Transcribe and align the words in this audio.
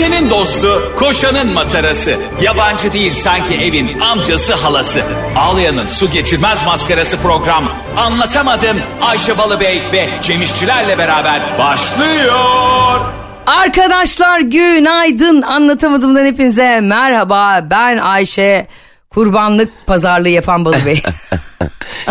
Ayşe'nin 0.00 0.30
dostu, 0.30 0.92
koşanın 0.96 1.52
matarası. 1.52 2.16
Yabancı 2.42 2.92
değil 2.92 3.12
sanki 3.12 3.54
evin 3.54 4.00
amcası 4.00 4.54
halası. 4.54 5.02
Ağlayan'ın 5.36 5.86
su 5.86 6.10
geçirmez 6.10 6.64
maskarası 6.64 7.16
program. 7.16 7.64
Anlatamadım 7.96 8.76
Ayşe 9.00 9.38
Balıbey 9.38 9.82
ve 9.92 10.08
Cemişçilerle 10.22 10.98
beraber 10.98 11.40
başlıyor. 11.58 13.00
Arkadaşlar 13.46 14.40
günaydın 14.40 15.42
anlatamadığımdan 15.42 16.24
hepinize 16.24 16.80
merhaba 16.80 17.66
ben 17.70 17.96
Ayşe 17.96 18.66
kurbanlık 19.10 19.86
pazarlığı 19.86 20.28
yapan 20.28 20.64
Balı 20.64 20.86
Bey. 20.86 21.02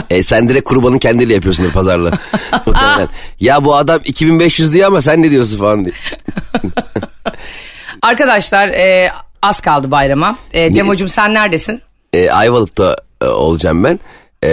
E, 0.09 0.23
sen 0.23 0.49
direkt 0.49 0.69
kurbanın 0.69 0.97
kendiyle 0.99 1.33
yapıyorsundur 1.33 1.71
pazarlığı. 1.71 2.11
Ya 3.39 3.65
bu 3.65 3.75
adam 3.75 4.01
2500 4.05 4.73
diyor 4.73 4.87
ama 4.87 5.01
sen 5.01 5.21
ne 5.21 5.31
diyorsun 5.31 5.57
falan 5.57 5.85
diye. 5.85 5.95
Arkadaşlar 8.01 8.67
e, 8.67 9.11
az 9.41 9.59
kaldı 9.61 9.91
bayrama. 9.91 10.35
E, 10.53 10.73
Cem 10.73 10.87
hocam 10.87 11.09
sen 11.09 11.33
neredesin? 11.33 11.81
E, 12.13 12.29
Ayvalık'ta 12.31 12.95
e, 13.21 13.25
olacağım 13.25 13.83
ben. 13.83 13.99
E, 14.43 14.51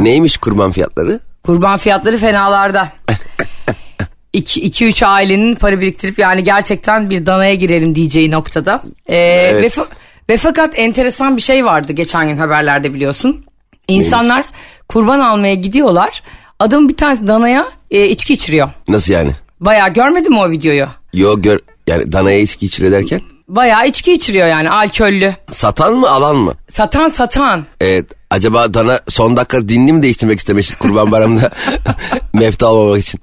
neymiş 0.00 0.36
kurban 0.36 0.72
fiyatları? 0.72 1.20
Kurban 1.42 1.76
fiyatları 1.78 2.18
fenalarda. 2.18 2.88
2-3 4.34 5.06
ailenin 5.06 5.54
para 5.54 5.80
biriktirip 5.80 6.18
yani 6.18 6.44
gerçekten 6.44 7.10
bir 7.10 7.26
danaya 7.26 7.54
girelim 7.54 7.94
diyeceği 7.94 8.30
noktada. 8.30 8.82
E, 9.06 9.16
Evet. 9.16 9.62
ve, 9.62 9.66
fa- 9.66 9.86
ve 10.28 10.36
fakat 10.36 10.78
enteresan 10.78 11.36
bir 11.36 11.42
şey 11.42 11.64
vardı 11.64 11.92
geçen 11.92 12.28
gün 12.28 12.36
haberlerde 12.36 12.94
biliyorsun. 12.94 13.44
İnsanlar 13.88 14.44
kurban 14.88 15.20
almaya 15.20 15.54
gidiyorlar. 15.54 16.22
Adamın 16.58 16.88
bir 16.88 16.96
tanesi 16.96 17.26
danaya 17.26 17.68
e, 17.90 18.04
içki 18.08 18.32
içiriyor. 18.32 18.68
Nasıl 18.88 19.12
yani? 19.12 19.30
Bayağı 19.60 19.92
görmedin 19.92 20.30
mi 20.32 20.38
o 20.40 20.50
videoyu? 20.50 20.86
Yo 21.12 21.42
gör 21.42 21.58
yani 21.86 22.12
danaya 22.12 22.38
içki 22.38 22.66
içiliyor 22.66 22.92
derken 22.92 23.20
Bayağı 23.48 23.86
içki 23.88 24.12
içiriyor 24.12 24.46
yani 24.48 24.70
alkollü. 24.70 25.32
satan 25.50 25.94
mı 25.94 26.08
alan 26.10 26.36
mı? 26.36 26.54
Satan 26.70 27.08
satan. 27.08 27.66
Evet 27.80 28.04
acaba 28.30 28.74
dana 28.74 28.98
son 29.08 29.36
dakika 29.36 29.68
dinini 29.68 29.92
mi 29.92 30.02
değiştirmek 30.02 30.38
istemiş 30.38 30.74
kurban 30.74 31.12
bayramında 31.12 31.50
mefta 32.32 32.66
olmamak 32.72 33.00
için? 33.02 33.20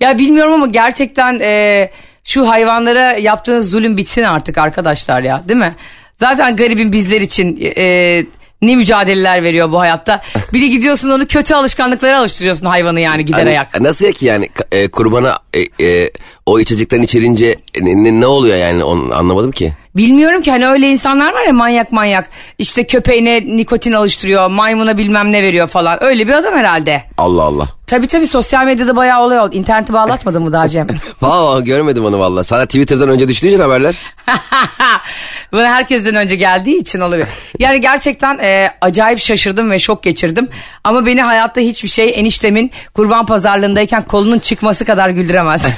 Ya 0.00 0.18
bilmiyorum 0.18 0.52
ama 0.54 0.66
gerçekten 0.66 1.40
e, 1.40 1.90
şu 2.24 2.48
hayvanlara 2.48 3.12
yaptığınız 3.16 3.70
zulüm 3.70 3.96
bitsin 3.96 4.22
artık 4.22 4.58
arkadaşlar 4.58 5.22
ya 5.22 5.42
değil 5.48 5.60
mi? 5.60 5.74
Zaten 6.20 6.56
garibin 6.56 6.92
bizler 6.92 7.20
için 7.20 7.58
e, 7.76 8.24
ne 8.66 8.76
mücadeleler 8.76 9.42
veriyor 9.42 9.72
bu 9.72 9.80
hayatta. 9.80 10.20
Bir 10.52 10.60
de 10.60 10.66
gidiyorsun 10.66 11.10
onu 11.10 11.26
kötü 11.26 11.54
alışkanlıklara 11.54 12.18
alıştırıyorsun 12.20 12.66
hayvanı 12.66 13.00
yani 13.00 13.24
gider 13.24 13.38
Hani 13.38 13.48
ayak. 13.50 13.80
nasıl 13.80 14.04
ya 14.06 14.12
ki 14.12 14.26
yani 14.26 14.48
e, 14.72 14.88
kurbana 14.88 15.36
e, 15.54 15.86
e, 15.86 16.10
o 16.46 16.60
içecekten 16.60 17.02
içirince 17.02 17.56
ne, 17.80 18.04
ne- 18.04 18.20
ne 18.20 18.26
oluyor 18.26 18.56
yani 18.56 18.84
onu 18.84 19.14
anlamadım 19.14 19.50
ki. 19.50 19.72
Bilmiyorum 19.96 20.42
ki 20.42 20.50
hani 20.50 20.66
öyle 20.66 20.88
insanlar 20.88 21.32
var 21.32 21.46
ya 21.46 21.52
manyak 21.52 21.92
manyak. 21.92 22.28
İşte 22.58 22.86
köpeğine 22.86 23.40
nikotin 23.56 23.92
alıştırıyor, 23.92 24.50
maymuna 24.50 24.98
bilmem 24.98 25.32
ne 25.32 25.42
veriyor 25.42 25.68
falan. 25.68 26.04
Öyle 26.04 26.28
bir 26.28 26.32
adam 26.32 26.54
herhalde. 26.54 27.02
Allah 27.18 27.42
Allah. 27.42 27.68
Tabii 27.86 28.06
tabii 28.06 28.26
sosyal 28.26 28.64
medyada 28.64 28.96
bayağı 28.96 29.22
olay 29.22 29.38
oldu. 29.38 29.54
İnterneti 29.54 29.92
bağlatmadın 29.92 30.42
mı 30.42 30.52
daha 30.52 30.68
Cem? 30.68 30.86
Valla 31.22 31.60
görmedim 31.60 32.04
onu 32.04 32.18
valla. 32.18 32.44
Sana 32.44 32.66
Twitter'dan 32.66 33.08
önce 33.08 33.28
düştüğü 33.28 33.46
için 33.46 33.60
haberler. 33.60 33.94
Bunu 35.52 35.64
herkesten 35.64 36.14
önce 36.14 36.36
geldiği 36.36 36.76
için 36.76 37.00
olabilir. 37.00 37.28
Yani 37.58 37.80
gerçekten 37.80 38.38
e, 38.38 38.70
acayip 38.80 39.20
şaşırdım 39.20 39.70
ve 39.70 39.78
şok 39.78 40.02
geçirdim. 40.02 40.48
Ama 40.84 41.06
beni 41.06 41.22
hayatta 41.22 41.60
hiçbir 41.60 41.88
şey 41.88 42.12
eniştemin 42.14 42.70
kurban 42.94 43.26
pazarlığındayken 43.26 44.02
kolunun 44.02 44.38
çıkması 44.38 44.84
kadar 44.84 45.08
güldüremez. 45.08 45.66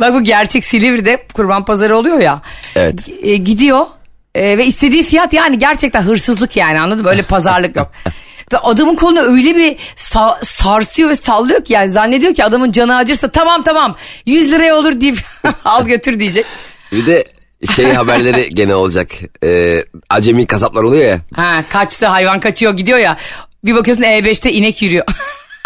Bak 0.00 0.14
bu 0.14 0.22
gerçek 0.22 0.64
Silivri'de 0.64 1.26
kurban 1.34 1.64
pazarı 1.64 1.96
oluyor 1.98 2.18
ya. 2.20 2.42
Evet. 2.76 3.08
E, 3.22 3.36
gidiyor 3.36 3.86
e, 4.34 4.58
ve 4.58 4.66
istediği 4.66 5.02
fiyat 5.02 5.32
yani 5.32 5.58
gerçekten 5.58 6.02
hırsızlık 6.02 6.56
yani 6.56 6.80
anladın 6.80 7.04
mı? 7.04 7.10
Öyle 7.10 7.22
pazarlık 7.22 7.76
yok. 7.76 7.92
Ve 8.52 8.58
adamın 8.58 8.94
kolunu 8.96 9.20
öyle 9.20 9.56
bir 9.56 9.76
sa- 9.96 10.44
sarsıyor 10.44 11.08
ve 11.10 11.16
sallıyor 11.16 11.64
ki 11.64 11.72
yani 11.72 11.90
zannediyor 11.90 12.34
ki 12.34 12.44
adamın 12.44 12.72
canı 12.72 12.96
acırsa 12.96 13.28
tamam 13.28 13.62
tamam 13.62 13.94
100 14.26 14.52
liraya 14.52 14.76
olur 14.76 15.00
deyip 15.00 15.18
al 15.64 15.86
götür 15.86 16.20
diyecek. 16.20 16.46
Bir 16.92 17.06
de 17.06 17.24
şey 17.74 17.92
haberleri 17.92 18.50
gene 18.54 18.74
olacak. 18.74 19.10
E, 19.44 19.82
acemi 20.10 20.46
kasaplar 20.46 20.82
oluyor 20.82 21.04
ya. 21.04 21.18
Ha 21.34 21.64
kaçtı 21.72 22.06
hayvan 22.06 22.40
kaçıyor 22.40 22.72
gidiyor 22.76 22.98
ya. 22.98 23.16
Bir 23.64 23.74
bakıyorsun 23.74 24.02
E5'te 24.04 24.52
inek 24.52 24.82
yürüyor. 24.82 25.04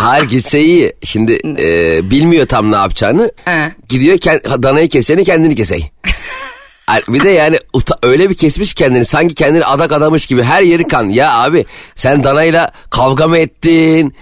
Hayır 0.01 0.25
gitse 0.25 0.61
iyi. 0.61 0.93
Şimdi 1.05 1.39
e, 1.59 2.01
bilmiyor 2.11 2.47
tam 2.47 2.73
ne 2.73 2.77
yapacağını. 2.77 3.31
He. 3.45 3.73
Gidiyor 3.89 4.19
kend, 4.19 4.41
danayı 4.45 4.89
keseni 4.89 5.25
kendini 5.25 5.55
kesey. 5.57 5.91
Bir 7.09 7.25
de 7.25 7.31
yani 7.31 7.57
öyle 8.03 8.31
bir 8.31 8.35
kesmiş 8.35 8.75
kendini 8.75 9.05
sanki 9.05 9.35
kendini 9.35 9.65
adak 9.65 9.93
adamış 9.93 10.27
gibi 10.27 10.43
her 10.43 10.63
yeri 10.63 10.87
kan. 10.87 11.09
Ya 11.09 11.39
abi 11.39 11.65
sen 11.95 12.25
danayla 12.25 12.73
kavga 12.91 13.29
mı 13.29 13.39
ettin? 13.39 14.15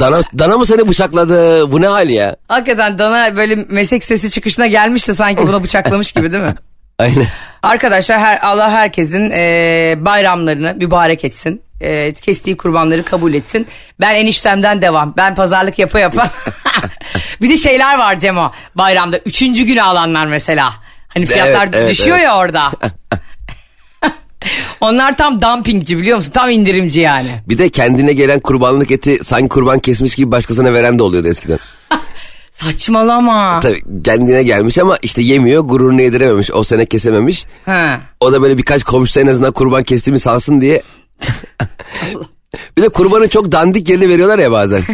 Dana, 0.00 0.20
dana 0.38 0.58
mı 0.58 0.66
seni 0.66 0.88
bıçakladı? 0.88 1.72
Bu 1.72 1.80
ne 1.80 1.86
hal 1.86 2.08
ya? 2.08 2.36
Hakikaten 2.48 2.98
dana 2.98 3.36
böyle 3.36 3.54
meslek 3.68 4.04
sesi 4.04 4.30
çıkışına 4.30 4.66
gelmiş 4.66 5.08
de 5.08 5.14
sanki 5.14 5.46
buna 5.46 5.62
bıçaklamış 5.62 6.12
gibi 6.12 6.32
değil 6.32 6.44
mi? 6.44 6.54
Aynen. 6.98 7.26
Arkadaşlar 7.62 8.18
her, 8.18 8.38
Allah 8.42 8.70
herkesin 8.70 9.30
e, 9.30 9.94
bayramlarını 9.98 10.74
mübarek 10.74 11.24
etsin. 11.24 11.62
E, 11.80 12.12
kestiği 12.12 12.56
kurbanları 12.56 13.02
kabul 13.02 13.34
etsin. 13.34 13.66
Ben 14.00 14.14
eniştemden 14.14 14.82
devam. 14.82 15.14
Ben 15.16 15.34
pazarlık 15.34 15.78
yapa 15.78 15.98
yapa. 15.98 16.30
bir 17.42 17.48
de 17.48 17.56
şeyler 17.56 17.98
var 17.98 18.20
Cemo 18.20 18.52
bayramda. 18.74 19.18
Üçüncü 19.18 19.64
günü 19.64 19.82
alanlar 19.82 20.26
mesela. 20.26 20.72
Hani 21.08 21.26
fiyatlar 21.26 21.64
Evet, 21.64 21.74
evet, 21.76 21.90
düşüyor 21.90 22.16
evet. 22.16 22.26
ya 22.26 22.38
orada. 22.38 22.72
Onlar 24.80 25.16
tam 25.16 25.42
dumpingci 25.42 25.98
biliyor 25.98 26.16
musun? 26.16 26.32
Tam 26.32 26.50
indirimci 26.50 27.00
yani. 27.00 27.28
Bir 27.48 27.58
de 27.58 27.68
kendine 27.68 28.12
gelen 28.12 28.40
kurbanlık 28.40 28.90
eti 28.90 29.24
sanki 29.24 29.48
kurban 29.48 29.78
kesmiş 29.78 30.14
gibi 30.14 30.30
başkasına 30.30 30.72
veren 30.72 30.98
de 30.98 31.02
oluyordu 31.02 31.28
eskiden. 31.28 31.58
Saçmalama. 32.52 33.60
Tabii 33.60 34.02
kendine 34.04 34.42
gelmiş 34.42 34.78
ama 34.78 34.96
işte 35.02 35.22
yemiyor 35.22 35.62
gururunu 35.62 36.02
yedirememiş 36.02 36.50
o 36.50 36.64
sene 36.64 36.86
kesememiş. 36.86 37.44
Ha. 37.64 38.00
O 38.20 38.32
da 38.32 38.42
böyle 38.42 38.58
birkaç 38.58 38.84
komşusu 38.84 39.20
en 39.20 39.26
azından 39.26 39.52
kurban 39.52 39.82
kestiğimi 39.82 40.18
sansın 40.18 40.60
diye. 40.60 40.82
Bir 42.78 42.82
de 42.82 42.88
kurbanın 42.88 43.28
çok 43.28 43.52
dandik 43.52 43.88
yerini 43.88 44.08
veriyorlar 44.08 44.38
ya 44.38 44.50
bazen. 44.52 44.82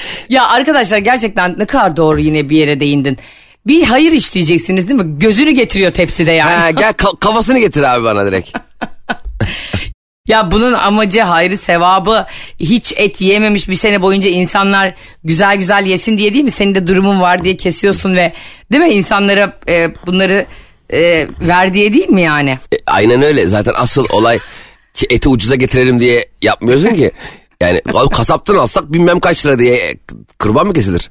Ya 0.28 0.46
arkadaşlar 0.48 0.98
gerçekten 0.98 1.54
ne 1.58 1.64
kadar 1.66 1.96
doğru 1.96 2.20
yine 2.20 2.48
bir 2.48 2.56
yere 2.56 2.80
değindin. 2.80 3.18
Bir 3.66 3.82
hayır 3.84 4.12
işleyeceksiniz 4.12 4.88
değil 4.88 5.00
mi? 5.00 5.18
Gözünü 5.18 5.50
getiriyor 5.50 5.92
tepside 5.92 6.32
yani. 6.32 6.50
ha, 6.50 6.70
gel 6.70 6.90
ka- 6.98 7.18
kafasını 7.20 7.58
getir 7.58 7.82
abi 7.82 8.04
bana 8.04 8.26
direkt. 8.26 8.50
Ya 10.28 10.50
bunun 10.50 10.72
amacı 10.72 11.20
hayrı 11.20 11.56
sevabı 11.58 12.26
hiç 12.60 12.92
et 12.96 13.20
yememiş 13.20 13.68
bir 13.68 13.74
sene 13.74 14.02
boyunca 14.02 14.30
insanlar 14.30 14.94
güzel 15.24 15.56
güzel 15.56 15.86
yesin 15.86 16.18
diye 16.18 16.32
değil 16.34 16.44
mi? 16.44 16.50
Senin 16.50 16.74
de 16.74 16.86
durumun 16.86 17.20
var 17.20 17.44
diye 17.44 17.56
kesiyorsun 17.56 18.16
ve 18.16 18.32
değil 18.72 18.84
mi 18.84 18.90
insanlara 18.90 19.56
e, 19.68 19.88
bunları 20.06 20.46
e, 20.92 21.26
ver 21.40 21.74
diye 21.74 21.92
değil 21.92 22.08
mi 22.08 22.22
yani? 22.22 22.50
E, 22.50 22.76
aynen 22.86 23.22
öyle 23.22 23.46
zaten 23.46 23.72
asıl 23.76 24.06
olay 24.10 24.38
ki 24.98 25.06
eti 25.10 25.28
ucuza 25.28 25.54
getirelim 25.54 26.00
diye 26.00 26.24
yapmıyorsun 26.42 26.88
ki. 26.90 27.10
Yani 27.60 27.82
"Oğlum 27.92 28.08
kasaptan 28.08 28.56
alsak 28.56 28.92
bilmem 28.92 29.20
kaç 29.20 29.46
lira 29.46 29.58
diye 29.58 29.94
kurban 30.38 30.66
mı 30.66 30.72
kesilir? 30.72 31.10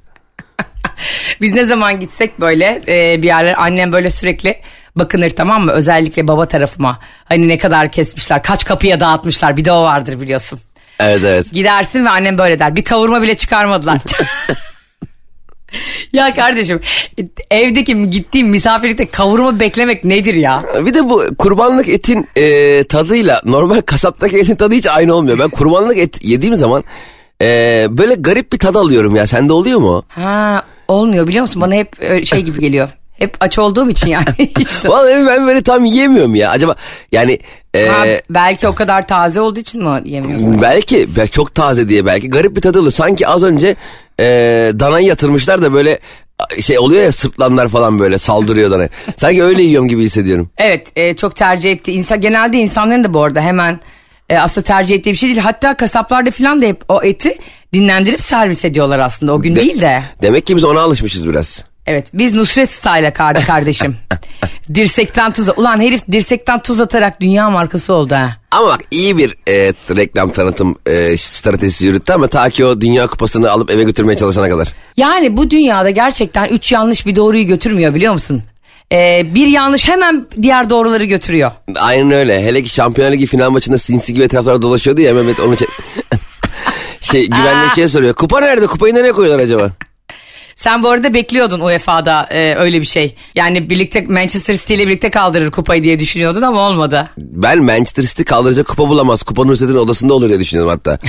Biz 1.41 1.53
ne 1.53 1.65
zaman 1.65 1.99
gitsek 1.99 2.39
böyle 2.39 2.81
e, 2.87 3.21
bir 3.21 3.27
yerler 3.27 3.55
annem 3.57 3.91
böyle 3.91 4.11
sürekli 4.11 4.55
bakınır 4.95 5.29
tamam 5.29 5.65
mı? 5.65 5.71
Özellikle 5.71 6.27
baba 6.27 6.45
tarafıma. 6.45 6.99
Hani 7.25 7.47
ne 7.47 7.57
kadar 7.57 7.91
kesmişler, 7.91 8.43
kaç 8.43 8.65
kapıya 8.65 8.99
dağıtmışlar 8.99 9.57
bir 9.57 9.65
de 9.65 9.71
o 9.71 9.83
vardır 9.83 10.21
biliyorsun. 10.21 10.59
Evet 10.99 11.21
evet. 11.25 11.53
Gidersin 11.53 12.05
ve 12.05 12.09
annem 12.09 12.37
böyle 12.37 12.59
der. 12.59 12.75
Bir 12.75 12.83
kavurma 12.83 13.21
bile 13.21 13.37
çıkarmadılar. 13.37 14.01
ya 16.13 16.33
kardeşim 16.33 16.79
evdeki 17.51 18.09
gittiğim 18.09 18.47
misafirlikte 18.47 19.05
kavurma 19.05 19.59
beklemek 19.59 20.03
nedir 20.03 20.33
ya? 20.33 20.63
Bir 20.85 20.93
de 20.93 21.09
bu 21.09 21.23
kurbanlık 21.37 21.89
etin 21.89 22.27
e, 22.35 22.83
tadıyla 22.83 23.41
normal 23.45 23.81
kasaptaki 23.81 24.37
etin 24.37 24.55
tadı 24.55 24.73
hiç 24.73 24.87
aynı 24.87 25.15
olmuyor. 25.15 25.39
Ben 25.39 25.49
kurbanlık 25.49 25.97
et 25.97 26.25
yediğim 26.25 26.55
zaman 26.55 26.83
e, 27.41 27.47
böyle 27.89 28.15
garip 28.15 28.53
bir 28.53 28.59
tad 28.59 28.75
alıyorum 28.75 29.15
ya. 29.15 29.27
Sende 29.27 29.53
oluyor 29.53 29.79
mu? 29.79 30.03
Ha 30.09 30.63
olmuyor 30.87 31.27
biliyor 31.27 31.41
musun? 31.41 31.61
Bana 31.61 31.75
hep 31.75 31.95
öyle 31.99 32.25
şey 32.25 32.41
gibi 32.41 32.59
geliyor. 32.59 32.89
Hep 33.19 33.37
aç 33.39 33.59
olduğum 33.59 33.89
için 33.89 34.09
yani. 34.09 34.25
Vallahi 34.85 35.25
ben 35.27 35.47
böyle 35.47 35.61
tam 35.61 35.85
yiyemiyorum 35.85 36.35
ya. 36.35 36.49
Acaba 36.49 36.75
yani 37.11 37.39
e, 37.73 37.87
Ha, 37.87 38.03
belki 38.29 38.67
o 38.67 38.75
kadar 38.75 39.07
taze 39.07 39.41
olduğu 39.41 39.59
için 39.59 39.83
mi 39.83 40.01
yemiyorsun? 40.05 40.61
belki 40.61 41.07
belki 41.15 41.31
çok 41.31 41.55
taze 41.55 41.89
diye 41.89 42.05
belki 42.05 42.29
garip 42.29 42.55
bir 42.55 42.61
tadı 42.61 42.79
oluyor. 42.79 42.91
Sanki 42.91 43.27
az 43.27 43.43
önce 43.43 43.75
e, 44.19 44.25
danayı 44.79 45.05
yatırmışlar 45.07 45.61
da 45.61 45.73
böyle 45.73 45.99
şey 46.61 46.79
oluyor 46.79 47.03
ya 47.03 47.11
sırtlanlar 47.11 47.67
falan 47.67 47.99
böyle 47.99 48.17
saldırıyor 48.17 48.71
danaya. 48.71 48.89
Sanki 49.17 49.43
öyle 49.43 49.63
yiyorum 49.63 49.87
gibi 49.87 50.03
hissediyorum. 50.03 50.49
Evet 50.57 50.87
e, 50.95 51.15
çok 51.15 51.35
tercih 51.35 51.71
etti. 51.71 51.91
İnsan, 51.91 52.21
genelde 52.21 52.57
insanların 52.57 53.03
da 53.03 53.13
bu 53.13 53.23
arada 53.23 53.41
hemen 53.41 53.79
e, 54.29 54.37
aslında 54.37 54.65
tercih 54.65 54.95
ettiği 54.95 55.09
bir 55.11 55.15
şey 55.15 55.29
değil. 55.29 55.39
Hatta 55.41 55.73
kasaplarda 55.73 56.31
falan 56.31 56.61
da 56.61 56.65
hep 56.65 56.81
o 56.89 57.03
eti 57.03 57.37
dinlendirip 57.73 58.21
servis 58.21 58.65
ediyorlar 58.65 58.99
aslında 58.99 59.33
o 59.33 59.41
gün 59.41 59.55
De- 59.55 59.59
değil 59.59 59.81
de. 59.81 60.03
Demek 60.21 60.45
ki 60.47 60.55
biz 60.55 60.65
ona 60.65 60.79
alışmışız 60.81 61.29
biraz. 61.29 61.65
Evet 61.87 62.09
biz 62.13 62.33
Nusret 62.33 62.69
Style'a 62.69 63.13
kardı 63.13 63.45
kardeşim. 63.47 63.95
dirsekten 64.73 65.31
tuz. 65.31 65.49
Ulan 65.57 65.81
herif 65.81 66.01
dirsekten 66.11 66.59
tuz 66.59 66.79
atarak 66.79 67.21
dünya 67.21 67.49
markası 67.49 67.93
oldu 67.93 68.15
ha. 68.15 68.37
Ama 68.51 68.67
bak 68.67 68.79
iyi 68.91 69.17
bir 69.17 69.35
e, 69.47 69.73
reklam 69.95 70.31
tanıtım 70.31 70.75
e, 70.85 71.17
stratejisi 71.17 71.85
yürüttü 71.85 72.13
ama 72.13 72.27
ta 72.27 72.49
ki 72.49 72.65
o 72.65 72.81
Dünya 72.81 73.07
Kupası'nı 73.07 73.51
alıp 73.51 73.71
eve 73.71 73.83
götürmeye 73.83 74.17
çalışana 74.17 74.49
kadar. 74.49 74.67
Yani 74.97 75.37
bu 75.37 75.49
dünyada 75.49 75.89
gerçekten 75.89 76.47
üç 76.47 76.71
yanlış 76.71 77.05
bir 77.05 77.15
doğruyu 77.15 77.47
götürmüyor 77.47 77.95
biliyor 77.95 78.13
musun? 78.13 78.43
Ee, 78.91 79.35
bir 79.35 79.47
yanlış 79.47 79.87
hemen 79.87 80.27
diğer 80.41 80.69
doğruları 80.69 81.05
götürüyor. 81.05 81.51
Aynen 81.75 82.11
öyle. 82.11 82.43
Hele 82.43 82.63
ki 82.63 82.69
Şampiyonlar 82.69 83.13
Ligi 83.13 83.25
final 83.25 83.49
maçında 83.49 83.77
sinsi 83.77 84.13
gibi 84.13 84.23
etraflarda 84.23 84.61
dolaşıyordu 84.61 85.01
ya 85.01 85.13
Mehmet 85.13 85.39
onu 85.39 85.55
çek... 85.55 85.69
şey 87.01 87.27
güvenlik 87.27 87.75
şey 87.75 87.87
soruyor. 87.87 88.13
Kupa 88.13 88.39
nerede? 88.39 88.67
Kupayı 88.67 88.93
nereye 88.93 89.11
koyuyorlar 89.11 89.45
acaba? 89.45 89.71
Sen 90.57 90.83
bu 90.83 90.89
arada 90.89 91.13
bekliyordun 91.13 91.59
UEFA'da 91.59 92.27
e, 92.31 92.55
öyle 92.55 92.81
bir 92.81 92.85
şey. 92.85 93.15
Yani 93.35 93.69
birlikte 93.69 94.01
Manchester 94.01 94.53
City 94.53 94.75
ile 94.75 94.87
birlikte 94.87 95.09
kaldırır 95.09 95.51
kupayı 95.51 95.83
diye 95.83 95.99
düşünüyordun 95.99 96.41
ama 96.41 96.59
olmadı. 96.61 97.09
Ben 97.17 97.63
Manchester 97.63 98.03
City 98.03 98.23
kaldıracak 98.23 98.67
kupa 98.67 98.89
bulamaz. 98.89 99.23
Kupa 99.23 99.43
Nusret'in 99.43 99.75
odasında 99.75 100.13
olur 100.13 100.29
diye 100.29 100.39
düşünüyordum 100.39 100.73
hatta. 100.73 100.99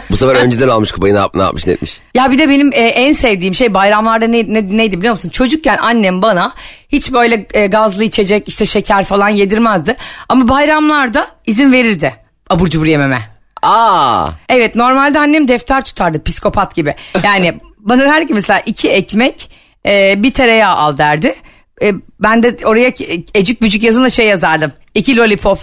Bu 0.10 0.16
sefer 0.16 0.34
önceden 0.34 0.68
almış 0.68 0.92
kupayı 0.92 1.14
ne, 1.14 1.18
yap, 1.18 1.34
ne 1.34 1.42
yapmış 1.42 1.66
ne 1.66 1.72
etmiş. 1.72 2.00
Ya 2.14 2.30
bir 2.30 2.38
de 2.38 2.48
benim 2.48 2.72
e, 2.72 2.76
en 2.80 3.12
sevdiğim 3.12 3.54
şey 3.54 3.74
bayramlarda 3.74 4.26
ne, 4.26 4.54
ne, 4.54 4.76
neydi 4.76 4.98
biliyor 4.98 5.12
musun? 5.12 5.28
Çocukken 5.28 5.76
annem 5.76 6.22
bana 6.22 6.54
hiç 6.88 7.12
böyle 7.12 7.46
e, 7.54 7.66
gazlı 7.66 8.04
içecek 8.04 8.48
işte 8.48 8.66
şeker 8.66 9.04
falan 9.04 9.28
yedirmezdi. 9.28 9.96
Ama 10.28 10.48
bayramlarda 10.48 11.26
izin 11.46 11.72
verirdi 11.72 12.14
abur 12.50 12.68
cubur 12.68 12.86
yememe. 12.86 13.32
Aa, 13.62 14.28
Evet 14.48 14.74
normalde 14.74 15.18
annem 15.18 15.48
defter 15.48 15.84
tutardı 15.84 16.24
psikopat 16.24 16.74
gibi. 16.74 16.94
Yani 17.24 17.60
bana 17.82 18.04
der 18.04 18.28
ki 18.28 18.34
mesela 18.34 18.60
iki 18.60 18.88
ekmek 18.88 19.50
e, 19.86 20.22
bir 20.22 20.30
tereyağı 20.30 20.74
al 20.74 20.98
derdi. 20.98 21.34
E, 21.82 21.92
ben 22.20 22.42
de 22.42 22.56
oraya 22.64 22.92
ecik 23.34 23.62
bücük 23.62 23.82
yazın 23.82 24.04
da 24.04 24.10
şey 24.10 24.26
yazardım. 24.26 24.72
İki 24.94 25.16
lollipop. 25.16 25.58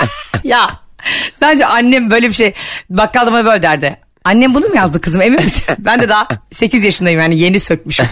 ya 0.44 0.70
sence 1.40 1.66
annem 1.66 2.10
böyle 2.10 2.28
bir 2.28 2.34
şey 2.34 2.54
bakkalda 2.90 3.32
bana 3.32 3.44
böyle 3.44 3.62
derdi. 3.62 3.96
Annem 4.24 4.54
bunu 4.54 4.66
mu 4.66 4.76
yazdı 4.76 5.00
kızım 5.00 5.22
emin 5.22 5.44
misin? 5.44 5.64
ben 5.78 6.00
de 6.00 6.08
daha 6.08 6.28
8 6.52 6.84
yaşındayım 6.84 7.20
yani 7.20 7.38
yeni 7.38 7.60
sökmüşüm. 7.60 8.06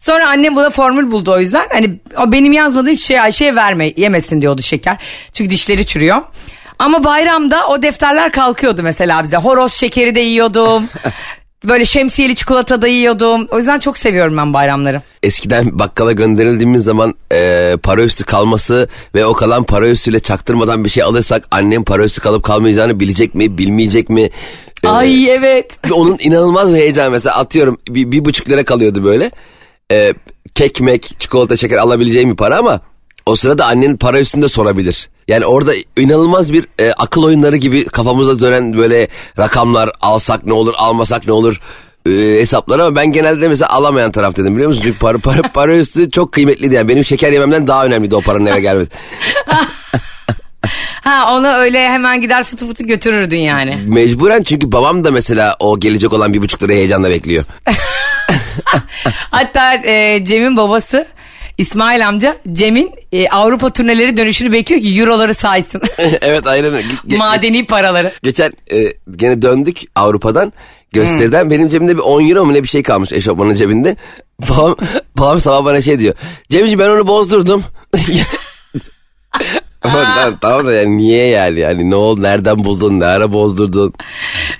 Sonra 0.00 0.28
annem 0.28 0.56
buna 0.56 0.70
formül 0.70 1.10
buldu 1.10 1.32
o 1.32 1.38
yüzden. 1.38 1.66
Hani 1.72 2.00
o 2.16 2.32
benim 2.32 2.52
yazmadığım 2.52 2.98
şey 2.98 3.20
Ayşe'ye 3.20 3.54
verme 3.54 3.92
yemesin 3.96 4.40
diyordu 4.40 4.62
şeker. 4.62 4.96
Çünkü 5.32 5.50
dişleri 5.50 5.86
çürüyor. 5.86 6.22
Ama 6.78 7.04
bayramda 7.04 7.68
o 7.68 7.82
defterler 7.82 8.32
kalkıyordu 8.32 8.82
mesela 8.82 9.22
bize. 9.22 9.36
Horoz 9.36 9.72
şekeri 9.72 10.14
de 10.14 10.20
yiyordum. 10.20 10.88
Böyle 11.64 11.84
şemsiyeli 11.84 12.34
çikolata 12.34 12.82
da 12.82 12.88
yiyordum. 12.88 13.46
O 13.50 13.58
yüzden 13.58 13.78
çok 13.78 13.98
seviyorum 13.98 14.36
ben 14.36 14.54
bayramları. 14.54 15.02
eskiden 15.22 15.78
bakkala 15.78 16.12
gönderildiğimiz 16.12 16.84
zaman 16.84 17.14
e, 17.32 17.74
para 17.82 18.02
üstü 18.02 18.24
kalması 18.24 18.88
ve 19.14 19.26
o 19.26 19.32
kalan 19.32 19.64
para 19.64 19.88
üstüyle 19.88 20.20
çaktırmadan 20.20 20.84
bir 20.84 20.88
şey 20.90 21.02
alırsak 21.02 21.44
annem 21.50 21.84
para 21.84 22.04
üstü 22.04 22.20
kalıp 22.20 22.42
kalmayacağını 22.42 23.00
bilecek 23.00 23.34
mi 23.34 23.58
bilmeyecek 23.58 24.10
mi? 24.10 24.30
E, 24.84 24.88
Ay 24.88 25.30
evet. 25.30 25.76
Ve 25.90 25.92
onun 25.92 26.16
inanılmaz 26.20 26.74
bir 26.74 26.78
heyecanı 26.78 27.10
mesela 27.10 27.36
atıyorum 27.36 27.78
bir, 27.88 28.12
bir 28.12 28.24
buçuk 28.24 28.48
lira 28.48 28.64
kalıyordu 28.64 29.04
böyle. 29.04 29.30
Ee, 29.92 30.14
kekmek, 30.54 31.20
çikolata, 31.20 31.56
şeker 31.56 31.76
alabileceğim 31.76 32.30
bir 32.30 32.36
para 32.36 32.56
ama 32.58 32.80
o 33.28 33.36
sırada 33.36 33.66
annenin 33.66 33.96
para 33.96 34.20
üstünde 34.20 34.48
sorabilir. 34.48 35.08
Yani 35.28 35.46
orada 35.46 35.72
inanılmaz 35.96 36.52
bir 36.52 36.66
e, 36.80 36.92
akıl 36.92 37.22
oyunları 37.22 37.56
gibi 37.56 37.84
kafamıza 37.84 38.40
dönen 38.40 38.76
böyle 38.76 39.08
rakamlar 39.38 39.90
alsak 40.00 40.46
ne 40.46 40.52
olur 40.52 40.74
almasak 40.76 41.26
ne 41.26 41.32
olur 41.32 41.60
e, 42.06 42.10
hesaplar 42.10 42.78
ama 42.78 42.96
ben 42.96 43.12
genelde 43.12 43.48
mesela 43.48 43.70
alamayan 43.70 44.12
taraftaydım 44.12 44.54
biliyor 44.54 44.68
musun? 44.68 44.82
Çünkü 44.84 44.98
para, 44.98 45.18
para, 45.18 45.42
para 45.42 45.76
üstü 45.76 46.10
çok 46.10 46.32
kıymetliydi 46.32 46.74
yani 46.74 46.88
benim 46.88 47.04
şeker 47.04 47.32
yememden 47.32 47.66
daha 47.66 47.84
önemliydi 47.84 48.14
o 48.14 48.20
paranın 48.20 48.46
eve 48.46 48.60
gelmesi. 48.60 48.90
Ha 51.02 51.34
onu 51.34 51.48
öyle 51.48 51.88
hemen 51.88 52.20
gider 52.20 52.44
fıtı 52.44 52.68
fıtı 52.68 52.84
götürürdün 52.84 53.38
yani. 53.38 53.78
Mecburen 53.86 54.42
çünkü 54.42 54.72
babam 54.72 55.04
da 55.04 55.10
mesela 55.10 55.56
o 55.60 55.80
gelecek 55.80 56.12
olan 56.12 56.34
bir 56.34 56.42
buçuk 56.42 56.62
lirayı 56.62 56.78
heyecanla 56.78 57.10
bekliyor. 57.10 57.44
Hatta 59.30 59.74
e, 59.74 60.24
Cem'in 60.24 60.56
babası 60.56 61.06
İsmail 61.58 62.08
amca 62.08 62.36
Cem'in 62.52 62.90
e, 63.12 63.28
Avrupa 63.28 63.70
turneleri 63.70 64.16
dönüşünü 64.16 64.52
bekliyor 64.52 64.82
ki 64.82 65.00
euroları 65.00 65.34
saysın. 65.34 65.80
evet 66.22 66.46
aynen 66.46 66.74
öyle. 66.74 66.86
Ge- 67.08 67.16
Madeni 67.16 67.66
paraları. 67.66 68.12
Geçen 68.22 68.52
e, 68.72 68.84
gene 69.16 69.42
döndük 69.42 69.78
Avrupa'dan 69.94 70.52
gösteriden 70.92 71.50
benim 71.50 71.68
cebimde 71.68 71.96
bir 71.96 72.02
10 72.02 72.28
euro 72.28 72.44
mu 72.44 72.54
ne 72.54 72.62
bir 72.62 72.68
şey 72.68 72.82
kalmış 72.82 73.12
eşofmanın 73.12 73.54
cebinde. 73.54 73.96
Babam, 74.50 74.76
babam 75.18 75.40
sabah 75.40 75.64
bana 75.64 75.82
şey 75.82 75.98
diyor. 75.98 76.14
Cemciğim 76.50 76.78
ben 76.80 76.90
onu 76.90 77.06
bozdurdum. 77.06 77.62
Lan, 79.86 80.38
tamam 80.40 80.66
da 80.66 80.72
yani 80.72 80.96
niye 80.96 81.26
yani 81.26 81.60
yani 81.60 81.90
ne 81.90 81.94
oldu 81.94 82.22
nereden 82.22 82.64
buldun 82.64 83.00
ne 83.00 83.04
ara 83.04 83.32
bozdurdun. 83.32 83.94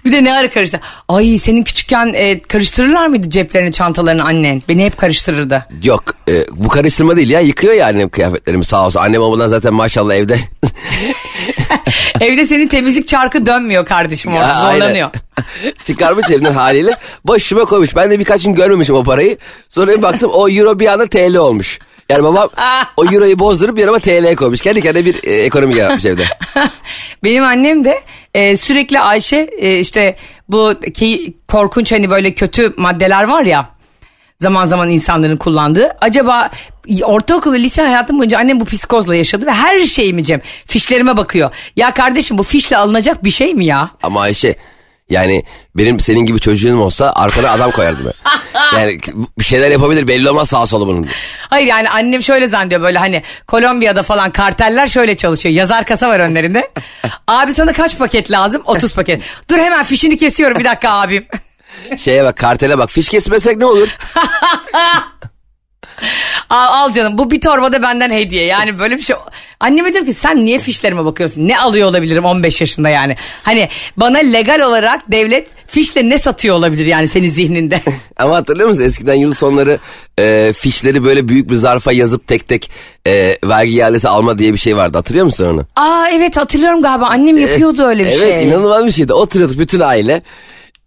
Bir 0.05 0.13
de 0.13 0.25
ne 0.25 0.35
ara 0.35 0.51
karıştı. 0.51 0.81
Ay 1.09 1.39
senin 1.39 1.63
küçükken 1.63 2.13
e, 2.15 2.41
karıştırırlar 2.41 3.07
mıydı 3.07 3.31
ceplerini 3.31 3.73
çantalarını 3.73 4.25
annen? 4.25 4.61
Beni 4.69 4.85
hep 4.85 4.97
karıştırırdı. 4.97 5.67
Yok 5.83 6.05
e, 6.29 6.45
bu 6.51 6.69
karıştırma 6.69 7.17
değil 7.17 7.31
ya 7.31 7.41
yıkıyor 7.41 7.75
ya 7.75 7.87
annem 7.87 8.09
kıyafetlerimi 8.09 8.65
sağ 8.65 8.87
olsun. 8.87 9.01
Annem 9.01 9.23
olmadan 9.23 9.49
zaten 9.49 9.75
maşallah 9.75 10.15
evde. 10.15 10.39
Evde 12.21 12.45
senin 12.45 12.69
temizlik 12.69 13.09
çarkı 13.09 13.47
dönmüyor 13.47 13.87
kardeşim 13.87 14.33
orada 14.33 14.53
zorlanıyor. 14.61 15.11
Çıkarmış 15.87 16.27
cebinden 16.29 16.53
haliyle 16.53 16.97
başıma 17.25 17.65
koymuş. 17.65 17.97
Ben 17.97 18.11
de 18.11 18.19
birkaç 18.19 18.43
gün 18.45 18.55
görmemişim 18.55 18.95
o 18.95 19.03
parayı. 19.03 19.39
Sonra 19.69 19.97
bir 19.97 20.03
baktım 20.03 20.31
o 20.35 20.49
euro 20.49 20.79
bir 20.79 20.87
anda 20.87 21.07
TL 21.07 21.35
olmuş. 21.37 21.79
Yani 22.09 22.25
babam 22.25 22.49
o 22.97 23.05
euroyu 23.05 23.39
bozdurup 23.39 23.79
yanıma 23.79 23.99
TL 23.99 24.37
koymuş. 24.37 24.61
Kendi 24.61 24.83
kendine 24.83 25.05
bir 25.05 25.25
e, 25.25 25.33
ekonomi 25.33 25.79
yaratmış 25.79 26.05
evde. 26.05 26.25
Benim 27.25 27.45
annem 27.45 27.85
de 27.85 28.01
e, 28.35 28.57
sürekli 28.57 29.01
Ayşe 29.01 29.51
e, 29.59 29.79
işte 29.79 30.17
bu 30.49 30.75
ki, 30.95 31.35
korkunç 31.49 31.93
hani 31.93 32.11
böyle 32.11 32.35
kötü 32.35 32.75
maddeler 32.77 33.23
var 33.23 33.43
ya 33.43 33.69
zaman 34.41 34.67
zaman 34.67 34.91
insanların 34.91 35.37
kullandığı. 35.37 35.97
Acaba 36.01 36.51
ortaokul 37.03 37.53
ve 37.53 37.59
lise 37.59 37.83
hayatım 37.83 38.19
boyunca 38.19 38.39
annem 38.39 38.61
bu 38.61 38.65
psikozla 38.65 39.15
yaşadı 39.15 39.47
ve 39.47 39.53
her 39.53 39.87
şeyimi 39.87 40.25
Cem 40.25 40.41
fişlerime 40.67 41.17
bakıyor. 41.17 41.51
Ya 41.77 41.95
kardeşim 41.95 42.39
bu 42.39 42.43
fişle 42.43 42.77
alınacak 42.77 43.25
bir 43.25 43.31
şey 43.31 43.55
mi 43.55 43.67
ya? 43.67 43.91
Ama 44.03 44.21
Ayşe 44.21 44.57
yani 45.11 45.45
benim 45.77 46.01
senin 46.01 46.21
gibi 46.21 46.41
çocuğum 46.41 46.79
olsa 46.79 47.13
arkana 47.17 47.51
adam 47.51 47.71
koyardım 47.71 48.05
ben. 48.07 48.13
Yani 48.77 48.99
bir 49.39 49.45
şeyler 49.45 49.71
yapabilir 49.71 50.09
belli 50.09 50.31
olmaz 50.31 50.49
sağ 50.49 50.67
solu 50.67 50.87
bunun. 50.87 51.09
Hayır 51.51 51.67
yani 51.67 51.89
annem 51.91 52.23
şöyle 52.23 52.49
zannediyor 52.49 52.81
böyle 52.83 52.99
hani 52.99 53.23
Kolombiya'da 53.47 54.03
falan 54.03 54.31
karteller 54.31 54.89
şöyle 54.89 55.17
çalışıyor. 55.17 55.55
Yazar 55.55 55.85
kasa 55.85 56.09
var 56.09 56.21
önlerinde. 56.21 56.71
Abi 57.27 57.53
sana 57.53 57.73
kaç 57.73 57.99
paket 57.99 58.31
lazım? 58.31 58.63
30 58.67 58.95
paket. 58.95 59.23
Dur 59.51 59.59
hemen 59.59 59.85
fişini 59.85 60.17
kesiyorum 60.17 60.59
bir 60.59 60.65
dakika 60.65 60.91
abim. 60.91 61.25
Şeye 61.99 62.25
bak 62.25 62.37
kartele 62.37 62.79
bak 62.79 62.91
fiş 62.91 63.09
kesmesek 63.09 63.57
ne 63.57 63.65
olur? 63.67 63.89
Al, 66.51 66.85
al 66.85 66.93
canım 66.93 67.19
bu 67.19 67.31
bir 67.31 67.41
torbada 67.41 67.83
benden 67.83 68.11
hediye. 68.11 68.45
Yani 68.45 68.79
böyle 68.79 68.97
bir 68.97 69.03
şey. 69.03 69.17
Anneme 69.61 69.93
diyorum 69.93 70.09
ki 70.09 70.15
sen 70.15 70.45
niye 70.45 70.59
fişlerime 70.59 71.05
bakıyorsun? 71.05 71.49
Ne 71.49 71.59
alıyor 71.59 71.89
olabilirim 71.89 72.25
15 72.25 72.61
yaşında 72.61 72.89
yani? 72.89 73.17
Hani 73.43 73.69
bana 73.97 74.19
legal 74.19 74.61
olarak 74.61 75.13
devlet 75.13 75.49
fişle 75.67 76.09
ne 76.09 76.19
satıyor 76.19 76.57
olabilir 76.57 76.87
yani 76.87 77.09
senin 77.09 77.29
zihninde? 77.29 77.81
Ama 78.17 78.37
hatırlıyor 78.37 78.69
musun 78.69 78.83
eskiden 78.83 79.15
yıl 79.15 79.35
sonları 79.35 79.79
e, 80.19 80.53
fişleri 80.57 81.05
böyle 81.05 81.29
büyük 81.29 81.51
bir 81.51 81.55
zarfa 81.55 81.93
yazıp 81.93 82.27
tek 82.27 82.49
tek 82.49 82.71
e, 83.07 83.37
vergi 83.45 83.73
iadesi 83.73 84.09
alma 84.09 84.39
diye 84.39 84.53
bir 84.53 84.59
şey 84.59 84.77
vardı 84.77 84.99
hatırlıyor 84.99 85.25
musun 85.25 85.45
onu? 85.45 85.67
Aa 85.77 86.09
evet 86.13 86.37
hatırlıyorum 86.37 86.83
galiba 86.83 87.07
annem 87.07 87.37
yapıyordu 87.37 87.83
öyle 87.83 88.01
bir 88.01 88.09
evet, 88.09 88.21
şey. 88.21 88.31
Evet 88.31 88.45
inanılmaz 88.45 88.87
bir 88.87 88.91
şeydi. 88.91 89.13
Oturuyorduk 89.13 89.59
bütün 89.59 89.81
aile. 89.81 90.23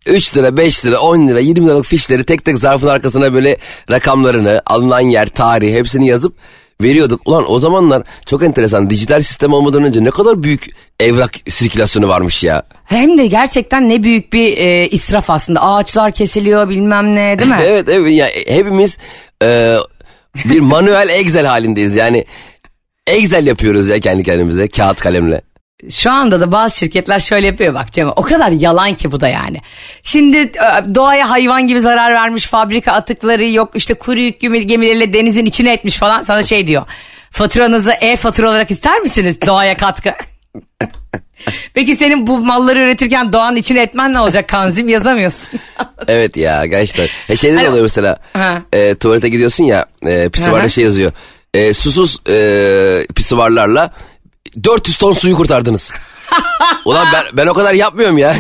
3 0.06 0.38
lira, 0.38 0.58
5 0.58 0.86
lira, 0.86 1.00
10 1.00 1.28
lira, 1.28 1.40
20 1.40 1.68
liralık 1.68 1.86
fişleri 1.86 2.24
tek 2.24 2.46
tek 2.46 2.60
zarfın 2.60 2.88
arkasına 2.88 3.34
böyle 3.34 3.58
rakamlarını, 3.92 4.62
alınan 4.66 5.00
yer, 5.00 5.28
tarih 5.28 5.76
hepsini 5.76 6.08
yazıp 6.08 6.36
veriyorduk. 6.82 7.22
Ulan 7.26 7.52
o 7.52 7.60
zamanlar 7.60 8.04
çok 8.26 8.44
enteresan 8.44 8.90
dijital 8.90 9.22
sistem 9.22 9.54
olmadan 9.54 9.84
önce 9.84 10.04
ne 10.04 10.10
kadar 10.10 10.44
büyük 10.44 10.70
evrak 11.00 11.32
sirkülasyonu 11.48 12.08
varmış 12.08 12.44
ya. 12.44 12.64
Hem 12.86 13.18
de 13.18 13.26
gerçekten 13.26 13.90
ne 13.90 14.04
büyük 14.04 14.34
bir 14.34 14.58
e, 14.58 14.88
israf 14.88 15.30
aslında. 15.30 15.62
Ağaçlar 15.62 16.12
kesiliyor 16.12 16.70
bilmem 16.70 17.16
ne 17.16 17.40
değil 17.40 17.52
mi? 17.52 17.58
evet 17.64 17.90
evet 17.90 18.12
ya 18.12 18.28
hepimiz 18.48 18.98
e, 19.44 19.78
bir 20.46 20.60
manuel 20.60 21.10
Excel 21.10 21.46
halindeyiz 21.46 21.96
yani. 21.96 22.26
Excel 23.08 23.48
yapıyoruz 23.48 23.90
ya 23.90 24.00
kendi 24.00 24.24
kendimize 24.24 24.68
kağıt 24.68 25.02
kalemle. 25.02 25.42
Şu 25.90 26.12
anda 26.12 26.42
da 26.42 26.52
bazı 26.52 26.78
şirketler 26.78 27.20
şöyle 27.20 27.48
yapıyor 27.48 27.74
bak 27.74 27.92
Cem. 27.92 28.08
O 28.16 28.22
kadar 28.22 28.52
yalan 28.52 28.94
ki 28.94 29.12
bu 29.12 29.22
da 29.22 29.28
yani. 29.28 29.58
Şimdi 30.04 30.38
e, 30.38 30.96
doğaya 30.96 31.30
hayvan 31.30 31.68
gibi 31.68 31.82
zarar 31.82 32.14
vermiş 32.14 32.46
fabrika 32.46 32.92
atıkları 32.92 33.50
yok 33.50 33.72
işte 33.76 33.94
kuru 33.94 34.20
yük 34.22 34.42
gemi- 34.42 34.66
gemileriyle 34.68 35.14
denizin 35.14 35.46
içine 35.46 35.74
etmiş 35.74 35.98
falan. 35.98 36.22
Sana 36.22 36.44
şey 36.44 36.68
diyor. 36.68 36.86
Faturanızı 37.32 37.92
e-fatura 37.92 38.50
olarak 38.50 38.72
ister 38.72 39.00
misiniz 39.00 39.38
doğaya 39.48 39.78
katkı? 39.78 40.14
Peki 41.74 41.96
senin 41.96 42.28
bu 42.28 42.38
malları 42.38 42.80
üretirken 42.80 43.34
doğan 43.34 43.56
içine 43.56 43.82
etmen 43.82 44.14
ne 44.14 44.20
olacak? 44.20 44.50
Kanzim 44.50 44.90
yazamıyorsun. 44.90 45.50
Evet 46.08 46.38
ya 46.38 46.66
gerçekten. 46.66 47.08
He 47.28 47.38
şeyde 47.38 47.54
de 47.54 47.58
Hani- 47.58 47.70
oluyor 47.70 47.84
mesela. 47.84 48.18
Ha. 48.34 48.62
E, 48.74 48.96
tuvalete 48.96 49.30
gidiyorsun 49.30 49.64
ya 49.64 49.86
e, 50.08 50.30
hı. 50.64 50.70
şey 50.70 50.84
yazıyor. 50.84 51.12
E, 51.54 51.74
susuz 51.74 52.18
e, 52.30 53.08
pisuvarlarla 53.16 53.92
400 54.64 54.98
ton 54.98 55.14
suyu 55.14 55.36
kurtardınız. 55.36 55.92
Ulan 56.86 57.08
ben, 57.14 57.24
ben 57.34 57.48
o 57.48 57.54
kadar 57.54 57.74
yapmıyorum 57.74 58.18
ya. 58.18 58.36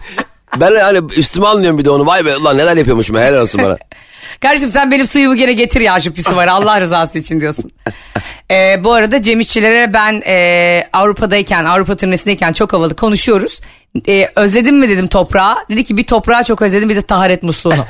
ben 0.60 0.74
hani 0.80 1.00
üstüme 1.16 1.46
almıyorum 1.46 1.78
bir 1.78 1.84
de 1.84 1.90
onu. 1.90 2.06
Vay 2.06 2.24
be 2.24 2.36
ulan 2.36 2.58
neler 2.58 2.76
yapıyormuşum 2.76 3.16
helal 3.16 3.42
olsun 3.42 3.62
bana. 3.64 3.78
Kardeşim 4.40 4.70
sen 4.70 4.90
benim 4.90 5.06
suyumu 5.06 5.34
gene 5.34 5.52
getir 5.52 5.80
ya 5.80 6.00
şu 6.00 6.12
pisi 6.12 6.36
var 6.36 6.48
Allah 6.48 6.80
rızası 6.80 7.18
için 7.18 7.40
diyorsun. 7.40 7.70
Ee, 8.50 8.84
bu 8.84 8.92
arada 8.92 9.22
Cem 9.22 9.40
İşçilere 9.40 9.92
ben 9.94 10.22
e, 10.26 10.88
Avrupa'dayken 10.92 11.64
Avrupa 11.64 11.96
turnesindeyken 11.96 12.52
çok 12.52 12.72
havalı 12.72 12.96
konuşuyoruz. 12.96 13.60
Ee, 14.08 14.28
özledin 14.36 14.74
mi 14.74 14.88
dedim 14.88 15.06
toprağı. 15.08 15.56
Dedi 15.70 15.84
ki 15.84 15.96
bir 15.96 16.04
toprağı 16.04 16.44
çok 16.44 16.62
özledim 16.62 16.88
bir 16.88 16.96
de 16.96 17.02
taharet 17.02 17.42
musluğunu. 17.42 17.74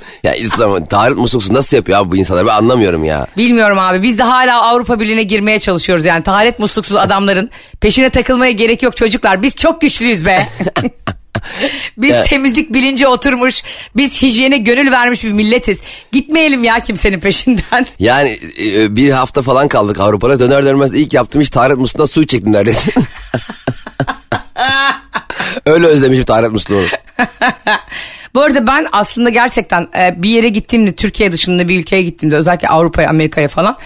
Ya 0.22 0.34
İslam 0.34 0.84
taharet 0.84 1.16
musluksuz 1.16 1.50
nasıl 1.50 1.76
yapıyor 1.76 1.98
abi 1.98 2.10
bu 2.10 2.16
insanlar 2.16 2.46
ben 2.46 2.50
anlamıyorum 2.50 3.04
ya. 3.04 3.26
Bilmiyorum 3.36 3.78
abi 3.78 4.02
biz 4.02 4.18
de 4.18 4.22
hala 4.22 4.62
Avrupa 4.62 5.00
Birliği'ne 5.00 5.22
girmeye 5.22 5.60
çalışıyoruz 5.60 6.04
yani 6.04 6.22
taharet 6.22 6.58
musluksuz 6.58 6.96
adamların 6.96 7.50
peşine 7.80 8.10
takılmaya 8.10 8.52
gerek 8.52 8.82
yok 8.82 8.96
çocuklar 8.96 9.42
biz 9.42 9.56
çok 9.56 9.80
güçlüyüz 9.80 10.26
be. 10.26 10.48
biz 11.98 12.14
temizlik 12.24 12.74
bilinci 12.74 13.06
oturmuş 13.06 13.62
biz 13.96 14.22
hijyene 14.22 14.58
gönül 14.58 14.92
vermiş 14.92 15.24
bir 15.24 15.32
milletiz. 15.32 15.80
Gitmeyelim 16.12 16.64
ya 16.64 16.80
kimsenin 16.80 17.20
peşinden. 17.20 17.86
Yani 17.98 18.38
e, 18.74 18.96
bir 18.96 19.10
hafta 19.10 19.42
falan 19.42 19.68
kaldık 19.68 20.00
Avrupa'da 20.00 20.40
döner 20.40 20.64
dönmez 20.64 20.94
ilk 20.94 21.14
yaptığım 21.14 21.40
iş 21.40 21.50
taharet 21.50 21.76
musluğundan 21.78 22.06
su 22.06 22.26
çektim 22.26 22.52
neredeyse. 22.52 22.92
Öyle 25.66 25.86
özlemişim 25.86 26.24
taharet 26.24 26.50
musluğunu. 26.50 26.86
Bu 28.34 28.42
arada 28.42 28.66
ben 28.66 28.86
aslında 28.92 29.30
gerçekten 29.30 29.82
e, 29.82 30.22
bir 30.22 30.30
yere 30.30 30.48
gittiğimde 30.48 30.92
Türkiye 30.92 31.32
dışında 31.32 31.68
bir 31.68 31.80
ülkeye 31.80 32.02
gittiğimde 32.02 32.36
özellikle 32.36 32.68
Avrupa'ya 32.68 33.08
Amerika'ya 33.10 33.48
falan 33.48 33.76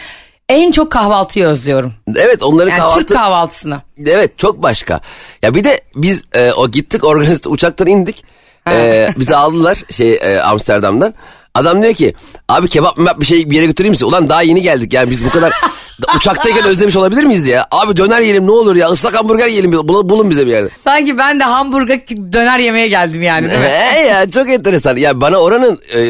en 0.48 0.72
çok 0.72 0.92
kahvaltıyı 0.92 1.46
özlüyorum. 1.46 1.94
Evet 2.16 2.42
onların 2.42 2.70
Yani 2.70 2.78
kahvaltı... 2.78 2.98
Türk 2.98 3.08
kahvaltısını. 3.08 3.82
Evet 4.06 4.38
çok 4.38 4.62
başka. 4.62 5.00
Ya 5.42 5.54
bir 5.54 5.64
de 5.64 5.80
biz 5.96 6.24
e, 6.34 6.52
o 6.52 6.70
gittik 6.70 7.04
organize 7.04 7.48
uçaktan 7.48 7.86
indik. 7.86 8.24
E, 8.70 9.08
bizi 9.18 9.36
aldılar 9.36 9.78
şey 9.90 10.14
e, 10.14 10.40
Amsterdam'dan. 10.40 11.14
Adam 11.54 11.82
diyor 11.82 11.94
ki 11.94 12.14
abi 12.48 12.68
kebap 12.68 12.98
mı 12.98 13.10
bir 13.20 13.26
şey 13.26 13.50
bir 13.50 13.56
yere 13.56 13.66
götüreyim 13.66 13.90
misin? 13.90 14.06
Ulan 14.06 14.28
daha 14.28 14.42
yeni 14.42 14.62
geldik 14.62 14.92
yani 14.92 15.10
biz 15.10 15.24
bu 15.24 15.30
kadar 15.30 15.52
uçaktayken 16.16 16.64
özlemiş 16.64 16.96
olabilir 16.96 17.24
miyiz 17.24 17.46
ya? 17.46 17.66
Abi 17.70 17.96
döner 17.96 18.20
yiyelim 18.20 18.46
ne 18.46 18.50
olur 18.50 18.76
ya 18.76 18.88
ıslak 18.88 19.18
hamburger 19.18 19.46
yiyelim 19.48 19.72
bulun, 19.72 20.08
bulun 20.08 20.30
bize 20.30 20.46
bir 20.46 20.50
yerde. 20.50 20.68
Sanki 20.84 21.18
ben 21.18 21.40
de 21.40 21.44
hamburger 21.44 22.00
döner 22.08 22.58
yemeye 22.58 22.88
geldim 22.88 23.22
yani 23.22 23.50
değil 23.50 23.60
mi? 23.60 23.66
He 23.90 24.00
ya 24.00 24.30
çok 24.30 24.50
enteresan. 24.50 24.96
Ya 24.96 25.20
bana 25.20 25.36
oranın 25.36 25.80
e, 25.94 26.00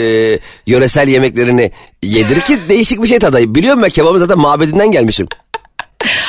yöresel 0.67 1.09
yemeklerini 1.09 1.73
yedir 2.03 2.41
ki 2.41 2.59
değişik 2.69 3.03
bir 3.03 3.09
şey 3.09 3.19
tadayım. 3.19 3.55
Biliyorum 3.55 3.83
ben 3.83 3.91
kebabı 3.91 4.19
zaten 4.19 4.39
mabedinden 4.39 4.91
gelmişim. 4.91 5.29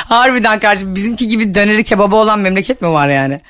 Harbiden 0.08 0.60
kardeşim 0.60 0.94
bizimki 0.94 1.28
gibi 1.28 1.54
döneri 1.54 1.84
kebabı 1.84 2.16
olan 2.16 2.38
memleket 2.38 2.82
mi 2.82 2.88
var 2.88 3.08
yani? 3.08 3.40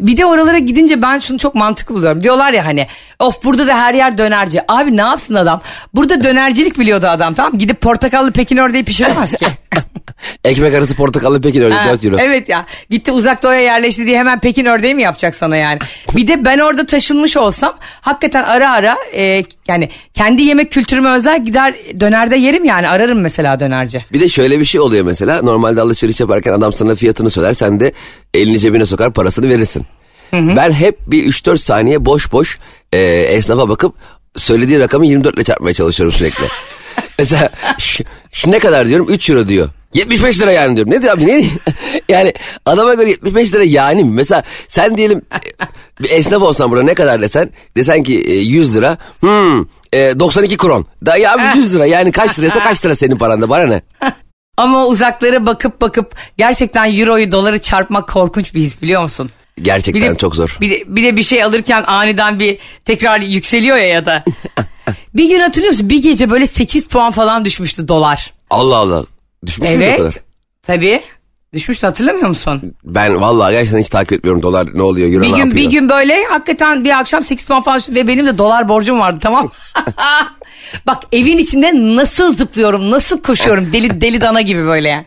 Bir 0.00 0.16
de 0.16 0.26
oralara 0.26 0.58
gidince 0.58 1.02
ben 1.02 1.18
şunu 1.18 1.38
çok 1.38 1.54
mantıklı 1.54 1.94
buluyorum. 1.94 2.22
Diyorlar 2.22 2.52
ya 2.52 2.66
hani 2.66 2.86
of 3.18 3.44
burada 3.44 3.66
da 3.66 3.78
her 3.78 3.94
yer 3.94 4.18
dönerci. 4.18 4.60
Abi 4.68 4.96
ne 4.96 5.00
yapsın 5.00 5.34
adam? 5.34 5.60
Burada 5.94 6.24
dönercilik 6.24 6.78
biliyordu 6.78 7.06
adam 7.06 7.34
tamam 7.34 7.58
Gidip 7.58 7.80
portakallı 7.80 8.32
pekin 8.32 8.56
ördeği 8.56 8.84
pişiremez 8.84 9.36
ki. 9.36 9.46
Ekmek 10.44 10.74
arası 10.74 10.94
portakallı 10.94 11.40
pekin 11.40 11.62
öyle 11.62 11.74
Ha, 11.74 11.90
4 11.90 12.04
euro. 12.04 12.16
Evet 12.18 12.48
ya 12.48 12.66
gitti 12.90 13.12
uzak 13.12 13.42
doğuya 13.42 13.60
yerleşti 13.60 14.06
diye 14.06 14.18
hemen 14.18 14.40
Pekin 14.40 14.64
ördeği 14.66 14.94
mi 14.94 15.02
yapacak 15.02 15.34
sana 15.34 15.56
yani? 15.56 15.78
Bir 16.16 16.26
de 16.26 16.44
ben 16.44 16.58
orada 16.58 16.86
taşınmış 16.86 17.36
olsam 17.36 17.76
hakikaten 18.00 18.42
ara 18.42 18.70
ara 18.70 18.96
e, 19.12 19.44
yani 19.68 19.90
kendi 20.14 20.42
yemek 20.42 20.72
kültürümü 20.72 21.08
özel 21.08 21.44
gider 21.44 21.74
dönerde 22.00 22.36
yerim 22.36 22.64
yani 22.64 22.88
ararım 22.88 23.20
mesela 23.20 23.60
dönerci. 23.60 24.04
Bir 24.12 24.20
de 24.20 24.28
şöyle 24.28 24.60
bir 24.60 24.64
şey 24.64 24.80
oluyor 24.80 25.04
mesela. 25.04 25.42
Normalde 25.42 25.80
alışveriş 25.80 26.20
yaparken 26.20 26.52
adam 26.52 26.72
sana 26.72 26.94
fiyatını 26.94 27.30
söyler. 27.30 27.52
Sen 27.52 27.80
de 27.80 27.92
elini 28.34 28.58
cebine 28.58 28.86
sokar 28.86 29.12
parasını 29.12 29.48
verirsin. 29.48 29.86
Ben 30.32 30.72
hep 30.72 30.98
bir 31.06 31.24
3-4 31.24 31.58
saniye 31.58 32.04
boş 32.04 32.32
boş 32.32 32.58
e, 32.92 32.98
esnafa 33.30 33.68
bakıp 33.68 33.94
söylediği 34.36 34.78
rakamı 34.78 35.06
24 35.06 35.34
ile 35.36 35.44
çarpmaya 35.44 35.74
çalışıyorum 35.74 36.14
sürekli. 36.18 36.44
mesela 37.18 37.50
şu, 38.36 38.50
ne 38.50 38.58
kadar 38.58 38.88
diyorum 38.88 39.06
3 39.10 39.30
euro 39.30 39.48
diyor. 39.48 39.68
75 39.94 40.40
lira 40.40 40.52
yani 40.52 40.76
diyorum. 40.76 40.92
Ne 40.92 41.02
diyor 41.02 41.14
abi 41.14 41.26
ne? 41.26 41.44
yani 42.08 42.32
adama 42.66 42.94
göre 42.94 43.10
75 43.10 43.54
lira 43.54 43.64
yani 43.64 44.04
mi? 44.04 44.10
Mesela 44.10 44.42
sen 44.68 44.96
diyelim 44.96 45.22
e, 45.32 45.64
bir 46.02 46.10
esnaf 46.10 46.42
olsan 46.42 46.70
burada 46.70 46.84
ne 46.84 46.94
kadar 46.94 47.22
desen 47.22 47.50
desen 47.76 48.02
ki 48.02 48.24
e, 48.24 48.34
100 48.34 48.76
lira. 48.76 48.98
Hmm, 49.20 49.60
e, 49.92 50.18
92 50.18 50.56
kron. 50.56 50.86
Da 51.06 51.16
ya 51.16 51.32
abi 51.32 51.58
100 51.58 51.74
lira 51.74 51.86
yani 51.86 52.12
kaç 52.12 52.38
liraysa 52.38 52.60
kaç 52.60 52.84
lira 52.84 52.94
senin 52.94 53.16
paranda 53.16 53.48
bana 53.48 53.66
ne? 53.66 53.82
Ama 54.56 54.86
uzaklara 54.86 55.46
bakıp 55.46 55.80
bakıp 55.80 56.14
gerçekten 56.36 56.98
euroyu 56.98 57.32
doları 57.32 57.58
çarpmak 57.58 58.08
korkunç 58.08 58.54
bir 58.54 58.60
his 58.60 58.82
biliyor 58.82 59.02
musun? 59.02 59.30
Gerçekten 59.62 60.14
çok 60.14 60.36
zor. 60.36 60.56
Bir 60.60 60.70
de, 60.70 60.82
bir 60.86 61.02
de 61.02 61.16
bir 61.16 61.22
şey 61.22 61.42
alırken 61.42 61.84
aniden 61.86 62.40
bir 62.40 62.58
tekrar 62.84 63.20
yükseliyor 63.20 63.76
ya 63.76 63.86
ya 63.88 64.04
da. 64.06 64.24
bir 65.14 65.28
gün 65.28 65.40
hatırlıyor 65.40 65.72
musun? 65.72 65.90
Bir 65.90 66.02
gece 66.02 66.30
böyle 66.30 66.46
8 66.46 66.88
puan 66.88 67.10
falan 67.10 67.44
düşmüştü 67.44 67.88
dolar. 67.88 68.32
Allah 68.50 68.76
Allah. 68.76 69.04
Düşmüş 69.46 69.70
müydü 69.70 69.84
o 69.84 69.96
kadar? 69.96 70.02
Evet. 70.04 70.22
Tabii. 70.62 71.00
Düşmüştü 71.54 71.86
hatırlamıyor 71.86 72.28
musun? 72.28 72.74
Ben 72.84 73.20
vallahi 73.20 73.52
gerçekten 73.52 73.78
hiç 73.78 73.88
takip 73.88 74.12
etmiyorum 74.12 74.42
dolar 74.42 74.68
ne 74.74 74.82
oluyor 74.82 75.12
euro 75.12 75.22
Bir 75.22 75.26
ne 75.26 75.30
gün 75.30 75.36
yapıyor. 75.36 75.56
bir 75.56 75.70
gün 75.70 75.88
böyle 75.88 76.24
hakikaten 76.24 76.84
bir 76.84 76.98
akşam 76.98 77.24
8 77.24 77.46
puan 77.46 77.62
falan 77.62 77.80
ve 77.90 78.08
benim 78.08 78.26
de 78.26 78.38
dolar 78.38 78.68
borcum 78.68 79.00
vardı 79.00 79.18
tamam. 79.22 79.50
Bak 80.86 81.02
evin 81.12 81.38
içinde 81.38 81.96
nasıl 81.96 82.36
zıplıyorum, 82.36 82.90
nasıl 82.90 83.22
koşuyorum 83.22 83.72
deli 83.72 84.00
deli 84.00 84.20
dana 84.20 84.40
gibi 84.40 84.64
böyle 84.66 84.88
yani. 84.88 85.06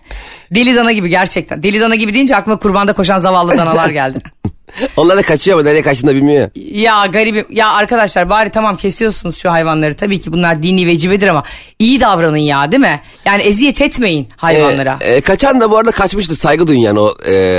Deli 0.56 0.75
dana 0.75 0.91
gibi 0.91 1.10
gerçekten. 1.10 1.63
Deli 1.63 1.79
dana 1.79 1.96
gibi 1.96 2.13
deyince 2.13 2.36
aklıma 2.36 2.60
kurbanda 2.60 2.94
koşan 2.94 3.20
zavallı 3.20 3.58
danalar 3.58 3.89
geldi. 3.89 4.22
Onlar 4.97 5.17
da 5.17 5.21
kaçıyor 5.21 5.59
ama 5.59 5.69
nereye 5.69 5.81
kaçtığını 5.81 6.11
da 6.11 6.15
bilmiyor 6.15 6.49
ya. 6.55 7.05
Garibim. 7.05 7.45
Ya 7.49 7.69
arkadaşlar 7.69 8.29
bari 8.29 8.49
tamam 8.49 8.77
kesiyorsunuz 8.77 9.38
şu 9.38 9.51
hayvanları. 9.51 9.93
Tabii 9.93 10.19
ki 10.19 10.33
bunlar 10.33 10.63
dini 10.63 10.88
vecibedir 10.88 11.27
ama 11.27 11.43
iyi 11.79 12.01
davranın 12.01 12.38
ya 12.38 12.71
değil 12.71 12.81
mi? 12.81 12.99
Yani 13.25 13.41
eziyet 13.43 13.81
etmeyin 13.81 14.27
hayvanlara. 14.38 14.97
Ee, 15.01 15.15
e, 15.15 15.21
kaçan 15.21 15.61
da 15.61 15.71
bu 15.71 15.77
arada 15.77 15.91
kaçmıştır 15.91 16.35
saygı 16.35 16.67
duyun 16.67 16.79
yani 16.79 16.99
o. 16.99 17.13
E, 17.27 17.57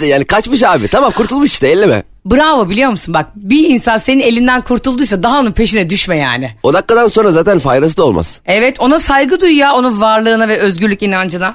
yani 0.06 0.24
kaçmış 0.24 0.62
abi 0.62 0.88
tamam 0.88 1.12
kurtulmuş 1.12 1.52
işte 1.52 1.68
elleme. 1.68 2.02
Bravo 2.24 2.70
biliyor 2.70 2.90
musun? 2.90 3.14
Bak 3.14 3.26
bir 3.34 3.68
insan 3.68 3.98
senin 3.98 4.20
elinden 4.20 4.60
kurtulduysa 4.60 5.22
daha 5.22 5.40
onun 5.40 5.52
peşine 5.52 5.90
düşme 5.90 6.16
yani. 6.16 6.50
O 6.62 6.72
dakikadan 6.74 7.06
sonra 7.06 7.30
zaten 7.30 7.58
faydası 7.58 7.96
da 7.96 8.04
olmaz. 8.04 8.40
Evet 8.46 8.80
ona 8.80 8.98
saygı 8.98 9.40
duy 9.40 9.54
ya 9.54 9.74
onun 9.74 10.00
varlığına 10.00 10.48
ve 10.48 10.58
özgürlük 10.58 11.02
inancına. 11.02 11.54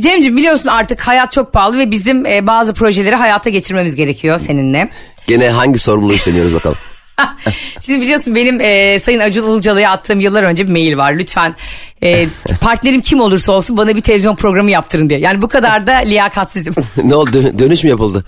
Cemciğim 0.00 0.36
biliyorsun 0.36 0.68
artık 0.68 1.00
hayat 1.00 1.32
çok 1.32 1.52
pahalı 1.52 1.78
ve 1.78 1.90
bizim 1.90 2.26
e, 2.26 2.46
bazı 2.46 2.74
projeleri 2.74 3.14
hayata 3.16 3.50
geçirmemiz 3.50 3.96
gerekiyor 3.96 4.40
seninle. 4.46 4.88
Gene 5.26 5.48
hangi 5.50 5.78
sorumluluğu 5.78 6.12
üstleniyoruz 6.14 6.54
bakalım. 6.54 6.78
Şimdi 7.86 8.00
biliyorsun 8.00 8.34
benim 8.34 8.60
e, 8.60 8.98
Sayın 8.98 9.20
Acun 9.20 9.46
Ilıcalı'ya 9.46 9.90
attığım 9.90 10.20
yıllar 10.20 10.42
önce 10.42 10.66
bir 10.66 10.72
mail 10.72 10.96
var. 10.96 11.12
Lütfen 11.12 11.54
e, 12.02 12.26
partnerim 12.60 13.00
kim 13.00 13.20
olursa 13.20 13.52
olsun 13.52 13.76
bana 13.76 13.96
bir 13.96 14.00
televizyon 14.00 14.34
programı 14.36 14.70
yaptırın 14.70 15.08
diye. 15.08 15.18
Yani 15.20 15.42
bu 15.42 15.48
kadar 15.48 15.86
da 15.86 15.92
liyakatsizim. 16.06 16.74
ne 17.04 17.14
oldu 17.14 17.30
dö- 17.30 17.58
dönüş 17.58 17.84
mü 17.84 17.90
yapıldı? 17.90 18.24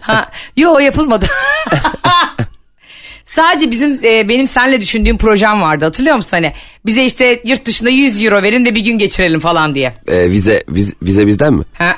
Ha, 0.00 0.30
yo 0.56 0.78
yapılmadı. 0.78 1.26
Sadece 3.36 3.70
bizim 3.70 3.92
e, 4.04 4.28
benim 4.28 4.46
senle 4.46 4.80
düşündüğüm 4.80 5.18
projem 5.18 5.62
vardı 5.62 5.84
hatırlıyor 5.84 6.16
musun 6.16 6.30
hani 6.30 6.52
bize 6.86 7.04
işte 7.04 7.42
yurt 7.46 7.64
dışında 7.66 7.90
100 7.90 8.24
euro 8.24 8.42
verin 8.42 8.64
de 8.64 8.74
bir 8.74 8.80
gün 8.80 8.98
geçirelim 8.98 9.40
falan 9.40 9.74
diye. 9.74 9.92
E, 10.08 10.30
vize, 10.30 10.62
viz, 10.68 10.94
vize 11.02 11.26
bizden 11.26 11.54
mi? 11.54 11.64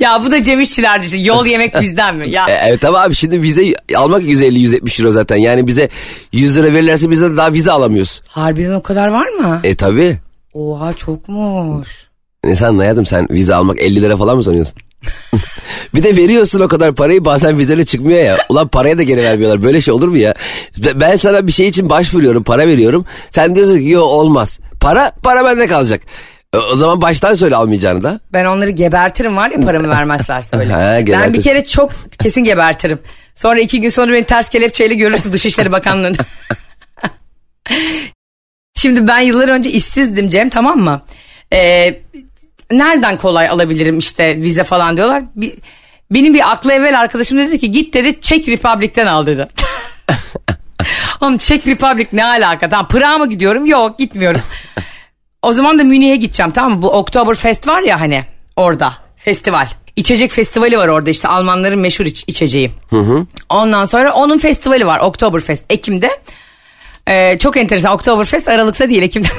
Ya 0.00 0.22
bu 0.24 0.30
da 0.30 0.42
Cem 0.42 0.60
İşçilerdi 0.60 1.04
işte 1.04 1.16
yol 1.18 1.46
yemek 1.46 1.80
bizden 1.80 2.16
mi? 2.16 2.30
Ya 2.30 2.46
E, 2.48 2.52
evet 2.68 2.84
ama 2.84 2.98
abi 3.00 3.14
şimdi 3.14 3.42
vize 3.42 3.62
almak 3.96 4.22
150-170 4.22 5.02
euro 5.02 5.12
zaten. 5.12 5.36
Yani 5.36 5.66
bize 5.66 5.88
100 6.32 6.56
lira 6.56 6.72
verirlerse 6.72 7.10
biz 7.10 7.20
de 7.20 7.36
daha 7.36 7.52
vize 7.52 7.72
alamıyoruz. 7.72 8.22
harbiden 8.28 8.74
o 8.74 8.82
kadar 8.82 9.08
var 9.08 9.28
mı? 9.28 9.60
E 9.64 9.74
tabi. 9.74 10.16
Oha 10.54 10.92
çokmuş. 10.92 11.88
Ne 12.44 12.54
sen 12.54 12.66
anlayadım 12.66 13.06
sen 13.06 13.28
vize 13.30 13.54
almak 13.54 13.78
50 13.80 14.02
lira 14.02 14.16
falan 14.16 14.36
mı 14.36 14.44
sanıyorsun? 14.44 14.74
Bir 15.94 16.02
de 16.02 16.16
veriyorsun 16.16 16.60
o 16.60 16.68
kadar 16.68 16.94
parayı 16.94 17.24
bazen 17.24 17.58
vizeyle 17.58 17.84
çıkmıyor 17.84 18.20
ya. 18.20 18.36
Ulan 18.48 18.68
paraya 18.68 18.98
da 18.98 19.02
geri 19.02 19.22
vermiyorlar. 19.22 19.62
Böyle 19.62 19.80
şey 19.80 19.94
olur 19.94 20.08
mu 20.08 20.16
ya? 20.16 20.34
Ben 20.94 21.16
sana 21.16 21.46
bir 21.46 21.52
şey 21.52 21.68
için 21.68 21.90
başvuruyorum 21.90 22.42
para 22.44 22.66
veriyorum. 22.66 23.06
Sen 23.30 23.54
diyorsun 23.54 23.78
ki 23.78 23.88
yok 23.88 24.04
olmaz. 24.04 24.58
Para 24.80 25.12
para 25.22 25.44
bende 25.44 25.66
kalacak. 25.66 26.00
E, 26.54 26.56
O 26.58 26.76
zaman 26.76 27.00
baştan 27.00 27.34
söyle 27.34 27.56
almayacağını 27.56 28.02
da. 28.02 28.20
Ben 28.32 28.44
onları 28.44 28.70
gebertirim 28.70 29.36
var 29.36 29.50
ya 29.50 29.60
paramı 29.60 29.88
vermezlerse 29.88 30.56
öyle. 30.56 30.72
Ha, 30.74 30.98
ben 31.08 31.34
bir 31.34 31.42
kere 31.42 31.64
çok 31.64 31.90
kesin 32.22 32.40
gebertirim. 32.44 32.98
Sonra 33.34 33.60
iki 33.60 33.80
gün 33.80 33.88
sonra 33.88 34.12
beni 34.12 34.24
ters 34.24 34.48
kelepçeyle 34.48 34.94
görürsün 34.94 35.32
Dışişleri 35.32 35.72
Bakanlığı'nda. 35.72 36.22
Şimdi 38.76 39.08
ben 39.08 39.20
yıllar 39.20 39.48
önce 39.48 39.70
işsizdim 39.70 40.28
Cem 40.28 40.50
tamam 40.50 40.78
mı? 40.78 41.02
Ee, 41.52 42.00
nereden 42.78 43.16
kolay 43.16 43.48
alabilirim 43.48 43.98
işte 43.98 44.36
vize 44.36 44.64
falan 44.64 44.96
diyorlar. 44.96 45.22
Bir, 45.36 45.52
benim 46.10 46.34
bir 46.34 46.50
aklı 46.52 46.72
evvel 46.72 47.00
arkadaşım 47.00 47.38
dedi 47.38 47.58
ki 47.58 47.70
git 47.70 47.94
dedi 47.94 48.20
Çek 48.20 48.48
Republik'ten 48.48 49.06
al 49.06 49.26
dedi. 49.26 49.48
Oğlum 51.20 51.38
Çek 51.38 51.66
Republik 51.66 52.12
ne 52.12 52.24
alaka? 52.24 52.68
Tamam 52.68 52.88
Prag'a 52.88 53.18
mı 53.18 53.28
gidiyorum? 53.28 53.66
Yok 53.66 53.98
gitmiyorum. 53.98 54.40
o 55.42 55.52
zaman 55.52 55.78
da 55.78 55.84
Münih'e 55.84 56.16
gideceğim 56.16 56.52
tamam 56.52 56.72
mı? 56.72 56.82
Bu 56.82 56.90
Oktoberfest 56.90 57.68
var 57.68 57.82
ya 57.82 58.00
hani 58.00 58.22
orada 58.56 58.92
festival. 59.16 59.66
İçecek 59.96 60.30
festivali 60.30 60.78
var 60.78 60.88
orada 60.88 61.10
işte 61.10 61.28
Almanların 61.28 61.78
meşhur 61.78 62.06
iç, 62.06 62.24
içeceği. 62.26 62.70
Ondan 63.48 63.84
sonra 63.84 64.12
onun 64.12 64.38
festivali 64.38 64.86
var 64.86 65.00
Oktoberfest 65.00 65.64
Ekim'de. 65.70 66.10
Ee, 67.08 67.38
çok 67.38 67.56
enteresan 67.56 67.92
Oktoberfest 67.92 68.48
Aralık'ta 68.48 68.88
değil 68.88 69.02
Ekim'de. 69.02 69.28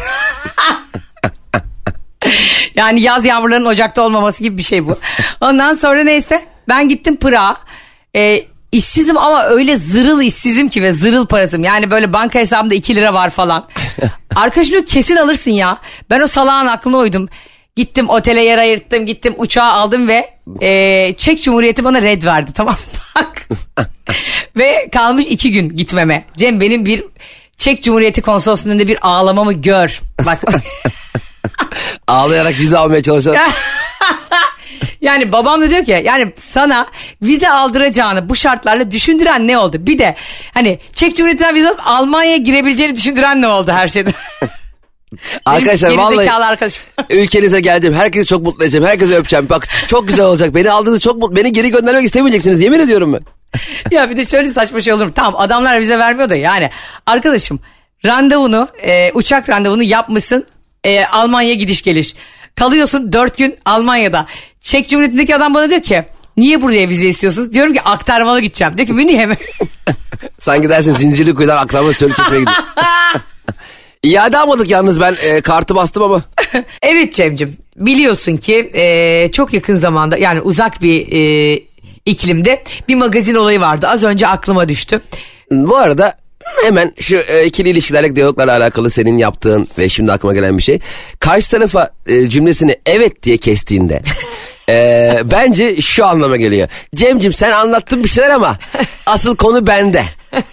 yani 2.76 3.02
yaz 3.02 3.26
yağmurlarının 3.26 3.70
Ocak'ta 3.70 4.04
olmaması 4.04 4.44
gibi 4.44 4.58
bir 4.58 4.64
şey 4.64 4.86
bu. 4.86 4.98
Ondan 5.42 5.74
sonra 5.74 6.04
neyse 6.04 6.42
ben 6.68 6.90
gittim 6.90 7.16
Pırağa. 7.16 7.58
Ee, 8.16 8.44
işsizim 8.72 9.18
ama 9.18 9.44
öyle 9.44 9.76
zırıl 9.76 10.22
işsizim 10.22 10.70
ki 10.70 10.84
ve 10.84 10.94
zırıl 10.94 11.26
parasım. 11.28 11.64
Yani 11.64 11.92
böyle 11.92 12.14
banka 12.14 12.40
hesabımda 12.40 12.76
2 12.76 12.96
lira 12.96 13.14
var 13.14 13.30
falan. 13.30 13.68
Arkadaşım 14.36 14.72
diyor 14.72 14.86
kesin 14.86 15.16
alırsın 15.16 15.52
ya. 15.52 15.78
Ben 16.10 16.20
o 16.22 16.28
salağın 16.28 16.68
aklına 16.68 16.98
uydum. 16.98 17.30
Gittim 17.76 18.10
otele 18.10 18.44
yer 18.44 18.58
ayırttım 18.58 19.06
gittim 19.06 19.36
uçağı 19.38 19.72
aldım 19.72 20.08
ve 20.08 20.30
e, 20.62 21.14
Çek 21.18 21.44
Cumhuriyeti 21.44 21.84
bana 21.84 22.02
red 22.02 22.24
verdi 22.24 22.54
tamam 22.54 22.76
bak. 23.16 23.48
ve 24.58 24.90
kalmış 24.94 25.26
iki 25.26 25.52
gün 25.52 25.70
gitmeme. 25.70 26.26
Cem 26.38 26.62
benim 26.62 26.86
bir 26.86 27.04
Çek 27.58 27.84
Cumhuriyeti 27.84 28.22
konsolosluğunda 28.22 28.88
bir 28.88 28.98
ağlamamı 29.02 29.54
gör. 29.54 30.02
Bak 30.26 30.42
Ağlayarak 32.08 32.60
vize 32.60 32.78
almaya 32.78 33.04
çalışan. 33.04 33.38
Yani 35.02 35.32
babam 35.32 35.62
da 35.62 35.70
diyor 35.70 35.86
ki 35.86 36.02
yani 36.06 36.34
sana 36.38 36.88
vize 37.22 37.50
aldıracağını 37.50 38.30
bu 38.30 38.36
şartlarla 38.36 38.92
düşündüren 38.92 39.48
ne 39.48 39.58
oldu? 39.58 39.78
Bir 39.80 40.00
de 40.00 40.16
hani 40.54 40.80
Çek 40.94 41.16
Cumhuriyeti'nden 41.16 41.56
vize 41.56 41.70
alıp 41.70 41.80
Almanya'ya 41.86 42.38
girebileceğini 42.38 42.96
düşündüren 42.96 43.42
ne 43.42 43.48
oldu 43.48 43.72
her 43.72 43.88
şeyden? 43.88 44.14
Arkadaşlar 45.46 45.90
Benim 45.90 46.02
vallahi 46.02 46.32
arkadaşım. 46.32 46.84
ülkenize 47.10 47.60
geleceğim. 47.60 47.96
Herkesi 47.96 48.26
çok 48.26 48.44
mutlu 48.44 48.64
edeceğim. 48.64 48.86
Herkesi 48.86 49.16
öpeceğim. 49.16 49.50
Bak 49.50 49.68
çok 49.88 50.08
güzel 50.08 50.26
olacak. 50.26 50.56
Beni 50.56 50.72
aldığınız 50.72 51.02
çok 51.02 51.18
mutlu. 51.18 51.36
Beni 51.36 51.52
geri 51.52 51.70
göndermek 51.70 52.06
istemeyeceksiniz. 52.06 52.62
Yemin 52.62 52.80
ediyorum 52.80 53.14
ben. 53.14 53.22
ya 53.92 54.10
bir 54.10 54.18
de 54.18 54.26
şöyle 54.26 54.50
saçma 54.50 54.82
şey 54.82 54.94
olur 54.94 55.06
mu? 55.06 55.12
Tamam 55.16 55.36
adamlar 55.38 55.80
vize 55.80 56.00
vermiyor 56.00 56.30
da 56.30 56.36
yani 56.36 56.70
arkadaşım 57.06 57.60
randevunu 58.06 58.68
e, 58.82 59.12
uçak 59.14 59.50
randevunu 59.50 59.84
yapmışsın 59.84 60.46
e, 60.86 61.06
Almanya 61.06 61.54
gidiş 61.54 61.82
geliş. 61.82 62.16
Kalıyorsun 62.56 63.14
dört 63.14 63.38
gün 63.38 63.58
Almanya'da. 63.66 64.26
Çek 64.62 64.90
Cumhuriyeti'ndeki 64.90 65.36
adam 65.36 65.54
bana 65.54 65.70
diyor 65.70 65.82
ki 65.82 66.06
niye 66.38 66.62
buraya 66.62 66.90
vize 66.90 67.08
istiyorsunuz? 67.08 67.54
Diyorum 67.54 67.74
ki 67.74 67.82
aktarmalı 67.82 68.42
gideceğim. 68.42 68.78
Diyor 68.78 68.88
ki 68.88 68.94
Münih'e 68.94 69.26
mi? 69.26 69.38
Sanki 70.38 70.70
dersin 70.70 70.96
zincirli 70.96 71.36
kuyudan 71.36 71.58
aktarma 71.58 71.94
söyle 71.94 72.14
çekmeye 72.14 72.40
gidiyor. 72.40 72.58
İade 74.04 74.38
almadık 74.38 74.70
yalnız 74.70 75.02
ben 75.02 75.16
e, 75.24 75.42
kartı 75.42 75.76
bastım 75.76 76.04
ama. 76.04 76.22
evet 76.82 77.14
Cem'cim 77.14 77.58
biliyorsun 77.78 78.38
ki 78.38 78.72
e, 78.74 79.32
çok 79.32 79.54
yakın 79.54 79.76
zamanda 79.76 80.18
yani 80.18 80.42
uzak 80.42 80.82
bir 80.82 81.08
e, 81.12 81.60
iklimde 82.06 82.64
bir 82.88 82.96
magazin 82.96 83.36
olayı 83.36 83.60
vardı. 83.60 83.88
Az 83.88 84.04
önce 84.04 84.28
aklıma 84.28 84.70
düştü. 84.70 85.02
Bu 85.52 85.78
arada 85.78 86.14
hemen 86.64 86.94
şu 87.00 87.18
e, 87.18 87.46
ikili 87.46 87.70
ilişkilerle 87.70 88.16
diyaloglarla 88.16 88.52
alakalı 88.58 88.90
senin 88.90 89.18
yaptığın 89.18 89.68
ve 89.78 89.90
şimdi 89.90 90.12
aklıma 90.12 90.34
gelen 90.34 90.58
bir 90.58 90.64
şey. 90.64 90.80
Karşı 91.20 91.52
tarafa 91.52 91.90
e, 92.08 92.30
cümlesini 92.30 92.76
evet 92.86 93.24
diye 93.24 93.38
kestiğinde 93.38 94.02
e, 94.70 95.18
bence 95.32 95.82
şu 95.82 96.06
anlama 96.06 96.38
geliyor. 96.38 96.68
Cemcim 96.96 97.34
sen 97.34 97.52
anlattın 97.52 98.04
bir 98.04 98.10
şeyler 98.10 98.30
ama 98.30 98.58
asıl 99.06 99.36
konu 99.36 99.68
bende. 99.68 100.04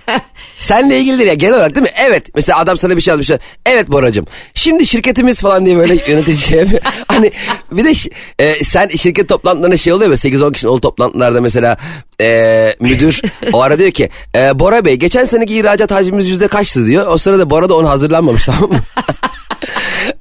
Senle 0.58 0.98
ilgili 1.00 1.18
değil 1.18 1.28
ya 1.28 1.34
genel 1.34 1.54
olarak 1.54 1.74
değil 1.74 1.82
mi? 1.82 1.92
Evet 1.96 2.26
mesela 2.34 2.58
adam 2.58 2.76
sana 2.76 2.96
bir 2.96 3.00
şey 3.00 3.14
almış. 3.14 3.30
Evet 3.66 3.88
Boracım 3.88 4.26
şimdi 4.54 4.86
şirketimiz 4.86 5.40
falan 5.40 5.66
diye 5.66 5.76
böyle 5.76 5.94
yönetici 6.10 6.36
şey. 6.36 6.64
Hani 7.08 7.32
bir 7.72 7.84
de 7.84 7.92
e, 8.38 8.64
sen 8.64 8.88
şirket 8.88 9.28
toplantılarında 9.28 9.76
şey 9.76 9.92
oluyor 9.92 10.10
ya 10.10 10.16
8-10 10.16 10.52
kişinin 10.52 10.70
olduğu 10.72 10.80
toplantılarda 10.80 11.40
mesela 11.40 11.76
e, 12.20 12.76
müdür 12.80 13.22
o 13.52 13.62
ara 13.62 13.78
diyor 13.78 13.90
ki 13.90 14.08
e, 14.36 14.58
Bora 14.58 14.84
Bey 14.84 14.96
geçen 14.96 15.24
seneki 15.24 15.58
ihracat 15.58 15.90
hacmimiz 15.90 16.26
yüzde 16.26 16.48
kaçtı 16.48 16.86
diyor. 16.86 17.06
O 17.06 17.18
sırada 17.18 17.50
Bora 17.50 17.68
da 17.68 17.74
onu 17.74 17.88
hazırlanmamış 17.88 18.44
tamam 18.46 18.70
mı? 18.70 18.78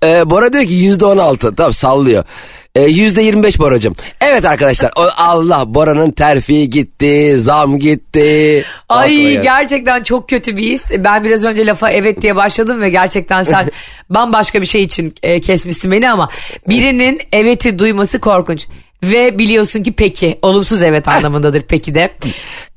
e, 0.03 0.29
Bora 0.29 0.53
diyor 0.53 0.65
ki 0.65 0.73
yüzde 0.73 1.05
16 1.05 1.55
tamam 1.55 1.73
sallıyor. 1.73 2.23
E, 2.75 2.81
Yüzde 2.81 3.21
25 3.21 3.59
Boracım. 3.59 3.95
Evet 4.21 4.45
arkadaşlar 4.45 4.91
o, 4.95 5.01
Allah 5.17 5.73
Bora'nın 5.73 6.11
terfi 6.11 6.69
gitti, 6.69 7.39
zam 7.39 7.79
gitti. 7.79 8.65
Ay 8.89 9.41
gerçekten 9.41 10.03
çok 10.03 10.29
kötü 10.29 10.57
bir 10.57 10.63
his. 10.71 10.83
Ben 10.97 11.23
biraz 11.23 11.43
önce 11.43 11.65
lafa 11.65 11.91
evet 11.91 12.21
diye 12.21 12.35
başladım 12.35 12.81
ve 12.81 12.89
gerçekten 12.89 13.43
sen 13.43 13.71
bambaşka 14.09 14.61
bir 14.61 14.65
şey 14.65 14.81
için 14.81 15.15
e, 15.23 15.41
kesmişsin 15.41 15.91
beni 15.91 16.09
ama 16.09 16.29
birinin 16.67 17.19
eveti 17.31 17.79
duyması 17.79 18.19
korkunç. 18.19 18.67
Ve 19.03 19.39
biliyorsun 19.39 19.83
ki 19.83 19.91
peki 19.91 20.39
olumsuz 20.41 20.81
evet 20.83 21.07
anlamındadır 21.07 21.61
peki 21.61 21.95
de. 21.95 22.09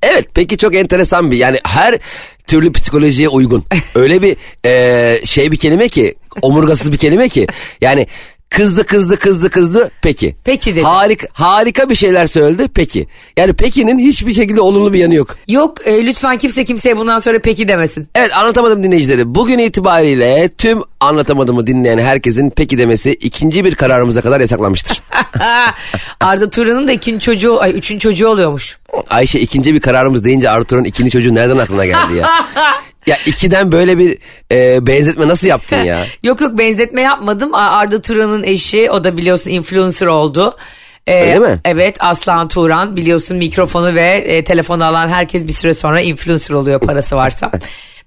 Evet 0.02 0.28
peki 0.34 0.58
çok 0.58 0.74
enteresan 0.74 1.30
bir 1.30 1.36
yani 1.36 1.58
her 1.66 1.98
türlü 2.46 2.72
psikolojiye 2.72 3.28
uygun. 3.28 3.64
Öyle 3.94 4.22
bir 4.22 4.36
e, 4.66 5.26
şey 5.26 5.52
bir 5.52 5.56
kelime 5.56 5.88
ki 5.88 6.14
omurgasız 6.42 6.92
bir 6.92 6.96
kelime 6.96 7.28
ki 7.28 7.46
yani 7.80 8.06
kızdı 8.50 8.86
kızdı 8.86 9.16
kızdı 9.16 9.50
kızdı 9.50 9.90
peki. 10.02 10.36
Peki 10.44 10.74
dedi. 10.74 10.84
Harika, 10.84 11.26
harika 11.32 11.90
bir 11.90 11.94
şeyler 11.94 12.26
söyledi 12.26 12.68
peki. 12.74 13.06
Yani 13.36 13.52
pekinin 13.52 13.98
hiçbir 13.98 14.32
şekilde 14.34 14.60
olumlu 14.60 14.92
bir 14.92 14.98
yanı 14.98 15.14
yok. 15.14 15.36
Yok 15.48 15.86
e, 15.86 16.06
lütfen 16.06 16.38
kimse 16.38 16.64
kimseye 16.64 16.96
bundan 16.96 17.18
sonra 17.18 17.38
peki 17.38 17.68
demesin. 17.68 18.08
Evet 18.14 18.36
anlatamadım 18.36 18.82
dinleyicileri. 18.82 19.34
Bugün 19.34 19.58
itibariyle 19.58 20.50
tüm 20.58 20.82
anlatamadığımı 21.00 21.66
dinleyen 21.66 21.98
herkesin 21.98 22.50
peki 22.56 22.78
demesi 22.78 23.12
ikinci 23.12 23.64
bir 23.64 23.74
kararımıza 23.74 24.20
kadar 24.20 24.40
yasaklanmıştır. 24.40 25.02
Arda 26.20 26.50
Turan'ın 26.50 26.88
da 26.88 26.92
ikinci 26.92 27.24
çocuğu, 27.24 27.60
ay 27.60 27.78
üçüncü 27.78 28.00
çocuğu 28.00 28.28
oluyormuş. 28.28 28.78
Ayşe 29.10 29.40
ikinci 29.40 29.74
bir 29.74 29.80
kararımız 29.80 30.24
deyince 30.24 30.50
Arthur'un 30.50 30.84
ikinci 30.84 31.10
çocuğu 31.10 31.34
nereden 31.34 31.58
aklına 31.58 31.86
geldi 31.86 32.14
ya? 32.16 32.28
ya 33.06 33.16
ikiden 33.26 33.72
böyle 33.72 33.98
bir 33.98 34.18
e, 34.52 34.86
benzetme 34.86 35.28
nasıl 35.28 35.48
yaptın 35.48 35.76
ya? 35.76 36.04
Yok 36.22 36.40
yok 36.40 36.58
benzetme 36.58 37.02
yapmadım. 37.02 37.54
Arda 37.54 38.02
Turan'ın 38.02 38.42
eşi 38.42 38.90
o 38.90 39.04
da 39.04 39.16
biliyorsun 39.16 39.50
influencer 39.50 40.06
oldu. 40.06 40.56
Ee, 41.06 41.22
Öyle 41.22 41.38
mi? 41.38 41.58
Evet 41.64 41.96
Aslan 42.00 42.48
Turan 42.48 42.96
biliyorsun 42.96 43.36
mikrofonu 43.36 43.94
ve 43.94 44.08
e, 44.08 44.44
telefonu 44.44 44.84
alan 44.84 45.08
herkes 45.08 45.46
bir 45.46 45.52
süre 45.52 45.74
sonra 45.74 46.00
influencer 46.00 46.54
oluyor 46.54 46.80
parası 46.80 47.16
varsa. 47.16 47.50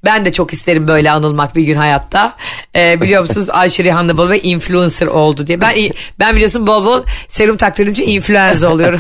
Ben 0.06 0.26
de 0.26 0.32
çok 0.32 0.54
isterim 0.54 0.88
böyle 0.88 1.12
anılmak 1.12 1.56
bir 1.56 1.64
gün 1.64 1.76
hayatta. 1.76 2.36
Ee, 2.76 3.02
biliyor 3.02 3.22
musunuz 3.22 3.50
Ayşe 3.50 3.84
Rihanna 3.84 4.18
bol 4.18 4.30
ve 4.30 4.42
influencer 4.42 5.08
oldu 5.08 5.48
diye. 5.48 5.62
Ben 5.62 5.76
ben 6.20 6.36
biliyorsun 6.36 6.68
bol 6.68 6.86
bol 6.86 7.04
serum 7.28 7.58
taktırdığım 7.58 7.94
için 7.94 8.08
influenza 8.08 8.70
oluyorum. 8.70 9.00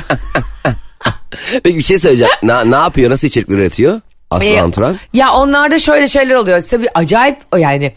Peki 1.63 1.77
bir 1.77 1.83
şey 1.83 1.99
söyleyeceğim. 1.99 2.33
Na, 2.43 2.63
ne 2.63 2.75
yapıyor? 2.75 3.11
Nasıl 3.11 3.27
içerik 3.27 3.49
üretiyor? 3.49 4.01
Aslan 4.29 4.69
Ee, 4.69 4.71
Turan. 4.71 4.97
Ya 5.13 5.31
onlarda 5.31 5.79
şöyle 5.79 6.07
şeyler 6.07 6.35
oluyor. 6.35 6.61
Tabii 6.69 6.87
acayip 6.93 7.37
yani. 7.57 7.93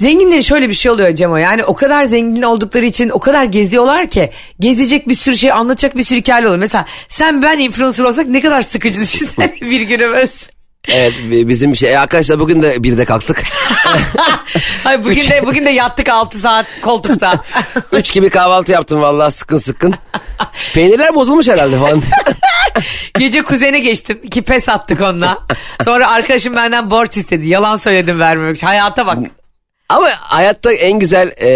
Zenginlerin 0.00 0.40
şöyle 0.40 0.68
bir 0.68 0.74
şey 0.74 0.92
oluyor 0.92 1.14
Cemo 1.14 1.36
yani 1.36 1.64
o 1.64 1.74
kadar 1.74 2.04
zengin 2.04 2.42
oldukları 2.42 2.86
için 2.86 3.08
o 3.10 3.18
kadar 3.18 3.44
geziyorlar 3.44 4.10
ki 4.10 4.30
gezecek 4.60 5.08
bir 5.08 5.14
sürü 5.14 5.36
şey 5.36 5.52
anlatacak 5.52 5.96
bir 5.96 6.02
sürü 6.02 6.18
hikaye 6.18 6.46
oluyor. 6.46 6.60
Mesela 6.60 6.86
sen 7.08 7.42
ben 7.42 7.58
influencer 7.58 8.04
olsak 8.04 8.26
ne 8.28 8.40
kadar 8.40 8.62
sıkıcı 8.62 9.00
düşünsene 9.00 9.54
bir 9.60 9.80
günümüz. 9.80 10.48
Evet 10.88 11.12
bi- 11.30 11.48
bizim 11.48 11.76
şey 11.76 11.98
arkadaşlar 11.98 12.40
bugün 12.40 12.62
de 12.62 12.82
bir 12.82 12.98
de 12.98 13.04
kalktık. 13.04 13.42
Ay 14.84 15.04
bugün 15.04 15.30
de 15.30 15.42
bugün 15.46 15.66
de 15.66 15.70
yattık 15.70 16.08
6 16.08 16.38
saat 16.38 16.66
koltukta. 16.82 17.44
Üç 17.92 18.12
gibi 18.12 18.30
kahvaltı 18.30 18.72
yaptım 18.72 19.00
vallahi 19.02 19.32
sıkın 19.32 19.58
sıkın. 19.58 19.94
Peynirler 20.74 21.14
bozulmuş 21.14 21.48
herhalde 21.48 21.76
falan. 21.78 22.02
Gece 23.18 23.42
kuzene 23.42 23.80
geçtim. 23.80 24.18
iki 24.22 24.42
pes 24.42 24.68
attık 24.68 25.00
onunla. 25.00 25.38
Sonra 25.84 26.10
arkadaşım 26.10 26.56
benden 26.56 26.90
borç 26.90 27.16
istedi. 27.16 27.48
Yalan 27.48 27.76
söyledim 27.76 28.20
vermemek 28.20 28.56
için. 28.56 28.66
Hayata 28.66 29.06
bak. 29.06 29.18
Ama 29.88 30.08
hayatta 30.20 30.72
en 30.72 30.98
güzel 30.98 31.28
e, 31.42 31.50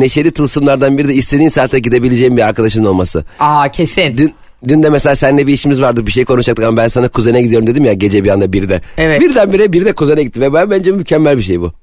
neşeli 0.00 0.30
tılsımlardan 0.32 0.98
biri 0.98 1.08
de 1.08 1.14
istediğin 1.14 1.48
saate 1.48 1.78
gidebileceğin 1.78 2.36
bir 2.36 2.42
arkadaşın 2.42 2.84
olması. 2.84 3.24
Aa 3.40 3.68
kesin. 3.70 4.18
Dün 4.18 4.34
Dün 4.68 4.82
de 4.82 4.90
mesela 4.90 5.16
seninle 5.16 5.46
bir 5.46 5.52
işimiz 5.52 5.82
vardı 5.82 6.06
bir 6.06 6.12
şey 6.12 6.24
konuşacaktık 6.24 6.64
ama 6.64 6.76
ben 6.76 6.88
sana 6.88 7.08
kuzene 7.08 7.42
gidiyorum 7.42 7.66
dedim 7.66 7.84
ya 7.84 7.92
gece 7.92 8.24
bir 8.24 8.28
anda 8.28 8.52
bir 8.52 8.68
de. 8.68 8.80
Evet. 8.98 9.20
Birdenbire 9.20 9.72
bir 9.72 9.84
de 9.84 9.92
kuzene 9.92 10.22
gitti 10.22 10.40
ve 10.40 10.52
ben 10.52 10.70
bence 10.70 10.90
mükemmel 10.90 11.38
bir 11.38 11.42
şey 11.42 11.60
bu. 11.60 11.72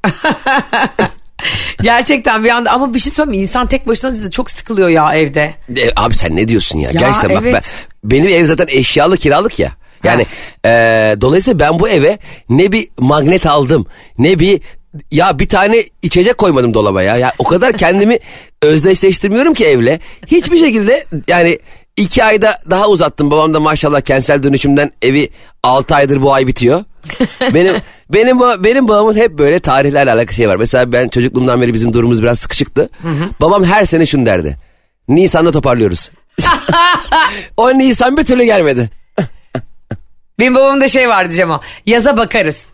Gerçekten 1.82 2.44
bir 2.44 2.50
anda 2.50 2.72
ama 2.72 2.94
bir 2.94 3.00
şey 3.00 3.12
söyleyeyim? 3.12 3.44
İnsan 3.44 3.68
tek 3.68 3.88
başına 3.88 4.24
da 4.24 4.30
çok 4.30 4.50
sıkılıyor 4.50 4.90
ya 4.90 5.16
evde. 5.16 5.54
E, 5.70 5.90
abi 5.96 6.16
sen 6.16 6.36
ne 6.36 6.48
diyorsun 6.48 6.80
ya? 6.80 6.92
Gerçekten 6.92 7.30
bak 7.30 7.40
evet. 7.42 7.54
ben, 7.54 7.62
benim 8.12 8.28
ev 8.28 8.46
zaten 8.46 8.68
eşyalı 8.70 9.18
kiralık 9.18 9.60
ya. 9.60 9.72
Yani 10.04 10.26
e, 10.66 10.70
dolayısıyla 11.22 11.60
ben 11.60 11.80
bu 11.80 11.90
eve 11.90 12.20
ne 12.50 12.72
bir 12.72 12.88
magnet 13.00 13.46
aldım 13.46 13.86
ne 14.18 14.40
bir 14.40 14.62
Ya 15.12 15.40
bir 15.40 15.50
tane 15.50 15.84
içecek 16.02 16.38
koymadım 16.38 16.74
dolaba 16.74 17.04
ya. 17.04 17.18
ya 17.18 17.34
o 17.40 17.44
kadar 17.44 17.78
kendimi 17.78 18.20
özdeşleştirmiyorum 18.62 19.54
ki 19.54 19.66
evle. 19.66 20.00
Hiçbir 20.28 20.58
şekilde 20.58 21.06
yani 21.28 21.60
iki 21.98 22.24
ayda 22.24 22.58
daha 22.70 22.88
uzattım. 22.88 23.32
Babam 23.32 23.54
da 23.54 23.60
maşallah 23.60 24.02
kentsel 24.02 24.44
dönüşümden 24.44 24.92
evi 25.02 25.30
altı 25.64 25.96
aydır 25.96 26.22
bu 26.22 26.34
ay 26.34 26.48
bitiyor. 26.48 26.84
benim 27.54 27.76
benim 28.10 28.40
benim 28.64 28.88
babamın 28.88 29.16
hep 29.16 29.38
böyle 29.38 29.60
tarihlerle 29.60 30.12
alakalı 30.12 30.34
şey 30.34 30.50
var. 30.50 30.56
Mesela 30.56 30.92
ben 30.92 31.08
çocukluğumdan 31.08 31.62
beri 31.62 31.74
bizim 31.74 31.94
durumumuz 31.94 32.22
biraz 32.22 32.40
sıkışıktı. 32.40 32.90
Babam 33.42 33.64
her 33.64 33.86
sene 33.86 34.06
şunu 34.06 34.26
derdi. 34.26 34.58
Nisan'da 35.08 35.52
toparlıyoruz. 35.52 36.12
o 37.58 37.78
Nisan 37.78 38.18
bir 38.18 38.24
türlü 38.24 38.44
gelmedi. 38.44 38.90
Benim 40.40 40.56
babamda 40.56 40.88
şey 40.88 41.10
vardı 41.10 41.34
Cemo. 41.34 41.62
Yaza 41.86 42.18
bakarız. 42.18 42.66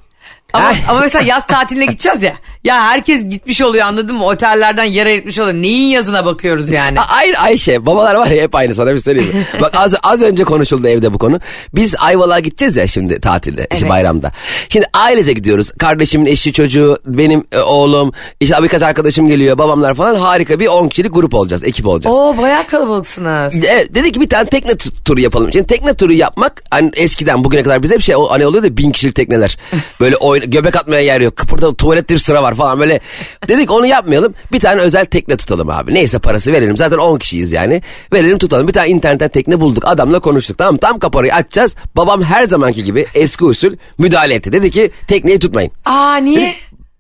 Ama, 0.53 0.73
ama 0.88 0.99
mesela 0.99 1.25
yaz 1.25 1.47
tatiline 1.47 1.86
gideceğiz 1.86 2.23
ya. 2.23 2.34
Ya 2.63 2.82
herkes 2.82 3.24
gitmiş 3.30 3.62
oluyor 3.62 3.86
anladın 3.86 4.15
mı? 4.15 4.26
Otellerden 4.26 4.84
yer 4.84 5.06
ayırtmış 5.06 5.39
oluyor. 5.39 5.54
Neyin 5.56 5.88
yazına 5.88 6.26
bakıyoruz 6.26 6.72
yani? 6.72 7.00
Aynı 7.00 7.38
Ayşe 7.38 7.86
babalar 7.86 8.15
var 8.15 8.28
ya 8.28 8.43
hep 8.43 8.56
aynı 8.56 8.76
sana 8.76 8.93
bir 8.93 9.00
söyleyeyim. 9.00 9.36
mi? 9.38 9.46
Bak 9.62 9.72
az, 9.78 9.96
az 10.04 10.24
önce 10.24 10.43
konuşuldu 10.43 10.88
evde 10.88 11.13
bu 11.13 11.17
konu. 11.17 11.39
Biz 11.76 11.96
Ayvalık'a 12.00 12.39
gideceğiz 12.39 12.76
ya 12.78 12.88
şimdi 12.88 13.20
tatilde 13.22 13.62
işte 13.62 13.78
Evet. 13.80 13.89
bayramda. 13.89 14.32
Şimdi 14.70 14.86
ailece 14.93 15.34
gidiyoruz. 15.34 15.72
Kardeşimin 15.80 16.26
eşi 16.26 16.54
çocuğu 16.54 16.98
benim 17.06 17.43
e, 17.52 17.60
oğlum 17.60 18.12
işte 18.39 18.56
birkaç 18.63 18.82
arkadaşım 18.82 19.28
geliyor 19.28 19.58
babamlar 19.58 19.93
falan 19.96 20.15
harika 20.15 20.60
bir 20.60 20.67
10 20.67 20.88
kişilik 20.89 21.13
grup 21.13 21.34
olacağız 21.34 21.63
ekip 21.63 21.88
olacağız. 21.88 22.15
Oo 22.15 22.38
bayağı 22.38 22.67
kalabalıksınız. 22.67 23.54
Evet 23.56 23.96
dedi 23.96 24.12
ki 24.12 24.22
bir 24.22 24.30
tane 24.30 24.50
tekne 24.50 24.72
tu- 24.72 25.04
turu 25.06 25.20
yapalım. 25.20 25.52
Şimdi 25.52 25.67
tekne 25.67 25.93
turu 25.93 26.13
yapmak 26.13 26.63
hani 26.72 26.91
eskiden 26.96 27.43
bugüne 27.43 27.63
kadar 27.63 27.84
bize 27.84 27.98
bir 27.98 28.04
şey 28.04 28.15
o- 28.15 28.30
hani 28.32 28.46
oluyor 28.46 28.63
da 28.63 28.78
bin 28.78 28.91
kişilik 28.91 29.15
tekneler. 29.15 29.58
Böyle 30.00 30.15
oyna, 30.15 30.46
göbek 30.46 30.76
atmaya 30.76 31.02
yer 31.02 31.22
yok. 31.22 31.36
Kıpırda 31.36 31.76
tuvalette 31.76 32.13
bir 32.13 32.20
sıra 32.20 32.43
var 32.43 32.54
falan 32.58 32.80
böyle. 32.80 33.00
Dedik 33.48 33.72
onu 33.72 33.86
yapmayalım. 33.86 34.34
Bir 34.52 34.60
tane 34.60 34.82
özel 34.82 35.06
tekne 35.06 35.38
tutalım 35.38 35.70
abi. 35.70 35.93
Neyse 35.93 36.20
parası 36.20 36.54
verelim. 36.54 36.78
Zaten 36.78 36.98
10 36.98 37.17
kişiyiz 37.17 37.52
yani. 37.52 37.82
Verelim 38.13 38.38
tutalım. 38.38 38.67
Bir 38.67 38.74
tane 38.74 38.89
internetten 38.89 39.30
tekne 39.30 39.62
bulduk. 39.62 39.84
Adamla 39.86 40.20
konuştuk. 40.20 40.58
Tamam 40.58 40.78
tam 40.78 41.00
kaparayı 41.00 41.34
açacağız. 41.34 41.76
Babam 41.96 42.24
her 42.24 42.43
zamanki 42.43 42.84
gibi 42.84 43.06
eski 43.15 43.46
usul 43.46 43.74
müdahale 43.98 44.34
etti. 44.36 44.52
Dedi 44.54 44.72
ki 44.72 44.91
tekneyi 45.08 45.39
tutmayın. 45.39 45.72
Aa 45.86 46.15
niye? 46.15 46.54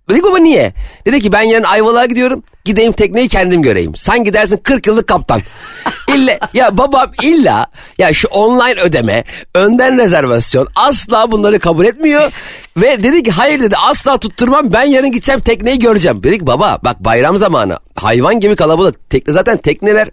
Dedik 0.09 0.23
baba 0.23 0.37
niye? 0.37 0.73
Dedi 1.05 1.21
ki 1.21 1.31
ben 1.31 1.41
yarın 1.41 1.63
Ayvalık'a 1.63 2.05
gidiyorum. 2.05 2.43
Gideyim 2.65 2.91
tekneyi 2.91 3.27
kendim 3.27 3.61
göreyim. 3.61 3.95
Sen 3.95 4.23
gidersin 4.23 4.57
40 4.63 4.87
yıllık 4.87 5.07
kaptan. 5.07 5.41
İlla 6.15 6.39
ya 6.53 6.77
babam 6.77 7.11
illa 7.23 7.67
ya 7.97 8.13
şu 8.13 8.27
online 8.27 8.81
ödeme, 8.81 9.23
önden 9.55 9.97
rezervasyon 9.97 10.67
asla 10.75 11.31
bunları 11.31 11.59
kabul 11.59 11.85
etmiyor. 11.85 12.31
Ve 12.77 13.03
dedi 13.03 13.23
ki 13.23 13.31
hayır 13.31 13.59
dedi 13.59 13.75
asla 13.89 14.17
tutturmam 14.17 14.73
ben 14.73 14.83
yarın 14.83 15.11
gideceğim 15.11 15.41
tekneyi 15.41 15.79
göreceğim. 15.79 16.23
Dedik 16.23 16.41
baba 16.41 16.79
bak 16.83 16.99
bayram 16.99 17.37
zamanı 17.37 17.77
hayvan 17.95 18.39
gibi 18.39 18.55
kalabalık. 18.55 19.09
Tekne 19.09 19.33
zaten 19.33 19.57
tekneler 19.57 20.09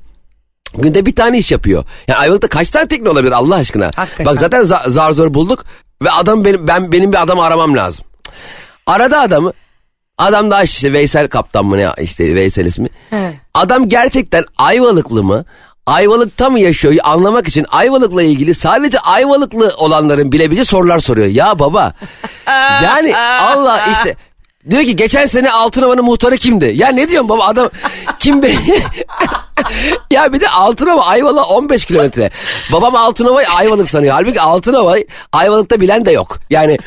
günde 0.74 1.06
bir 1.06 1.14
tane 1.14 1.38
iş 1.38 1.52
yapıyor. 1.52 1.84
Yani 2.08 2.18
Ayvalık'ta 2.18 2.48
kaç 2.48 2.70
tane 2.70 2.88
tekne 2.88 3.08
olabilir 3.08 3.32
Allah 3.32 3.54
aşkına? 3.54 3.90
Hakikaten. 3.96 4.26
Bak 4.26 4.38
zaten 4.38 4.60
za- 4.60 4.90
zar 4.90 5.12
zor 5.12 5.34
bulduk 5.34 5.64
ve 6.02 6.10
adam 6.10 6.44
benim 6.44 6.66
ben 6.68 6.92
benim 6.92 7.12
bir 7.12 7.22
adamı 7.22 7.44
aramam 7.44 7.76
lazım. 7.76 8.06
Aradı 8.86 9.16
adamı. 9.16 9.52
Adam 10.18 10.50
da 10.50 10.62
işte 10.62 10.92
Veysel 10.92 11.28
kaptan 11.28 11.64
mı 11.66 11.76
ne 11.76 11.88
işte 12.00 12.34
Veysel 12.34 12.66
ismi. 12.66 12.88
Adam 13.54 13.88
gerçekten 13.88 14.44
Ayvalıklı 14.58 15.22
mı? 15.24 15.44
Ayvalık'ta 15.86 16.50
mı 16.50 16.60
yaşıyor 16.60 16.94
anlamak 17.02 17.48
için 17.48 17.66
Ayvalık'la 17.68 18.22
ilgili 18.22 18.54
sadece 18.54 18.98
Ayvalıklı 18.98 19.72
olanların 19.76 20.32
bilebileceği 20.32 20.64
sorular 20.64 20.98
soruyor. 20.98 21.26
Ya 21.26 21.58
baba 21.58 21.92
yani 22.84 23.16
Allah 23.16 23.86
işte 23.92 24.16
diyor 24.70 24.82
ki 24.82 24.96
geçen 24.96 25.26
sene 25.26 25.50
Altınova'nın 25.50 26.04
muhtarı 26.04 26.36
kimdi? 26.36 26.72
Ya 26.74 26.88
ne 26.88 27.08
diyorsun 27.08 27.28
baba 27.28 27.44
adam 27.44 27.70
kim 28.18 28.42
be? 28.42 28.50
ya 30.10 30.32
bir 30.32 30.40
de 30.40 30.48
Altınova 30.48 31.06
Ayvalık 31.06 31.50
15 31.50 31.84
kilometre. 31.84 32.30
Babam 32.72 32.96
Altınova'yı 32.96 33.46
Ayvalık 33.48 33.90
sanıyor. 33.90 34.14
Halbuki 34.14 34.40
Altınova'yı 34.40 35.06
Ayvalık'ta 35.32 35.80
bilen 35.80 36.06
de 36.06 36.10
yok. 36.10 36.38
Yani 36.50 36.78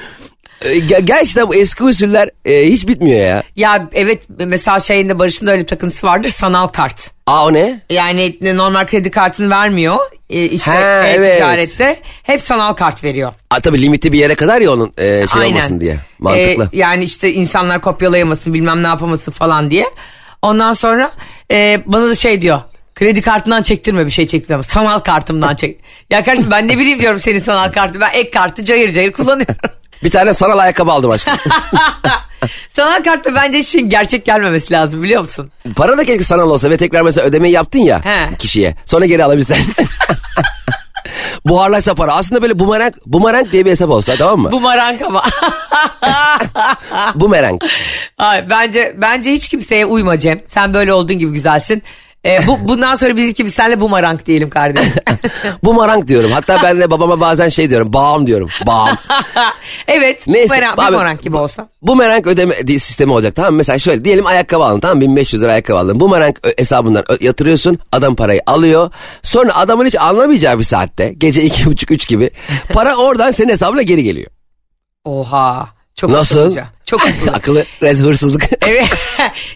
ger- 0.62 1.02
gerçekten 1.06 1.48
bu 1.50 1.56
eski 1.56 1.84
usuller 1.84 2.30
e, 2.46 2.66
hiç 2.66 2.88
bitmiyor 2.88 3.20
ya. 3.20 3.44
Ya 3.56 3.90
evet 3.94 4.24
mesela 4.40 4.80
şeyinde 4.80 5.20
Barış'ın 5.20 5.48
da 5.48 5.52
öyle 5.52 5.62
bir 5.62 5.68
takıntısı 5.68 6.08
vardır 6.08 6.30
sanal 6.30 6.68
kart. 6.68 7.12
Aa 7.28 7.46
o 7.46 7.54
ne? 7.54 7.82
Yani 7.90 8.38
normal 8.42 8.86
kredi 8.88 9.12
kartını 9.12 9.50
vermiyor. 9.50 9.98
Ee, 10.30 10.44
işte 10.46 10.72
Ha, 10.72 11.04
evet. 11.08 11.36
ticarette 11.36 12.00
hep 12.24 12.42
sanal 12.42 12.74
kart 12.74 13.04
veriyor. 13.04 13.34
Aa, 13.52 13.60
tabii 13.60 13.82
limiti 13.82 14.14
bir 14.14 14.20
yere 14.20 14.36
kadar 14.36 14.62
ya 14.62 14.72
onun 14.74 14.94
e, 14.98 15.28
şey 15.28 15.42
olmasın 15.46 15.80
diye. 15.80 15.98
Mantıklı. 16.20 16.64
Ee, 16.74 16.78
yani 16.78 17.04
işte 17.04 17.34
insanlar 17.34 17.82
kopyalayamasın 17.82 18.54
bilmem 18.54 18.84
ne 18.84 18.88
yapamasın 18.88 19.32
falan 19.32 19.72
diye. 19.72 19.86
Ondan 20.42 20.72
sonra 20.72 21.12
e, 21.52 21.82
bana 21.86 22.08
da 22.10 22.16
şey 22.16 22.42
diyor. 22.42 22.60
Kredi 22.96 23.22
kartından 23.22 23.62
çektirme 23.64 24.06
bir 24.06 24.12
şey 24.12 24.28
çektirme. 24.28 24.64
Sanal 24.64 25.00
kartımdan 25.00 25.56
çek. 25.56 25.80
ya 26.10 26.24
kardeşim 26.24 26.52
ben 26.52 26.68
ne 26.68 26.78
bileyim 26.80 27.00
diyorum 27.00 27.20
senin 27.20 27.40
sanal 27.40 27.72
kartı. 27.72 28.00
Ben 28.00 28.10
ek 28.14 28.30
kartı 28.30 28.66
cayır 28.66 28.92
cayır 28.92 29.12
kullanıyorum. 29.12 29.56
Bir 30.04 30.12
tane 30.12 30.34
sanal 30.34 30.58
ayakkabı 30.58 30.92
aldım 30.92 31.12
aşkım. 31.12 31.34
sanal 32.70 33.04
kartta 33.04 33.36
bence 33.36 33.58
hiçbir 33.58 33.72
şeyin 33.72 33.90
gerçek 33.90 34.26
gelmemesi 34.26 34.74
lazım 34.74 35.04
biliyor 35.04 35.22
musun? 35.22 35.52
Para 35.76 35.98
da 35.98 36.06
keşke 36.06 36.24
sanal 36.24 36.50
olsa 36.50 36.70
ve 36.70 36.78
tekrar 36.78 37.02
mesela 37.02 37.28
ödemeyi 37.28 37.54
yaptın 37.54 37.80
ya 37.80 38.06
He. 38.06 38.38
kişiye. 38.38 38.76
Sonra 38.86 39.06
geri 39.06 39.24
alabilsen. 39.24 39.58
Buharlaşsa 41.46 41.96
para. 41.96 42.14
Aslında 42.16 42.42
böyle 42.42 42.60
bumerang, 42.60 42.94
bumerang 43.06 43.52
diye 43.52 43.66
bir 43.66 43.72
hesap 43.72 43.90
olsa 43.90 44.16
tamam 44.16 44.40
mı? 44.40 44.52
Bumarang 44.52 45.02
ama. 45.02 45.24
bumerang. 47.16 47.62
Ay, 48.18 48.50
bence 48.50 48.96
bence 48.98 49.32
hiç 49.32 49.50
kimseye 49.50 49.86
uyma 49.86 50.18
Cem. 50.18 50.42
Sen 50.48 50.74
böyle 50.74 50.94
olduğun 50.94 51.18
gibi 51.18 51.32
güzelsin. 51.32 51.84
Ee, 52.26 52.48
bu 52.48 52.68
bundan 52.68 52.96
sonra 52.96 53.16
biz 53.16 53.28
ikimiz 53.28 53.54
senle 53.54 53.80
bumarang 53.80 54.26
diyelim 54.26 54.50
kardeşim. 54.50 54.94
bumerang 55.64 56.08
diyorum. 56.08 56.32
Hatta 56.32 56.60
ben 56.64 56.80
de 56.80 56.92
babama 56.92 57.20
bazen 57.20 57.50
şey 57.50 57.70
diyorum. 57.70 57.94
Bağım 57.94 58.28
diyorum. 58.28 58.50
Bağım. 58.68 58.98
evet. 59.88 60.28
Neyse, 60.28 60.56
Bumerang, 60.56 60.80
abi- 60.80 60.94
bumerang 60.94 61.22
gibi 61.22 61.38
olsa. 61.38 61.70
Bumerang 61.82 62.28
ödeme 62.28 62.56
sistemi 62.68 63.14
olacak 63.14 63.36
tamam 63.36 63.52
mı? 63.54 63.58
Mesela 63.58 63.80
şöyle 63.80 64.06
diyelim 64.06 64.26
ayakkabı 64.26 64.64
aldın 64.64 64.80
tamam 64.80 64.98
mı? 64.98 65.02
1500 65.02 65.42
lira 65.44 65.52
ayakkabı 65.52 65.80
aldın. 65.80 66.00
Bumerang 66.00 66.36
hesabından 66.58 67.04
yatırıyorsun. 67.22 67.80
Adam 67.92 68.16
parayı 68.16 68.42
alıyor. 68.48 68.92
Sonra 69.24 69.56
adamın 69.56 69.86
hiç 69.86 69.96
anlamayacağı 69.96 70.60
bir 70.60 70.64
saatte 70.64 71.14
gece 71.18 71.44
iki 71.44 71.66
buçuk 71.66 71.92
üç 71.92 72.08
gibi 72.08 72.30
para 72.74 72.96
oradan 72.96 73.32
senin 73.32 73.50
hesabına 73.50 73.82
geri 73.82 74.04
geliyor. 74.04 74.32
Oha. 75.06 75.70
Çok 75.96 76.10
Nasıl? 76.10 76.40
akıllıca. 76.40 76.68
Çok 76.88 77.02
akıllı. 77.08 77.32
Akıllı 77.32 77.66
rez 77.84 78.02
hırsızlık. 78.02 78.44
evet. 78.68 78.86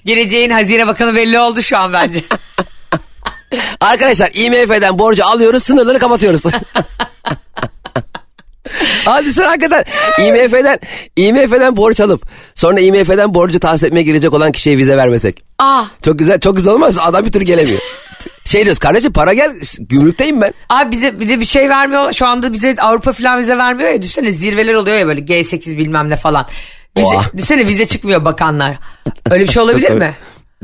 Geleceğin 0.06 0.50
hazine 0.50 0.88
bakanı 0.88 1.15
belli 1.15 1.39
oldu 1.39 1.62
şu 1.62 1.78
an 1.78 1.94
bence. 1.94 2.24
Arkadaşlar 3.82 4.30
IMF'den 4.34 5.00
borcu 5.00 5.26
alıyoruz 5.26 5.63
sınırları 5.63 6.00
kapatıyoruz. 6.00 6.44
Hadi 9.06 9.34
sen 9.34 9.46
hakikaten 9.46 9.86
IMF'den 10.20 10.80
IMF'den 11.15 11.76
borç 11.76 12.00
alıp 12.00 12.26
sonra 12.56 12.80
IMF'den 12.80 13.34
borcu 13.34 13.60
tahsil 13.60 13.86
etmeye 13.88 14.04
girecek 14.04 14.34
olan 14.34 14.52
kişiye 14.52 14.78
vize 14.78 14.98
vermesek. 14.98 15.44
Aa. 15.60 15.84
Çok 16.06 16.20
güzel 16.20 16.39
çok 16.39 16.56
güzel 16.58 16.74
olmaz 16.74 16.98
adam 17.02 17.26
bir 17.26 17.32
türlü 17.32 17.46
gelemiyor. 17.46 17.80
şey 18.46 18.63
diyoruz 18.65 18.80
kardeşim 18.80 19.13
para 19.13 19.34
gel 19.34 19.52
gümrükteyim 19.80 20.41
ben. 20.41 20.54
Abi 20.70 20.91
bize 20.91 21.20
bir 21.20 21.30
de 21.30 21.39
bir 21.39 21.46
şey 21.46 21.70
vermiyor. 21.70 22.13
Şu 22.13 22.26
anda 22.28 22.54
bize 22.54 22.76
Avrupa 22.80 23.12
falan 23.12 23.39
vize 23.39 23.58
vermiyor 23.58 23.89
ya. 23.89 24.02
Düşünsene 24.02 24.32
zirveler 24.32 24.74
oluyor 24.74 24.98
ya 24.98 25.08
böyle 25.08 25.22
G8 25.22 25.78
bilmem 25.78 26.10
ne 26.10 26.15
falan. 26.15 26.48
Vize, 26.97 27.15
düşünsene 27.34 27.67
vize 27.67 27.88
çıkmıyor 27.88 28.25
bakanlar. 28.25 28.75
Öyle 29.32 29.43
bir 29.43 29.49
şey 29.51 29.63
olabilir 29.63 29.88
Tabii. 29.88 29.99
mi? 29.99 30.13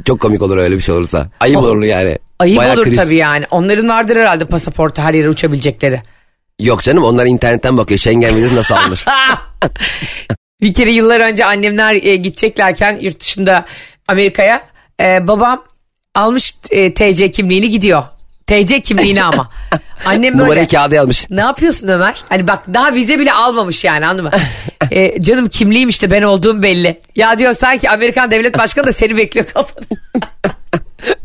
Çok 0.05 0.19
komik 0.19 0.41
olur 0.41 0.57
öyle 0.57 0.75
bir 0.75 0.81
şey 0.81 0.95
olursa. 0.95 1.27
Ayıp 1.39 1.57
olur 1.57 1.83
yani. 1.83 2.17
Ayıp 2.39 2.57
Bayağı 2.57 2.73
olur 2.75 2.83
kriz. 2.83 2.97
tabii 2.97 3.15
yani. 3.15 3.45
Onların 3.51 3.89
vardır 3.89 4.15
herhalde 4.15 4.45
pasaportu 4.45 5.01
her 5.01 5.13
yere 5.13 5.29
uçabilecekleri. 5.29 6.01
Yok 6.59 6.83
canım 6.83 7.03
onlar 7.03 7.25
internetten 7.25 7.77
bakıyor 7.77 7.99
Schengen 7.99 8.35
vizesi 8.35 8.55
nasıl 8.55 8.75
alınır. 8.83 9.05
Bir 10.61 10.73
kere 10.73 10.91
yıllar 10.91 11.19
önce 11.19 11.45
annemler 11.45 11.93
e, 11.93 12.15
gideceklerken 12.15 12.97
yurt 13.01 13.19
dışında 13.19 13.65
Amerika'ya 14.07 14.61
e, 15.01 15.27
babam 15.27 15.63
almış 16.15 16.53
e, 16.69 16.93
TC 16.93 17.31
kimliğini 17.31 17.69
gidiyor. 17.69 18.03
TC 18.47 18.81
kimliğini 18.81 19.23
ama. 19.23 19.49
Annem 20.05 20.33
böyle. 20.33 20.43
Numarayı 20.43 20.67
kağıda 20.67 20.95
yazmış. 20.95 21.29
Ne 21.29 21.41
yapıyorsun 21.41 21.87
Ömer? 21.87 22.23
Hani 22.29 22.47
bak 22.47 22.63
daha 22.73 22.93
vize 22.93 23.19
bile 23.19 23.33
almamış 23.33 23.83
yani 23.83 24.05
anladın 24.05 24.23
mı? 24.25 24.31
E, 24.97 25.21
canım 25.21 25.49
kimliğim 25.49 25.89
işte 25.89 26.11
ben 26.11 26.21
olduğum 26.21 26.63
belli. 26.63 27.01
Ya 27.15 27.37
diyor 27.37 27.53
sanki 27.53 27.89
Amerikan 27.89 28.31
devlet 28.31 28.57
başkanı 28.57 28.87
da 28.87 28.91
seni 28.91 29.17
bekliyor 29.17 29.45
kapıda. 29.45 29.85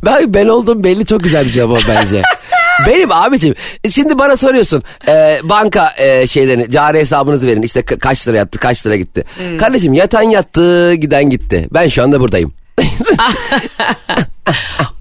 Ben, 0.05 0.35
ben 0.35 0.49
olduğum 0.49 0.85
belli 0.85 1.07
çok 1.07 1.23
güzel 1.23 1.45
bir 1.45 1.51
cevap 1.51 1.81
bence. 1.89 2.23
Benim 2.87 3.13
abicim 3.13 3.55
e, 3.85 3.91
şimdi 3.91 4.19
bana 4.19 4.37
soruyorsun 4.37 4.83
e, 5.09 5.39
banka 5.43 5.95
e, 5.99 6.27
şeylerini 6.27 6.71
cari 6.71 6.99
hesabınızı 6.99 7.47
verin 7.47 7.63
işte 7.63 7.81
ka- 7.81 7.99
kaç 7.99 8.29
lira 8.29 8.37
yattı 8.37 8.59
kaç 8.59 8.87
lira 8.87 8.97
gitti. 8.97 9.25
Hmm. 9.37 9.59
Kardeşim 9.59 9.93
yatan 9.93 10.23
yattı 10.23 10.95
giden 10.95 11.31
gitti 11.31 11.69
ben 11.75 11.89
şu 11.89 12.03
anda 12.03 12.21
buradayım. 12.21 12.55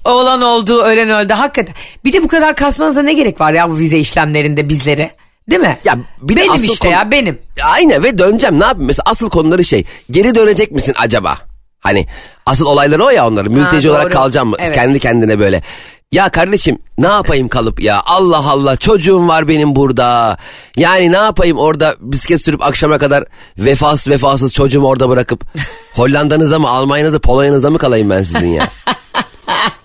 Olan 0.06 0.42
oldu 0.42 0.82
ölen 0.82 1.10
öldü 1.10 1.34
hakikaten. 1.34 1.76
Bir 2.06 2.14
de 2.14 2.24
bu 2.24 2.28
kadar 2.28 2.56
kasmanıza 2.56 3.02
ne 3.02 3.14
gerek 3.14 3.42
var 3.42 3.54
ya 3.54 3.70
bu 3.70 3.78
vize 3.78 3.98
işlemlerinde 3.98 4.70
bizleri? 4.70 5.12
Değil 5.50 5.62
mi? 5.62 5.78
Ya 5.86 5.98
bir 6.22 6.36
de 6.36 6.40
benim 6.40 6.52
asıl 6.52 6.64
işte 6.64 6.88
konu- 6.88 6.92
ya 6.92 7.12
benim. 7.12 7.40
Aynen 7.74 8.04
ve 8.04 8.18
döneceğim 8.18 8.60
ne 8.60 8.64
yapayım 8.64 8.88
mesela 8.88 9.04
asıl 9.06 9.30
konuları 9.30 9.64
şey 9.64 9.86
geri 10.12 10.36
dönecek 10.36 10.72
misin 10.72 10.96
acaba? 10.98 11.38
Hani 11.80 12.08
asıl 12.46 12.66
olayları 12.66 13.04
o 13.06 13.10
ya 13.10 13.28
onların. 13.28 13.54
Mülteci 13.54 13.88
doğru. 13.88 13.96
olarak 13.96 14.12
kalacağım 14.12 14.50
mı? 14.50 14.56
Evet. 14.60 14.72
Kendi 14.76 15.00
kendine 15.00 15.40
böyle. 15.40 15.62
Ya 16.12 16.30
kardeşim 16.30 16.80
ne 16.98 17.08
yapayım 17.08 17.48
kalıp 17.48 17.82
ya 17.82 18.02
Allah 18.06 18.50
Allah 18.50 18.76
çocuğum 18.76 19.28
var 19.28 19.48
benim 19.48 19.76
burada. 19.76 20.38
Yani 20.78 21.12
ne 21.12 21.18
yapayım 21.18 21.58
orada 21.58 21.96
bisiklet 22.00 22.42
sürüp 22.42 22.64
akşama 22.64 22.98
kadar 22.98 23.24
vefasız 23.58 24.08
vefasız 24.08 24.54
çocuğumu 24.54 24.88
orada 24.88 25.10
bırakıp 25.10 25.46
Hollanda'nızda 25.96 26.60
mı 26.60 26.70
Almanya'nızda 26.70 27.20
Polonya'nızda 27.20 27.70
mı 27.70 27.78
kalayım 27.78 28.10
ben 28.10 28.24
sizin 28.24 28.48
ya? 28.48 28.70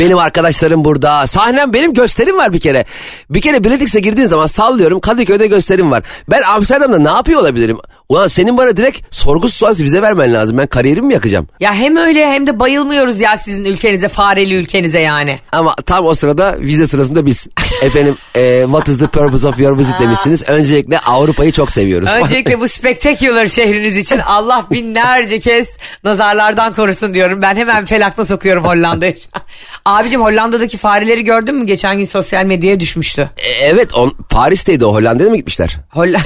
Benim 0.00 0.18
arkadaşlarım 0.18 0.84
burada. 0.84 1.26
Sahnem 1.26 1.72
benim 1.72 1.94
gösterim 1.94 2.36
var 2.36 2.52
bir 2.52 2.60
kere. 2.60 2.84
Bir 3.30 3.40
kere 3.40 3.64
Biletix'e 3.64 4.00
girdiğin 4.00 4.28
zaman 4.28 4.46
sallıyorum 4.46 5.00
Kadıköy'de 5.00 5.46
gösterim 5.46 5.90
var. 5.90 6.02
Ben 6.30 6.42
Amsterdam'da 6.42 6.98
ne 6.98 7.08
yapıyor 7.08 7.40
olabilirim? 7.40 7.78
Ulan 8.10 8.28
senin 8.28 8.56
bana 8.56 8.76
direkt 8.76 9.14
sorgusuz 9.14 9.56
sualsiz 9.56 9.82
vize 9.82 10.02
vermen 10.02 10.34
lazım. 10.34 10.58
Ben 10.58 10.66
kariyerimi 10.66 11.06
mi 11.06 11.14
yakacağım? 11.14 11.48
Ya 11.60 11.74
hem 11.74 11.96
öyle 11.96 12.26
hem 12.26 12.46
de 12.46 12.60
bayılmıyoruz 12.60 13.20
ya 13.20 13.36
sizin 13.36 13.64
ülkenize 13.64 14.08
fareli 14.08 14.54
ülkenize 14.54 15.00
yani. 15.00 15.38
Ama 15.52 15.74
tam 15.86 16.06
o 16.06 16.14
sırada 16.14 16.56
vize 16.60 16.86
sırasında 16.86 17.26
biz 17.26 17.48
efendim 17.82 18.16
e, 18.36 18.62
what 18.64 18.88
is 18.88 18.98
the 18.98 19.06
purpose 19.06 19.48
of 19.48 19.60
your 19.60 19.78
visit 19.78 20.00
demişsiniz. 20.00 20.48
Öncelikle 20.48 20.98
Avrupa'yı 20.98 21.52
çok 21.52 21.70
seviyoruz. 21.70 22.08
Öncelikle 22.22 22.60
bu 22.60 22.68
spectacular 22.68 23.46
şehriniz 23.46 23.98
için 23.98 24.18
Allah 24.18 24.66
binlerce 24.70 25.40
kez 25.40 25.66
nazarlardan 26.04 26.74
korusun 26.74 27.14
diyorum. 27.14 27.42
Ben 27.42 27.56
hemen 27.56 27.84
felakla 27.84 28.24
sokuyorum 28.24 28.64
Hollanda'ya. 28.64 29.12
Abicim 29.84 30.20
Hollanda'daki 30.20 30.78
fareleri 30.78 31.24
gördün 31.24 31.54
mü? 31.54 31.66
Geçen 31.66 31.98
gün 31.98 32.04
sosyal 32.04 32.44
medyaya 32.44 32.80
düşmüştü. 32.80 33.30
E, 33.38 33.48
evet 33.48 33.94
on, 33.94 34.10
Paris'teydi 34.30 34.84
o 34.84 34.94
Hollanda'ya 34.94 35.30
mı 35.30 35.36
gitmişler? 35.36 35.76
Hollanda... 35.88 36.18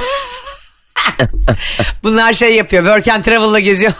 Bunlar 2.02 2.32
şey 2.32 2.54
yapıyor. 2.56 2.84
Work 2.84 3.08
and 3.08 3.24
travel'la 3.24 3.58
geziyor. 3.60 3.92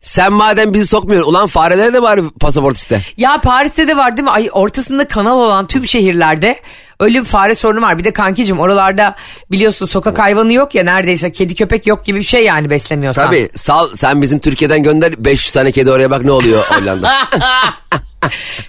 Sen 0.00 0.32
madem 0.32 0.74
bizi 0.74 0.86
sokmuyorsun 0.86 1.30
ulan 1.30 1.46
farelere 1.46 1.92
de 1.92 2.02
var 2.02 2.20
pasaport 2.40 2.76
iste. 2.76 3.02
ya 3.16 3.40
Paris'te 3.40 3.88
de 3.88 3.96
var 3.96 4.16
değil 4.16 4.24
mi? 4.24 4.30
Ay, 4.30 4.48
ortasında 4.52 5.08
kanal 5.08 5.36
olan 5.38 5.66
tüm 5.66 5.86
şehirlerde 5.86 6.60
öyle 7.00 7.18
bir 7.20 7.24
fare 7.24 7.54
sorunu 7.54 7.82
var. 7.82 7.98
Bir 7.98 8.04
de 8.04 8.10
kankicim 8.12 8.60
oralarda 8.60 9.16
biliyorsun 9.50 9.86
sokak 9.86 10.18
hayvanı 10.18 10.52
yok 10.52 10.74
ya 10.74 10.84
neredeyse 10.84 11.32
kedi 11.32 11.54
köpek 11.54 11.86
yok 11.86 12.04
gibi 12.04 12.18
bir 12.18 12.24
şey 12.24 12.44
yani 12.44 12.70
beslemiyorsan. 12.70 13.26
Tabii 13.26 13.48
sal 13.56 13.88
sen 13.94 14.22
bizim 14.22 14.38
Türkiye'den 14.38 14.82
gönder 14.82 15.24
500 15.24 15.52
tane 15.52 15.72
kedi 15.72 15.90
oraya 15.90 16.10
bak 16.10 16.24
ne 16.24 16.30
oluyor 16.32 16.62
Hollanda. 16.62 17.12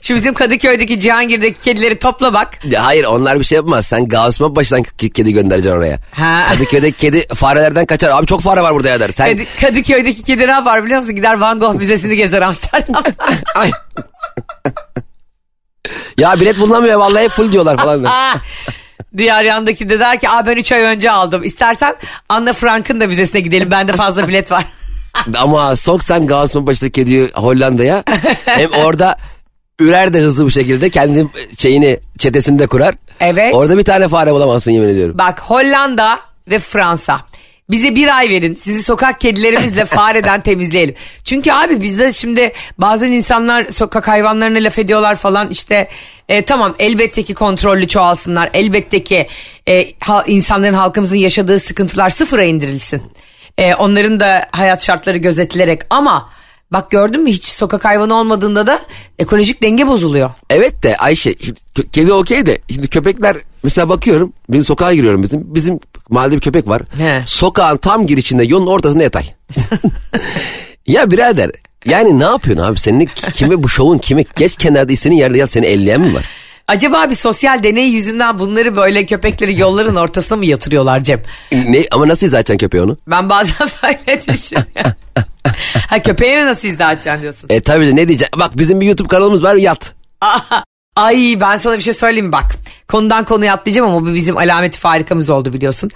Şu 0.01 0.15
bizim 0.15 0.33
Kadıköy'deki 0.33 0.99
Cihangir'deki 0.99 1.61
kedileri 1.61 1.99
topla 1.99 2.33
bak. 2.33 2.59
Ya 2.63 2.85
Hayır 2.85 3.03
onlar 3.03 3.39
bir 3.39 3.43
şey 3.45 3.55
yapmaz. 3.55 3.85
Sen 3.85 4.07
Gaussman 4.07 4.55
baştan 4.55 4.83
kedi 5.13 5.33
göndereceksin 5.33 5.77
oraya. 5.77 5.99
Ha. 6.11 6.43
Kadıköy'deki 6.49 6.97
kedi 6.97 7.27
farelerden 7.27 7.85
kaçar. 7.85 8.09
Abi 8.09 8.25
çok 8.27 8.41
fare 8.41 8.61
var 8.61 8.73
burada 8.73 8.89
ya 8.89 8.99
der. 8.99 9.09
Sen... 9.13 9.27
Kadı- 9.27 9.45
Kadıköy'deki 9.61 10.23
kedi 10.23 10.47
ne 10.47 10.51
yapar 10.51 10.83
biliyor 10.85 10.99
musun? 10.99 11.15
Gider 11.15 11.33
Van 11.39 11.59
Gogh 11.59 11.75
Müzesi'ni 11.75 12.15
gezer 12.15 12.41
Amsterdam'da. 12.41 13.11
Ay. 13.55 13.71
Ya 16.17 16.39
bilet 16.39 16.59
bulunamıyor 16.59 16.99
vallahi 16.99 17.29
full 17.29 17.51
diyorlar 17.51 17.77
falan. 17.77 18.03
der. 18.03 18.11
Diğer 19.17 19.43
yandaki 19.43 19.89
de 19.89 19.99
der 19.99 20.19
ki 20.19 20.29
Aa, 20.29 20.45
ben 20.47 20.55
3 20.55 20.71
ay 20.71 20.81
önce 20.81 21.11
aldım. 21.11 21.43
İstersen 21.43 21.95
Anna 22.29 22.53
Frank'ın 22.53 22.99
da 22.99 23.07
müzesine 23.07 23.41
gidelim. 23.41 23.71
Bende 23.71 23.91
fazla 23.93 24.27
bilet 24.27 24.51
var. 24.51 24.65
Ama 25.37 25.75
sok 25.75 26.03
sen 26.03 26.27
Gaussman 26.27 26.67
baştaki 26.67 26.91
kediyi 26.91 27.29
Hollanda'ya. 27.33 28.03
Hem 28.45 28.69
orada 28.85 29.17
ürer 29.79 30.13
de 30.13 30.19
hızlı 30.19 30.45
bir 30.45 30.51
şekilde 30.51 30.89
kendi 30.89 31.27
şeyini 31.57 31.99
çetesini 32.17 32.59
de 32.59 32.67
kurar. 32.67 32.95
Evet. 33.19 33.55
Orada 33.55 33.77
bir 33.77 33.83
tane 33.83 34.07
fare 34.07 34.31
bulamazsın 34.33 34.71
yemin 34.71 34.89
ediyorum. 34.89 35.17
Bak 35.17 35.39
Hollanda 35.41 36.19
ve 36.47 36.59
Fransa. 36.59 37.21
Bize 37.69 37.95
bir 37.95 38.17
ay 38.17 38.29
verin. 38.29 38.55
Sizi 38.55 38.83
sokak 38.83 39.21
kedilerimizle 39.21 39.85
fareden 39.85 40.41
temizleyelim. 40.41 40.95
Çünkü 41.23 41.51
abi 41.51 41.81
bizde 41.81 42.11
şimdi 42.11 42.51
bazen 42.77 43.11
insanlar 43.11 43.65
sokak 43.65 44.07
hayvanlarına 44.07 44.57
laf 44.59 44.79
ediyorlar 44.79 45.15
falan 45.15 45.49
işte 45.49 45.87
e, 46.29 46.41
tamam 46.45 46.75
elbette 46.79 47.23
ki 47.23 47.33
kontrollü 47.33 47.87
çoğalsınlar. 47.87 48.49
Elbette 48.53 49.03
ki 49.03 49.27
e, 49.67 49.85
ha- 49.99 50.23
insanların 50.27 50.73
halkımızın 50.73 51.15
yaşadığı 51.15 51.59
sıkıntılar 51.59 52.09
sıfıra 52.09 52.43
indirilsin. 52.43 53.01
E, 53.57 53.75
onların 53.75 54.19
da 54.19 54.47
hayat 54.51 54.85
şartları 54.85 55.17
gözetilerek 55.17 55.81
ama 55.89 56.29
bak 56.71 56.91
gördün 56.91 57.23
mü 57.23 57.29
hiç 57.29 57.45
sokak 57.45 57.85
hayvanı 57.85 58.15
olmadığında 58.15 58.67
da 58.67 58.79
ekolojik 59.19 59.63
denge 59.63 59.87
bozuluyor. 59.87 60.29
Evet 60.49 60.83
de 60.83 60.97
Ayşe 60.97 61.33
kedi 61.91 62.13
okey 62.13 62.45
de 62.45 62.59
şimdi 62.73 62.87
köpekler 62.87 63.37
mesela 63.63 63.89
bakıyorum 63.89 64.33
bir 64.49 64.61
sokağa 64.61 64.93
giriyorum 64.93 65.23
bizim 65.23 65.55
bizim 65.55 65.79
mahallede 66.09 66.35
bir 66.35 66.41
köpek 66.41 66.67
var. 66.67 66.81
He. 66.97 67.23
Sokağın 67.25 67.77
tam 67.77 68.07
girişinde 68.07 68.43
yolun 68.43 68.67
ortasında 68.67 69.03
yatay. 69.03 69.23
ya 70.87 71.11
birader 71.11 71.51
yani 71.85 72.19
ne 72.19 72.23
yapıyorsun 72.23 72.63
abi 72.63 72.79
senin 72.79 73.05
kime 73.33 73.63
bu 73.63 73.69
şovun 73.69 73.97
kime 73.97 74.23
geç 74.35 74.55
kenarda 74.57 74.91
istediğin 74.93 75.19
yerde 75.19 75.37
yat 75.37 75.51
seni 75.51 75.65
elleyen 75.65 76.01
mi 76.01 76.13
var? 76.13 76.25
Acaba 76.67 77.09
bir 77.09 77.15
sosyal 77.15 77.63
deney 77.63 77.89
yüzünden 77.89 78.39
bunları 78.39 78.75
böyle 78.75 79.05
köpekleri 79.05 79.59
yolların 79.59 79.95
ortasına 79.95 80.37
mı 80.37 80.45
yatırıyorlar 80.45 81.03
Cem? 81.03 81.21
Ne, 81.51 81.85
ama 81.91 82.07
nasıl 82.07 82.27
izah 82.27 82.39
edeceksin 82.39 82.57
köpeği 82.57 82.83
onu? 82.83 82.97
Ben 83.07 83.29
bazen 83.29 83.55
böyle 83.83 84.21
düşünüyorum. 84.27 84.91
ha 85.89 86.01
köpeğe 86.01 86.41
mi 86.41 86.45
nasıl 86.45 86.67
izah 86.67 86.93
edeceksin 86.93 87.21
diyorsun? 87.21 87.47
E 87.49 87.61
tabii 87.61 87.95
ne 87.95 88.07
diyeceksin? 88.07 88.39
Bak 88.39 88.57
bizim 88.57 88.81
bir 88.81 88.85
YouTube 88.85 89.07
kanalımız 89.07 89.43
var 89.43 89.55
yat. 89.55 89.93
Aa, 90.21 90.39
Ay 90.95 91.37
ben 91.41 91.57
sana 91.57 91.77
bir 91.77 91.83
şey 91.83 91.93
söyleyeyim 91.93 92.31
bak. 92.31 92.45
Konudan 92.87 93.25
konuya 93.25 93.53
atlayacağım 93.53 93.89
ama 93.89 94.01
bu 94.01 94.13
bizim 94.13 94.37
alameti 94.37 94.79
farikamız 94.79 95.29
oldu 95.29 95.53
biliyorsun. 95.53 95.91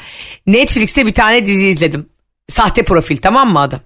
Netflix'te 0.48 1.06
bir 1.06 1.14
tane 1.14 1.46
dizi 1.46 1.68
izledim. 1.68 2.10
Sahte 2.50 2.84
profil 2.84 3.18
tamam 3.18 3.54
mı 3.54 3.60
adı? 3.60 3.82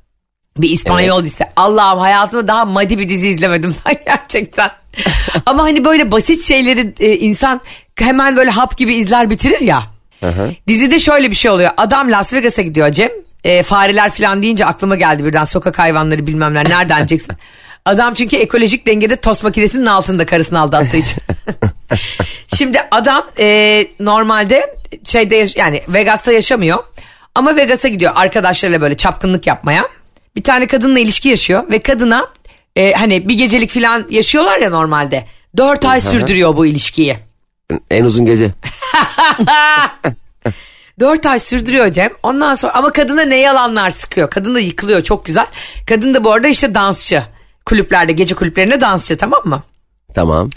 Bir 0.57 0.69
İspanyol 0.69 1.23
dizisi. 1.23 1.45
Allah'ım 1.55 1.99
hayatımda 1.99 2.47
daha 2.47 2.65
madi 2.65 2.99
bir 2.99 3.09
dizi 3.09 3.29
izlemedim 3.29 3.75
ben 3.85 3.95
gerçekten. 4.05 4.71
ama 5.45 5.63
hani 5.63 5.83
böyle 5.85 6.11
basit 6.11 6.43
şeyleri 6.43 6.93
e, 6.99 7.17
insan 7.17 7.61
hemen 7.99 8.35
böyle 8.35 8.49
hap 8.49 8.77
gibi 8.77 8.95
izler 8.95 9.29
bitirir 9.29 9.61
ya. 9.61 9.83
Dizide 10.67 10.99
şöyle 10.99 11.29
bir 11.31 11.35
şey 11.35 11.51
oluyor. 11.51 11.71
Adam 11.77 12.11
Las 12.11 12.33
Vegas'a 12.33 12.61
gidiyor 12.61 12.91
Cem. 12.91 13.09
E, 13.43 13.63
fareler 13.63 14.11
falan 14.11 14.41
deyince 14.43 14.65
aklıma 14.65 14.95
geldi 14.95 15.25
birden 15.25 15.43
sokak 15.43 15.79
hayvanları 15.79 16.27
bilmemler 16.27 16.69
nereden 16.69 16.97
diyeceksin. 16.97 17.33
Adam 17.85 18.13
çünkü 18.13 18.35
ekolojik 18.37 18.87
dengede 18.87 19.15
tost 19.15 19.43
makinesinin 19.43 19.85
altında 19.85 20.25
karısını 20.25 20.59
aldattığı 20.59 20.97
için. 20.97 21.17
Şimdi 22.57 22.79
adam 22.91 23.27
e, 23.39 23.87
normalde 23.99 24.75
şeyde 25.03 25.35
yaş- 25.35 25.55
yani 25.55 25.81
Vegas'ta 25.87 26.31
yaşamıyor. 26.31 26.83
Ama 27.35 27.55
Vegas'a 27.55 27.87
gidiyor 27.87 28.11
arkadaşlarıyla 28.15 28.81
böyle 28.81 28.97
çapkınlık 28.97 29.47
yapmaya. 29.47 29.89
Bir 30.35 30.43
tane 30.43 30.67
kadınla 30.67 30.99
ilişki 30.99 31.29
yaşıyor 31.29 31.71
ve 31.71 31.79
kadına 31.79 32.27
e, 32.75 32.91
hani 32.91 33.29
bir 33.29 33.37
gecelik 33.37 33.69
falan 33.69 34.05
yaşıyorlar 34.09 34.57
ya 34.57 34.69
normalde. 34.69 35.25
Dört 35.57 35.85
ay 35.85 36.01
sürdürüyor 36.01 36.57
bu 36.57 36.65
ilişkiyi. 36.65 37.17
En 37.91 38.03
uzun 38.03 38.25
gece. 38.25 38.49
Dört 40.99 41.25
ay 41.25 41.39
sürdürüyor 41.39 41.91
Cem. 41.91 42.09
Ondan 42.23 42.53
sonra 42.53 42.73
ama 42.73 42.91
kadına 42.91 43.21
ne 43.21 43.37
yalanlar 43.37 43.89
sıkıyor. 43.89 44.29
Kadın 44.29 44.55
da 44.55 44.59
yıkılıyor 44.59 45.01
çok 45.01 45.25
güzel. 45.25 45.45
Kadın 45.89 46.13
da 46.13 46.23
bu 46.23 46.31
arada 46.31 46.47
işte 46.47 46.75
dansçı. 46.75 47.23
Kulüplerde 47.65 48.11
gece 48.13 48.35
kulüplerinde 48.35 48.81
dansçı 48.81 49.17
tamam 49.17 49.41
mı? 49.45 49.63
Tamam. 50.15 50.49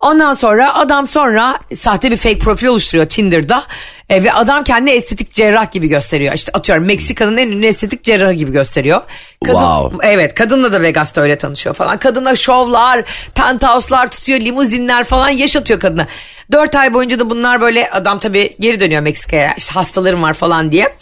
Ondan 0.00 0.32
sonra 0.34 0.74
adam 0.74 1.06
sonra 1.06 1.58
sahte 1.74 2.10
bir 2.10 2.16
fake 2.16 2.38
profil 2.38 2.66
oluşturuyor 2.66 3.08
Tinder'da. 3.08 3.64
E, 4.08 4.24
ve 4.24 4.32
adam 4.32 4.64
kendini 4.64 4.90
estetik 4.90 5.30
cerrah 5.34 5.70
gibi 5.70 5.88
gösteriyor. 5.88 6.34
İşte 6.34 6.52
atıyorum 6.52 6.84
Meksika'nın 6.84 7.36
en 7.36 7.48
ünlü 7.50 7.66
estetik 7.66 8.04
cerrahı 8.04 8.32
gibi 8.32 8.52
gösteriyor. 8.52 9.00
Kadın, 9.44 9.58
Wow. 9.58 10.08
Evet 10.08 10.34
kadınla 10.34 10.72
da 10.72 10.82
Vegas'ta 10.82 11.20
öyle 11.20 11.38
tanışıyor 11.38 11.74
falan. 11.74 11.98
Kadına 11.98 12.36
şovlar, 12.36 13.04
penthouse'lar 13.34 14.06
tutuyor, 14.06 14.40
limuzinler 14.40 15.04
falan 15.04 15.28
yaşatıyor 15.28 15.80
kadına. 15.80 16.06
Dört 16.52 16.76
ay 16.76 16.94
boyunca 16.94 17.18
da 17.18 17.30
bunlar 17.30 17.60
böyle 17.60 17.90
adam 17.90 18.18
tabii 18.18 18.56
geri 18.60 18.80
dönüyor 18.80 19.02
Meksika'ya. 19.02 19.54
İşte 19.56 19.72
hastalarım 19.72 20.22
var 20.22 20.32
falan 20.32 20.72
diye. 20.72 20.92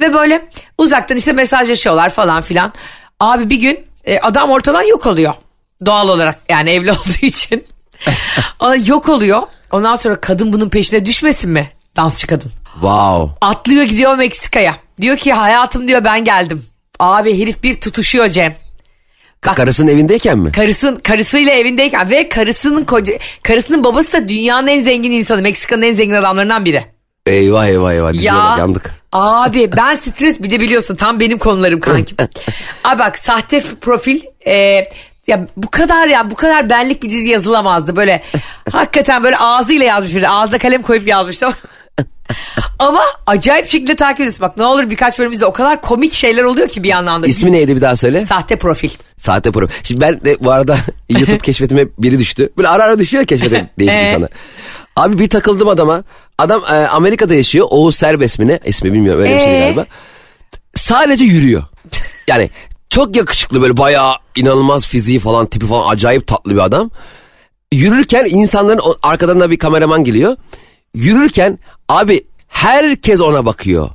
Ve 0.00 0.14
böyle 0.14 0.42
uzaktan 0.78 1.16
işte 1.16 1.32
mesajlaşıyorlar 1.32 2.10
falan 2.10 2.40
filan. 2.40 2.72
Abi 3.20 3.50
bir 3.50 3.56
gün 3.60 3.89
e, 4.04 4.18
adam 4.18 4.50
ortadan 4.50 4.82
yok 4.82 5.06
oluyor. 5.06 5.34
Doğal 5.86 6.08
olarak 6.08 6.38
yani 6.48 6.70
evli 6.70 6.92
olduğu 6.92 7.26
için. 7.26 7.66
Yok 8.86 9.08
oluyor. 9.08 9.42
Ondan 9.72 9.96
sonra 9.96 10.20
kadın 10.20 10.52
bunun 10.52 10.68
peşine 10.68 11.06
düşmesin 11.06 11.50
mi? 11.50 11.70
Dansçı 11.96 12.26
kadın. 12.26 12.50
Wow. 12.72 13.34
Atlıyor 13.40 13.84
gidiyor 13.84 14.16
Meksika'ya. 14.16 14.76
Diyor 15.00 15.16
ki 15.16 15.32
hayatım 15.32 15.88
diyor 15.88 16.04
ben 16.04 16.24
geldim. 16.24 16.64
Abi 16.98 17.40
herif 17.42 17.62
bir 17.62 17.80
tutuşuyor 17.80 18.28
Cem. 18.28 18.54
Bak 19.46 19.56
Karısının 19.56 19.90
evindeyken 19.92 20.38
mi? 20.38 20.52
karısın 20.52 20.96
karısıyla 20.96 21.52
evindeyken 21.52 22.10
ve 22.10 22.28
karısının 22.28 22.84
koca, 22.84 23.14
karısının 23.42 23.84
babası 23.84 24.12
da 24.12 24.28
dünyanın 24.28 24.66
en 24.66 24.82
zengin 24.82 25.10
insanı. 25.10 25.42
Meksika'nın 25.42 25.82
en 25.82 25.92
zengin 25.92 26.14
adamlarından 26.14 26.64
biri. 26.64 26.84
Eyvah 27.26 27.66
eyvah 27.66 27.92
eyvah. 27.92 28.12
Diziye 28.12 28.26
Ya 28.32 28.36
bak, 28.38 28.58
yandık. 28.58 28.99
Abi 29.12 29.70
ben 29.76 29.94
stres 29.94 30.42
bir 30.42 30.50
de 30.50 30.60
biliyorsun 30.60 30.96
tam 30.96 31.20
benim 31.20 31.38
konularım 31.38 31.80
kankim. 31.80 32.16
abi 32.84 32.98
bak 32.98 33.18
sahte 33.18 33.62
profil 33.80 34.20
e, 34.46 34.54
ya 35.26 35.46
bu 35.56 35.70
kadar 35.70 36.08
ya 36.08 36.30
bu 36.30 36.34
kadar 36.34 36.70
benlik 36.70 37.02
bir 37.02 37.10
dizi 37.10 37.30
yazılamazdı 37.30 37.96
böyle 37.96 38.22
hakikaten 38.70 39.22
böyle 39.22 39.36
ağzıyla 39.36 39.86
yazmış 39.86 40.14
biri 40.14 40.28
ağzına 40.28 40.58
kalem 40.58 40.82
koyup 40.82 41.08
yazmış 41.08 41.42
Ama 42.78 43.02
acayip 43.26 43.70
şekilde 43.70 43.96
takip 43.96 44.20
ediyorsun. 44.20 44.42
Bak 44.42 44.56
ne 44.56 44.64
olur 44.64 44.90
birkaç 44.90 45.18
bölümümüzde 45.18 45.46
o 45.46 45.52
kadar 45.52 45.80
komik 45.80 46.12
şeyler 46.12 46.44
oluyor 46.44 46.68
ki 46.68 46.82
bir 46.82 46.88
yandan 46.88 47.22
da. 47.22 47.26
İsmi 47.26 47.52
neydi 47.52 47.76
bir 47.76 47.80
daha 47.80 47.96
söyle. 47.96 48.26
Sahte 48.26 48.56
profil. 48.56 48.90
Sahte 49.18 49.50
profil. 49.50 49.84
Şimdi 49.84 50.00
ben 50.00 50.24
de 50.24 50.36
bu 50.40 50.50
arada 50.50 50.76
YouTube 51.08 51.38
keşfetime 51.42 51.86
biri 51.98 52.18
düştü. 52.18 52.50
Böyle 52.56 52.68
ara 52.68 52.84
ara 52.84 52.98
düşüyor 52.98 53.20
ya 53.20 53.26
keşfete 53.26 53.70
değişik 53.78 53.98
Ee? 53.98 54.28
Abi 55.00 55.18
bir 55.18 55.28
takıldım 55.28 55.68
adama. 55.68 56.04
Adam 56.38 56.62
e, 56.72 56.74
Amerika'da 56.74 57.34
yaşıyor. 57.34 57.66
Oğuz 57.70 57.96
Serbest 57.96 58.38
mi 58.38 58.46
ne? 58.48 58.60
İsmi 58.64 58.92
bilmiyorum 58.92 59.22
öyle 59.22 59.34
bir 59.36 59.40
şey 59.40 59.56
Ee? 59.56 59.60
galiba. 59.60 59.86
Sadece 60.74 61.24
yürüyor. 61.24 61.62
Yani 62.28 62.50
çok 62.90 63.16
yakışıklı 63.16 63.62
böyle 63.62 63.76
bayağı 63.76 64.12
inanılmaz 64.36 64.86
fiziği 64.86 65.18
falan 65.18 65.46
tipi 65.46 65.66
falan 65.66 65.88
acayip 65.90 66.26
tatlı 66.26 66.52
bir 66.54 66.64
adam. 66.64 66.90
Yürürken 67.72 68.24
insanların 68.30 68.78
o- 68.78 68.96
arkadan 69.02 69.40
da 69.40 69.50
bir 69.50 69.58
kameraman 69.58 70.04
geliyor. 70.04 70.36
Yürürken 70.94 71.58
abi 71.88 72.24
herkes 72.48 73.20
ona 73.20 73.46
bakıyor. 73.46 73.88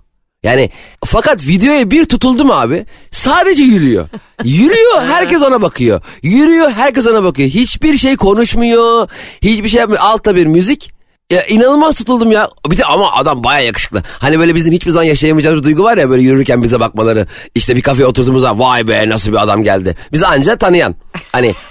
Yani 0.44 0.70
fakat 1.06 1.48
videoya 1.48 1.92
bir 1.92 2.06
tutuldu 2.06 2.46
mu 2.46 2.54
abi 2.54 2.86
sadece 3.12 3.64
yürüyor. 3.64 4.08
Yürüyor 4.44 5.02
herkes 5.08 5.42
ona 5.42 5.62
bakıyor. 5.62 6.02
Yürüyor 6.24 6.72
herkes 6.72 7.08
ona 7.08 7.24
bakıyor. 7.24 7.50
Hiçbir 7.50 7.98
şey 7.98 8.16
konuşmuyor. 8.16 9.10
Hiçbir 9.42 9.70
şey 9.70 9.80
yapmıyor. 9.80 10.02
Altta 10.04 10.36
bir 10.36 10.46
müzik. 10.46 10.95
Ya 11.32 11.46
inanılmaz 11.46 11.96
tutuldum 11.98 12.32
ya. 12.32 12.50
Bir 12.70 12.78
de 12.78 12.86
ama 12.86 13.12
adam 13.14 13.44
baya 13.44 13.60
yakışıklı. 13.60 14.04
Hani 14.20 14.40
böyle 14.40 14.56
bizim 14.56 14.74
hiçbir 14.74 14.92
zaman 14.92 15.04
yaşayamayacağımız 15.06 15.64
duygu 15.64 15.84
var 15.84 15.98
ya 15.98 16.10
böyle 16.10 16.22
yürürken 16.22 16.64
bize 16.64 16.80
bakmaları. 16.80 17.28
İşte 17.56 17.76
bir 17.76 17.82
kafeye 17.82 18.06
oturduğumuzda 18.06 18.60
vay 18.60 18.88
be 18.88 19.10
nasıl 19.10 19.32
bir 19.32 19.44
adam 19.44 19.64
geldi. 19.64 19.96
Bizi 20.14 20.26
anca 20.28 20.56
tanıyan. 20.58 20.96
Hani 21.32 21.54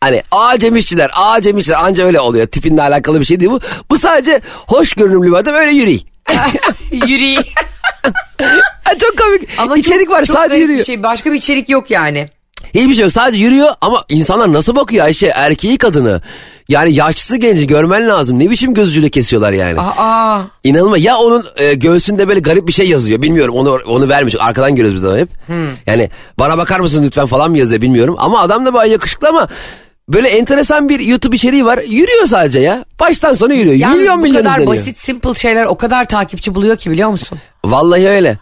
Hani 0.00 0.22
aa 0.32 0.58
Cem 0.58 0.76
İşçiler, 0.76 1.10
aa 1.14 1.42
Cem 1.42 1.58
İşçiler 1.58 1.78
anca 1.84 2.04
öyle 2.06 2.20
oluyor. 2.20 2.46
Tipinle 2.46 2.82
alakalı 2.82 3.20
bir 3.20 3.24
şey 3.24 3.40
değil 3.40 3.50
bu. 3.50 3.60
Bu 3.90 3.96
sadece 3.98 4.40
hoş 4.66 4.92
görünümlü 4.92 5.30
bir 5.30 5.36
adam 5.36 5.54
öyle 5.54 5.70
yürüyor. 5.70 6.00
Yürüyeyim. 6.92 7.42
Ha, 8.84 8.98
çok 8.98 9.18
komik. 9.18 9.48
Ama 9.58 9.76
İçerik 9.78 10.06
çok- 10.06 10.14
var 10.14 10.24
çok 10.24 10.36
sadece 10.36 10.56
yürüyor. 10.56 10.78
Bir 10.78 10.84
şey. 10.84 11.02
Başka 11.02 11.32
bir 11.32 11.36
içerik 11.36 11.68
yok 11.68 11.90
yani. 11.90 12.28
Hiçbir 12.74 12.94
şey 12.94 13.02
yok 13.02 13.12
sadece 13.12 13.42
yürüyor 13.42 13.68
ama 13.80 14.04
insanlar 14.08 14.52
nasıl 14.52 14.76
bakıyor 14.76 15.04
Ayşe 15.04 15.26
erkeği 15.26 15.78
kadını. 15.78 16.22
Yani 16.68 16.94
yaşlısı 16.94 17.36
genci 17.36 17.66
görmen 17.66 18.08
lazım. 18.08 18.38
Ne 18.38 18.50
biçim 18.50 18.74
gözücüyle 18.74 19.08
kesiyorlar 19.10 19.52
yani. 19.52 19.80
Aa. 19.80 20.42
İnanılmaz. 20.64 21.04
Ya 21.04 21.16
onun 21.18 21.46
e, 21.56 21.74
göğsünde 21.74 22.28
böyle 22.28 22.40
garip 22.40 22.68
bir 22.68 22.72
şey 22.72 22.88
yazıyor. 22.88 23.22
Bilmiyorum 23.22 23.54
onu 23.54 23.78
onu 23.86 24.08
vermiş. 24.08 24.34
Arkadan 24.40 24.76
görüyoruz 24.76 25.02
biz 25.02 25.10
de 25.10 25.20
hep. 25.20 25.28
Yani 25.86 26.10
bana 26.38 26.58
bakar 26.58 26.80
mısın 26.80 27.04
lütfen 27.04 27.26
falan 27.26 27.50
mı 27.50 27.58
yazıyor 27.58 27.80
bilmiyorum. 27.80 28.14
Ama 28.18 28.40
adam 28.40 28.66
da 28.66 28.74
bayağı 28.74 28.92
yakışıklı 28.92 29.28
ama 29.28 29.48
böyle 30.08 30.28
enteresan 30.28 30.88
bir 30.88 31.00
YouTube 31.00 31.36
içeriği 31.36 31.64
var. 31.64 31.78
Yürüyor 31.78 32.26
sadece 32.26 32.60
ya. 32.60 32.84
Baştan 33.00 33.34
sona 33.34 33.54
yürüyor. 33.54 33.76
Yalnız 33.76 33.96
milyon 33.98 34.18
bu 34.18 34.22
milyon 34.22 34.42
kadar 34.42 34.50
izleniyor. 34.50 34.72
basit 34.72 34.98
simple 34.98 35.34
şeyler 35.34 35.64
o 35.64 35.76
kadar 35.76 36.04
takipçi 36.04 36.54
buluyor 36.54 36.76
ki 36.76 36.90
biliyor 36.90 37.08
musun? 37.10 37.38
Vallahi 37.64 38.08
öyle. 38.08 38.38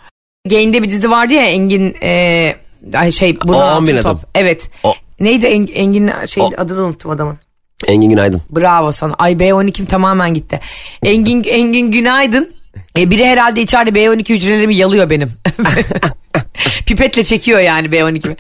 Gain'de 0.51 0.83
bir 0.83 0.89
dizi 0.89 1.11
vardı 1.11 1.33
ya 1.33 1.43
Engin 1.47 1.97
e, 2.03 2.53
ay 2.95 3.13
şey 3.13 3.37
bunun 3.45 3.55
O, 3.59 3.61
altın 3.61 3.83
10 3.83 3.87
bin 3.87 3.97
top. 3.97 4.07
adam. 4.07 4.21
Evet. 4.35 4.71
O. 4.85 4.95
Neydi 5.21 5.47
Eng- 5.47 5.73
Engin 5.73 6.11
şey 6.27 6.43
O. 6.43 6.51
adını 6.57 6.83
unuttum 6.83 7.11
adamın. 7.11 7.39
Engin 7.87 8.11
Günaydın. 8.11 8.43
Bravo 8.51 8.93
sana. 8.93 9.15
Ay 9.19 9.33
B12'm 9.33 9.87
tamamen 9.87 10.35
gitti. 10.35 10.61
Engin 11.03 11.45
Engin 11.45 11.91
Günaydın. 11.91 12.51
E, 12.99 13.11
biri 13.11 13.27
herhalde 13.27 13.63
içeride 13.63 13.91
B12 13.91 14.29
hücrelerimi 14.35 14.77
yalıyor 14.77 15.11
benim. 15.11 15.33
Pipetle 16.87 17.25
çekiyor 17.25 17.61
yani 17.61 17.89
B12'mi. 17.89 18.37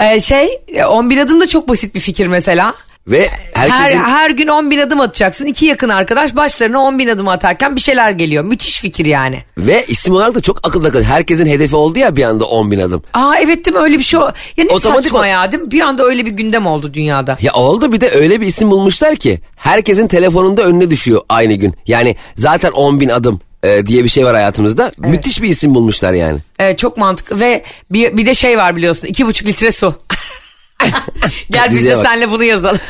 E, 0.00 0.20
şey 0.20 0.48
10 0.88 1.10
bin 1.10 1.18
adım 1.18 1.40
da 1.40 1.48
çok 1.48 1.68
basit 1.68 1.94
bir 1.94 2.00
fikir 2.00 2.26
mesela. 2.26 2.74
Ve 3.06 3.28
herkesin... 3.54 3.98
Her, 3.98 4.10
her 4.10 4.30
gün 4.30 4.46
10 4.48 4.70
bin 4.70 4.78
adım 4.78 5.00
atacaksın. 5.00 5.46
İki 5.46 5.66
yakın 5.66 5.88
arkadaş 5.88 6.36
başlarına 6.36 6.78
10 6.78 6.98
bin 6.98 7.08
adım 7.08 7.28
atarken 7.28 7.76
bir 7.76 7.80
şeyler 7.80 8.10
geliyor. 8.10 8.44
Müthiş 8.44 8.80
fikir 8.80 9.06
yani. 9.06 9.38
Ve 9.58 9.84
isim 9.88 10.14
olarak 10.14 10.34
da 10.34 10.40
çok 10.40 10.68
akılda 10.68 10.88
akıllı. 10.88 11.02
Herkesin 11.02 11.46
hedefi 11.46 11.76
oldu 11.76 11.98
ya 11.98 12.16
bir 12.16 12.22
anda 12.24 12.44
10 12.44 12.70
bin 12.70 12.80
adım. 12.80 13.02
Aa 13.14 13.36
evet 13.36 13.66
değil 13.66 13.76
mi 13.76 13.82
öyle 13.82 13.98
bir 13.98 14.02
şey. 14.02 14.20
Ya 14.20 14.32
ne 14.58 14.64
Otomatik 14.72 15.04
saçma 15.04 15.18
o- 15.20 15.24
ya 15.24 15.52
değil 15.52 15.62
mi? 15.62 15.70
Bir 15.70 15.80
anda 15.80 16.04
öyle 16.04 16.26
bir 16.26 16.30
gündem 16.30 16.66
oldu 16.66 16.94
dünyada. 16.94 17.38
Ya 17.40 17.52
oldu 17.52 17.92
bir 17.92 18.00
de 18.00 18.10
öyle 18.10 18.40
bir 18.40 18.46
isim 18.46 18.70
bulmuşlar 18.70 19.16
ki 19.16 19.40
herkesin 19.56 20.06
telefonunda 20.08 20.62
önüne 20.62 20.90
düşüyor 20.90 21.20
aynı 21.28 21.54
gün. 21.54 21.74
Yani 21.86 22.16
zaten 22.36 22.70
10 22.70 23.00
bin 23.00 23.08
adım 23.08 23.40
e, 23.62 23.86
diye 23.86 24.04
bir 24.04 24.08
şey 24.08 24.24
var 24.24 24.34
hayatımızda. 24.34 24.92
Müthiş 24.98 25.42
bir 25.42 25.48
isim 25.48 25.74
bulmuşlar 25.74 26.12
yani. 26.12 26.38
Evet 26.58 26.78
çok 26.78 26.96
mantıklı 26.96 27.40
ve 27.40 27.62
bir, 27.90 28.16
bir 28.16 28.26
de 28.26 28.34
şey 28.34 28.58
var 28.58 28.76
biliyorsun 28.76 29.06
iki 29.08 29.26
buçuk 29.26 29.48
litre 29.48 29.70
su. 29.70 29.94
Gel 31.50 31.70
biz 31.70 31.84
de 31.84 32.02
senle 32.02 32.30
bunu 32.30 32.44
yazalım. 32.44 32.80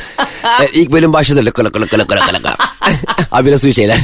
Evet, 0.59 0.69
ilk 0.73 0.91
bölüm 0.91 1.13
başladı. 1.13 1.45
Lıkı 1.45 1.65
lıkı 1.65 1.81
lıkı 1.81 1.99
lıkı 1.99 2.15
lıkı 2.15 2.33
lıkı. 2.33 2.49
Abi 3.31 3.47
biraz 3.47 3.61
su 3.61 3.67
içeyler. 3.67 3.97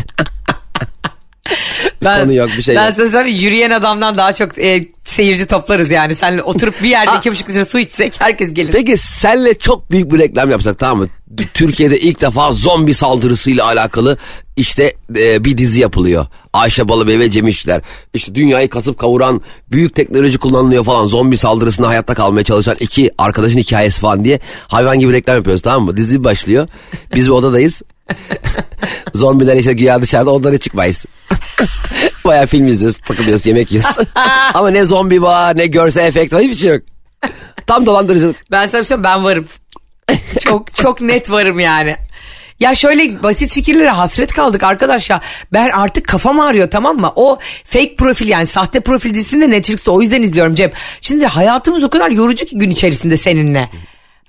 ben, 2.04 2.21
konu 2.21 2.34
yok, 2.34 2.49
bir 2.58 2.62
şey 2.62 2.75
ben 2.75 2.86
yok. 2.86 2.93
sana 2.97 3.08
söyleyeyim 3.08 3.39
yürüyen 3.41 3.71
adamdan 3.71 4.17
daha 4.17 4.34
çok 4.34 4.60
e, 4.60 4.88
seyirci 5.04 5.45
toplarız 5.45 5.91
yani. 5.91 6.15
Senle 6.15 6.43
oturup 6.43 6.84
bir 6.84 6.89
yerde 6.89 7.12
iki 7.17 7.32
buçuk 7.32 7.49
litre 7.49 7.65
su 7.65 7.80
içsek 7.80 8.21
herkes 8.21 8.54
gelir. 8.54 8.71
Peki 8.71 8.97
senle 8.97 9.60
çok 9.60 9.91
büyük 9.91 10.12
bir 10.12 10.19
reklam 10.19 10.49
yapsak 10.49 10.80
tamam 10.80 10.97
mı? 10.97 11.08
Türkiye'de 11.54 11.99
ilk 11.99 12.21
defa 12.21 12.52
zombi 12.52 12.93
saldırısıyla 12.93 13.65
alakalı 13.65 14.17
işte 14.56 14.93
e, 15.17 15.45
bir 15.45 15.58
dizi 15.58 15.80
yapılıyor. 15.80 16.25
Ayşe 16.53 16.88
Balıbey 16.88 17.19
ve 17.19 17.31
Cem 17.31 17.47
İşçiler. 17.47 17.81
İşte 18.13 18.35
dünyayı 18.35 18.69
kasıp 18.69 18.99
kavuran 18.99 19.41
büyük 19.71 19.95
teknoloji 19.95 20.38
kullanılıyor 20.38 20.85
falan. 20.85 21.07
Zombi 21.07 21.38
saldırısında 21.38 21.88
hayatta 21.88 22.13
kalmaya 22.13 22.43
çalışan 22.43 22.75
iki 22.79 23.12
arkadaşın 23.17 23.59
hikayesi 23.59 24.01
falan 24.01 24.23
diye 24.23 24.39
hayvan 24.67 24.99
gibi 24.99 25.13
reklam 25.13 25.35
yapıyoruz 25.35 25.62
tamam 25.62 25.85
mı? 25.85 25.97
Dizi 25.97 26.23
başlıyor. 26.23 26.67
Biz 27.15 27.25
bir 27.25 27.31
odadayız. 27.31 27.81
Zombiler 29.13 29.55
işte 29.55 29.73
güya 29.73 30.01
dışarıda 30.01 30.31
onlara 30.31 30.57
çıkmayız. 30.57 31.05
Bayağı 32.25 32.47
film 32.47 32.67
izliyoruz, 32.67 32.97
takılıyoruz, 32.97 33.45
yemek 33.45 33.71
yiyoruz. 33.71 33.95
Ama 34.53 34.69
ne 34.69 34.85
zombi 34.85 35.21
var, 35.21 35.57
ne 35.57 35.67
görsel 35.67 36.05
efekt 36.05 36.33
var, 36.33 36.41
hiçbir 36.41 36.55
şey 36.55 36.69
yok. 36.69 36.81
Tam 37.67 37.85
dolandırıcılık. 37.85 38.35
Ben 38.51 38.65
sana 38.65 38.81
bir 38.81 38.88
şey 38.88 39.03
ben 39.03 39.23
varım. 39.23 39.45
çok 40.39 40.75
çok 40.75 41.01
net 41.01 41.31
varım 41.31 41.59
yani. 41.59 41.95
Ya 42.59 42.75
şöyle 42.75 43.23
basit 43.23 43.53
fikirlere 43.53 43.89
hasret 43.89 44.33
kaldık 44.33 44.63
arkadaş 44.63 45.09
ya. 45.09 45.21
Ben 45.53 45.69
artık 45.69 46.07
kafam 46.07 46.39
ağrıyor 46.39 46.69
tamam 46.69 46.97
mı? 46.97 47.13
O 47.15 47.39
fake 47.63 47.95
profil 47.95 48.27
yani 48.27 48.45
sahte 48.45 48.79
profil 48.79 49.13
dizisini 49.13 49.41
de 49.41 49.49
Netflix'te 49.49 49.91
o 49.91 50.01
yüzden 50.01 50.21
izliyorum 50.21 50.55
Cem. 50.55 50.71
Şimdi 51.01 51.25
hayatımız 51.25 51.83
o 51.83 51.89
kadar 51.89 52.11
yorucu 52.11 52.45
ki 52.45 52.57
gün 52.57 52.69
içerisinde 52.69 53.17
seninle. 53.17 53.69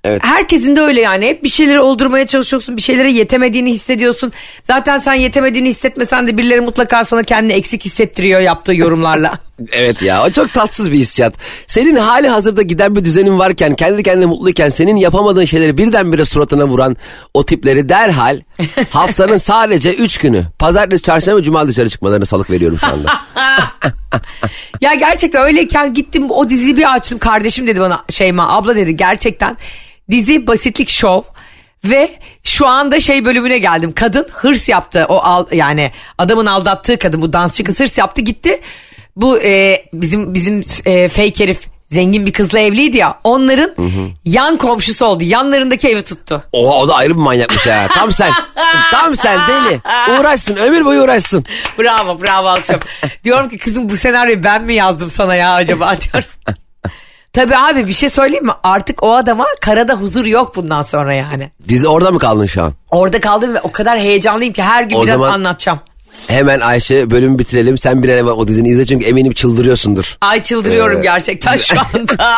Evet. 0.05 0.25
Herkesin 0.25 0.77
de 0.77 0.81
öyle 0.81 1.01
yani. 1.01 1.27
Hep 1.27 1.45
bir 1.45 1.49
şeyleri 1.49 1.81
oldurmaya 1.81 2.27
çalışıyorsun. 2.27 2.77
Bir 2.77 2.83
şeylere 2.83 3.13
yetemediğini 3.13 3.73
hissediyorsun. 3.73 4.33
Zaten 4.63 4.99
sen 4.99 5.15
yetemediğini 5.15 5.69
hissetmesen 5.69 6.27
de 6.27 6.39
birileri 6.39 6.61
mutlaka 6.61 7.05
sana 7.05 7.23
kendini 7.23 7.53
eksik 7.53 7.85
hissettiriyor 7.85 8.41
yaptığı 8.41 8.75
yorumlarla. 8.75 9.39
Evet 9.73 10.03
ya 10.03 10.25
o 10.27 10.31
çok 10.31 10.53
tatsız 10.53 10.93
bir 10.93 10.97
hissiyat. 10.97 11.35
Senin 11.67 11.97
hali 11.97 12.29
hazırda 12.29 12.63
giden 12.63 12.97
bir 12.97 13.05
düzenin 13.05 13.39
varken 13.39 13.75
kendi 13.75 14.03
kendine 14.03 14.27
mutluyken 14.27 14.69
senin 14.69 14.97
yapamadığın 14.97 15.45
şeyleri 15.45 15.79
birdenbire 15.79 16.25
suratına 16.25 16.65
vuran 16.67 16.97
o 17.35 17.47
tipleri 17.47 17.89
derhal 17.89 18.41
haftanın 18.91 19.37
sadece 19.37 19.95
3 19.95 20.19
günü 20.19 20.45
pazartesi 20.59 21.03
çarşamba 21.03 21.43
cuma 21.43 21.69
dışarı 21.69 21.89
çıkmalarına 21.89 22.25
salık 22.25 22.51
veriyorum 22.51 22.79
şu 22.79 22.87
anda. 22.87 23.13
Ya 24.81 24.95
gerçekten 24.95 25.43
öyleyken 25.43 25.95
gittim 25.95 26.31
o 26.31 26.51
diziyi 26.51 26.77
bir 26.77 26.95
açtım. 26.95 27.19
Kardeşim 27.19 27.67
dedi 27.67 27.81
bana 27.81 28.05
Şeyma 28.11 28.57
abla 28.57 28.77
dedi 28.77 28.97
gerçekten 28.97 29.57
dizi 30.11 30.47
basitlik 30.47 30.91
şov. 30.91 31.23
Ve 31.85 32.11
şu 32.45 32.67
anda 32.67 33.01
şey 33.01 33.25
bölümüne 33.25 33.59
geldim. 33.59 33.93
Kadın 33.93 34.27
hırs 34.33 34.69
yaptı. 34.69 35.07
O 35.09 35.17
al, 35.19 35.47
yani 35.53 35.91
adamın 36.19 36.47
aldattığı 36.47 36.99
kadın 36.99 37.23
bu 37.23 37.33
dansçı 37.33 37.65
kız 37.65 37.81
hırs 37.81 37.99
yaptı 37.99 38.23
gitti. 38.23 38.61
Bu 39.17 39.39
e, 39.39 39.85
bizim 39.93 40.35
bizim 40.35 40.61
e, 40.85 41.09
fake 41.09 41.45
herif 41.45 41.61
zengin 41.91 42.27
bir 42.27 42.33
kızla 42.33 42.59
evliydi 42.59 42.99
ya. 42.99 43.19
Onların 43.25 43.75
yan 44.25 44.57
komşusu 44.59 45.07
oldu. 45.07 45.25
Yanlarındaki 45.25 45.89
evi 45.89 46.03
tuttu. 46.03 46.43
Oha 46.53 46.75
o 46.79 46.89
da 46.89 46.95
ayrı 46.95 47.11
bir 47.11 47.23
manyakmış 47.23 47.67
ha. 47.67 47.87
Tam 47.95 48.13
sen. 48.13 48.33
Tam 48.91 49.17
sen 49.17 49.39
deli. 49.49 49.81
Uğraşsın 50.21 50.57
ömür 50.57 50.85
boyu 50.85 51.03
uğraşsın. 51.03 51.45
Bravo 51.79 52.23
bravo 52.23 52.47
akşam. 52.49 52.81
diyorum 53.25 53.49
ki 53.49 53.59
kızım 53.59 53.89
bu 53.89 53.97
senaryoyu 53.97 54.45
ben 54.45 54.65
mi 54.65 54.75
yazdım 54.75 55.11
sana 55.11 55.35
ya 55.35 55.53
acaba 55.55 55.95
diyorum. 56.01 56.31
Tabii 57.33 57.57
abi 57.57 57.87
bir 57.87 57.93
şey 57.93 58.09
söyleyeyim 58.09 58.45
mi? 58.47 58.53
Artık 58.63 59.03
o 59.03 59.15
adama 59.15 59.45
karada 59.61 59.95
huzur 59.95 60.25
yok 60.27 60.57
bundan 60.57 60.83
sonra 60.83 61.15
yani. 61.15 61.51
Dizi 61.69 61.89
orada 61.89 62.11
mı 62.11 62.19
kaldın 62.19 62.47
şu 62.47 62.63
an? 62.65 62.75
Orada 62.91 63.21
kaldım 63.21 63.55
ve 63.55 63.61
o 63.61 63.73
kadar 63.73 63.99
heyecanlıyım 63.99 64.53
ki 64.53 64.63
her 64.63 64.83
gün 64.83 64.97
O 64.97 65.03
biraz 65.03 65.15
zaman- 65.15 65.33
anlatacağım. 65.33 65.81
Hemen 66.29 66.61
Ayşe 66.61 67.11
bölümü 67.11 67.39
bitirelim. 67.39 67.79
Sen 67.79 68.03
bir 68.03 68.09
an 68.09 68.17
evvel 68.19 68.33
o 68.33 68.49
dizini 68.49 68.69
izle 68.69 68.87
çünkü 68.87 69.07
eminim 69.07 69.33
çıldırıyorsundur. 69.33 70.17
Ay 70.21 70.43
çıldırıyorum 70.43 70.99
Ee, 70.99 71.03
gerçekten 71.03 71.57
şu 71.57 71.75
anda. 71.95 72.35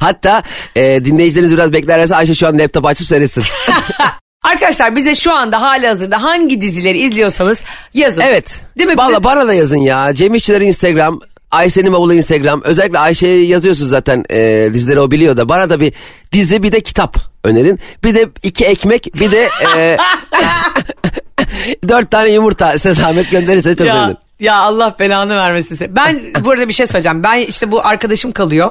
Hatta 0.00 0.42
e, 0.76 1.04
dinleyicileriniz 1.04 1.52
biraz 1.52 1.72
beklerlerse 1.72 2.16
Ayşe 2.16 2.34
şu 2.34 2.46
an 2.46 2.58
laptop 2.58 2.86
açıp 2.86 3.08
seyretsin. 3.08 3.44
Arkadaşlar 4.44 4.96
bize 4.96 5.14
şu 5.14 5.34
anda 5.34 5.62
hali 5.62 5.86
hazırda 5.86 6.22
hangi 6.22 6.60
dizileri 6.60 6.98
izliyorsanız 6.98 7.62
yazın. 7.94 8.20
Evet. 8.20 8.60
Değil 8.78 8.88
mi? 8.88 8.96
Valla 8.96 9.24
bana 9.24 9.46
da 9.48 9.54
yazın 9.54 9.78
ya. 9.78 10.14
Cem 10.14 10.34
İşçiler 10.34 10.60
Instagram. 10.60 11.20
Ayşe'nin 11.54 11.92
bavulu 11.92 12.14
Instagram. 12.14 12.62
Özellikle 12.64 12.98
Ayşe'ye 12.98 13.44
yazıyorsun 13.46 13.86
zaten 13.86 14.24
e, 14.30 14.70
dizileri 14.74 15.00
o 15.00 15.10
biliyor 15.10 15.36
da. 15.36 15.48
Bana 15.48 15.70
da 15.70 15.80
bir 15.80 15.92
dizi 16.32 16.62
bir 16.62 16.72
de 16.72 16.80
kitap 16.80 17.16
önerin. 17.44 17.78
Bir 18.04 18.14
de 18.14 18.28
iki 18.42 18.64
ekmek 18.64 19.14
bir 19.20 19.30
de 19.32 19.48
e, 19.76 19.96
dört 21.88 22.10
tane 22.10 22.30
yumurta 22.32 22.72
size 22.72 22.92
zahmet 22.92 23.30
gönderirse 23.30 23.76
çok 23.76 23.86
ya, 23.86 23.94
sevinirim. 23.94 24.16
ya 24.40 24.54
Allah 24.56 24.96
belanı 25.00 25.34
vermesin. 25.36 25.74
seni. 25.74 25.96
Ben 25.96 26.20
burada 26.44 26.68
bir 26.68 26.72
şey 26.72 26.86
söyleyeceğim. 26.86 27.22
Ben 27.22 27.36
işte 27.40 27.70
bu 27.70 27.86
arkadaşım 27.86 28.32
kalıyor. 28.32 28.70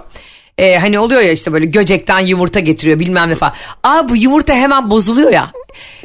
e, 0.57 0.77
hani 0.77 0.99
oluyor 0.99 1.21
ya 1.21 1.31
işte 1.31 1.53
böyle 1.53 1.65
göcekten 1.65 2.19
yumurta 2.19 2.59
getiriyor 2.59 2.99
bilmem 2.99 3.29
ne 3.29 3.35
falan. 3.35 3.53
Aa 3.83 4.09
bu 4.09 4.15
yumurta 4.15 4.53
hemen 4.53 4.89
bozuluyor 4.89 5.31
ya. 5.31 5.51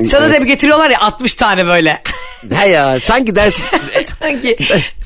Sana 0.05 0.27
Evet. 0.27 0.37
da 0.41 0.43
bir 0.43 0.47
getiriyorlar 0.47 0.91
ya 0.91 1.01
60 1.01 1.35
tane 1.35 1.67
böyle. 1.67 2.03
He 2.55 2.69
ya 2.69 3.01
sanki 3.01 3.37
dersin. 3.37 3.65
sanki 4.19 4.57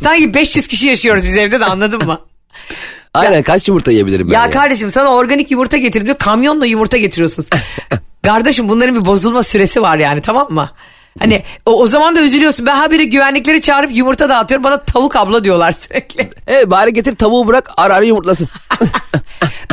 sanki 0.02 0.34
500 0.34 0.66
kişi 0.68 0.88
yaşıyoruz 0.88 1.24
biz 1.24 1.36
evde 1.36 1.60
de 1.60 1.64
anladın 1.64 2.04
mı? 2.06 2.20
Aynen 3.14 3.42
kaç 3.42 3.68
yumurta 3.68 3.90
yiyebilirim 3.90 4.28
ben 4.28 4.34
Ya 4.34 4.40
ya. 4.44 4.50
kardeşim 4.50 4.90
sana 4.90 5.08
organik 5.08 5.50
yumurta 5.50 5.76
getir 5.76 6.06
diyor. 6.06 6.18
Kamyonla 6.18 6.66
yumurta 6.66 6.96
getiriyorsunuz. 6.98 7.48
Kardeşim 8.24 8.68
bunların 8.68 8.94
bir 9.00 9.04
bozulma 9.04 9.42
süresi 9.42 9.82
var 9.82 9.96
yani 9.98 10.20
tamam 10.22 10.46
mı? 10.50 10.70
Hani 11.18 11.42
o, 11.66 11.82
o 11.82 11.86
zaman 11.86 12.16
da 12.16 12.20
üzülüyorsun. 12.20 12.66
Ben 12.66 12.76
habire 12.76 13.04
güvenlikleri 13.04 13.60
çağırıp 13.60 13.90
yumurta 13.96 14.28
dağıtıyorum. 14.28 14.64
Bana 14.64 14.84
tavuk 14.84 15.16
abla 15.16 15.44
diyorlar 15.44 15.72
sürekli. 15.72 16.30
Evet 16.46 16.70
bari 16.70 16.92
getir 16.92 17.16
tavuğu 17.16 17.46
bırak 17.46 17.70
ara 17.76 17.94
ara 17.94 18.04
yumurtlasın. 18.04 18.48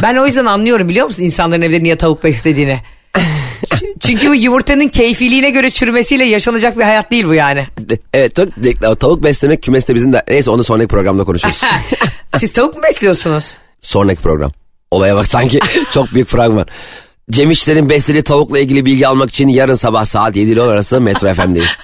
Ben 0.01 0.15
o 0.15 0.25
yüzden 0.25 0.45
anlıyorum 0.45 0.89
biliyor 0.89 1.05
musun 1.07 1.23
insanların 1.23 1.61
evde 1.61 1.79
niye 1.79 1.95
tavuk 1.97 2.23
beslediğini. 2.23 2.77
Çünkü 3.99 4.29
bu 4.29 4.35
yumurtanın 4.35 4.87
keyfiliğine 4.87 5.49
göre 5.49 5.69
çürümesiyle 5.69 6.25
yaşanacak 6.25 6.77
bir 6.77 6.83
hayat 6.83 7.11
değil 7.11 7.25
bu 7.25 7.33
yani. 7.33 7.67
evet 8.13 8.35
tavuk, 8.35 8.99
tavuk 8.99 9.23
beslemek 9.23 9.63
kümeste 9.63 9.95
bizim 9.95 10.13
de. 10.13 10.23
Neyse 10.27 10.51
onu 10.51 10.63
sonraki 10.63 10.87
programda 10.87 11.23
konuşuruz. 11.23 11.61
Siz 12.37 12.53
tavuk 12.53 12.75
mu 12.75 12.83
besliyorsunuz? 12.83 13.55
sonraki 13.81 14.21
program. 14.21 14.51
Olaya 14.91 15.15
bak 15.15 15.27
sanki 15.27 15.59
çok 15.91 16.13
büyük 16.13 16.27
fragman. 16.27 16.65
Cem 17.31 17.51
İşler'in 17.51 17.89
beslediği 17.89 18.23
tavukla 18.23 18.59
ilgili 18.59 18.85
bilgi 18.85 19.07
almak 19.07 19.29
için 19.29 19.47
yarın 19.47 19.75
sabah 19.75 20.05
saat 20.05 20.35
7 20.35 20.51
ile 20.51 20.61
10 20.61 20.67
arası 20.67 21.01
Metro 21.01 21.33
FM'deyiz. 21.33 21.77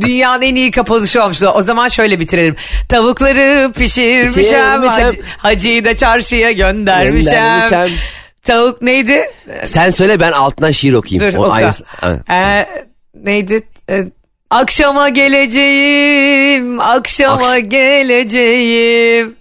Dünyanın 0.00 0.42
en 0.42 0.54
iyi 0.54 0.70
kapanışı 0.70 1.22
olmuş. 1.22 1.42
O 1.54 1.62
zaman 1.62 1.88
şöyle 1.88 2.20
bitirelim. 2.20 2.56
Tavukları 2.88 3.72
pişirmişem. 3.72 4.42
Pişirmişem. 4.42 5.04
Hacı, 5.06 5.20
hacıyı 5.38 5.84
da 5.84 5.96
çarşıya 5.96 6.52
göndermişem. 6.52 7.34
Göndermişem. 7.34 7.98
Tavuk 8.42 8.82
neydi? 8.82 9.22
Sen 9.66 9.90
söyle 9.90 10.20
ben 10.20 10.32
altından 10.32 10.70
şiir 10.70 10.92
okuyayım. 10.92 11.32
Dur 11.32 11.38
O 11.38 11.44
oku. 11.44 11.54
Ha. 11.86 12.16
Ee, 12.30 12.66
neydi? 13.14 13.60
Ee, 13.90 14.04
akşama 14.50 15.08
geleceğim. 15.08 16.80
Akşama 16.80 17.54
Akş- 17.54 17.68
geleceğim. 17.68 19.36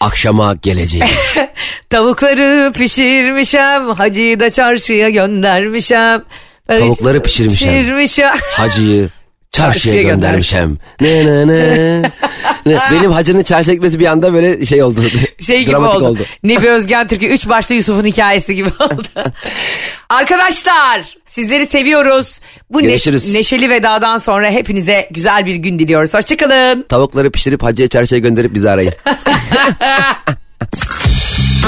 Akşama 0.00 0.54
geleceğim. 0.62 1.06
Tavukları 1.90 2.72
pişirmişem. 2.72 3.88
Hacıyı 3.88 4.40
da 4.40 4.50
çarşıya 4.50 5.10
göndermişem. 5.10 6.22
Tavukları 6.68 7.22
pişirmişem. 7.22 7.78
Pişirmişem. 7.80 8.34
Hacıyı 8.56 9.08
çarşıya 9.52 10.02
göndermişem. 10.02 10.78
Ne 11.00 11.26
ne 11.26 11.46
ne. 11.46 12.10
Benim 12.92 13.10
hacının 13.10 13.42
çarşıya 13.42 13.74
gitmesi 13.74 14.00
bir 14.00 14.06
anda 14.06 14.32
böyle 14.32 14.66
şey 14.66 14.82
oldu. 14.82 15.00
şey 15.40 15.60
gibi 15.60 15.70
Dramatik 15.72 16.02
oldu. 16.02 16.18
Nebi 16.42 16.68
Özgen 16.68 17.08
Türk'ü 17.08 17.26
üç 17.26 17.48
başlı 17.48 17.74
Yusuf'un 17.74 18.04
hikayesi 18.04 18.54
gibi 18.54 18.68
oldu. 18.80 19.24
Arkadaşlar 20.08 21.16
sizleri 21.26 21.66
seviyoruz. 21.66 22.26
Bu 22.70 22.78
neş- 22.82 22.86
Görüşürüz. 22.86 23.34
neşeli 23.34 23.70
vedadan 23.70 24.16
sonra 24.18 24.50
hepinize 24.50 25.08
güzel 25.10 25.46
bir 25.46 25.54
gün 25.54 25.78
diliyoruz. 25.78 26.14
Hoşçakalın. 26.14 26.82
Tavukları 26.82 27.30
pişirip 27.30 27.62
hacıya 27.62 27.88
çarşıya 27.88 28.18
gönderip 28.18 28.54
bizi 28.54 28.70
arayın. 28.70 28.94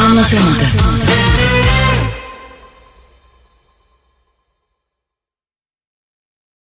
Anlatamadım. 0.07 0.67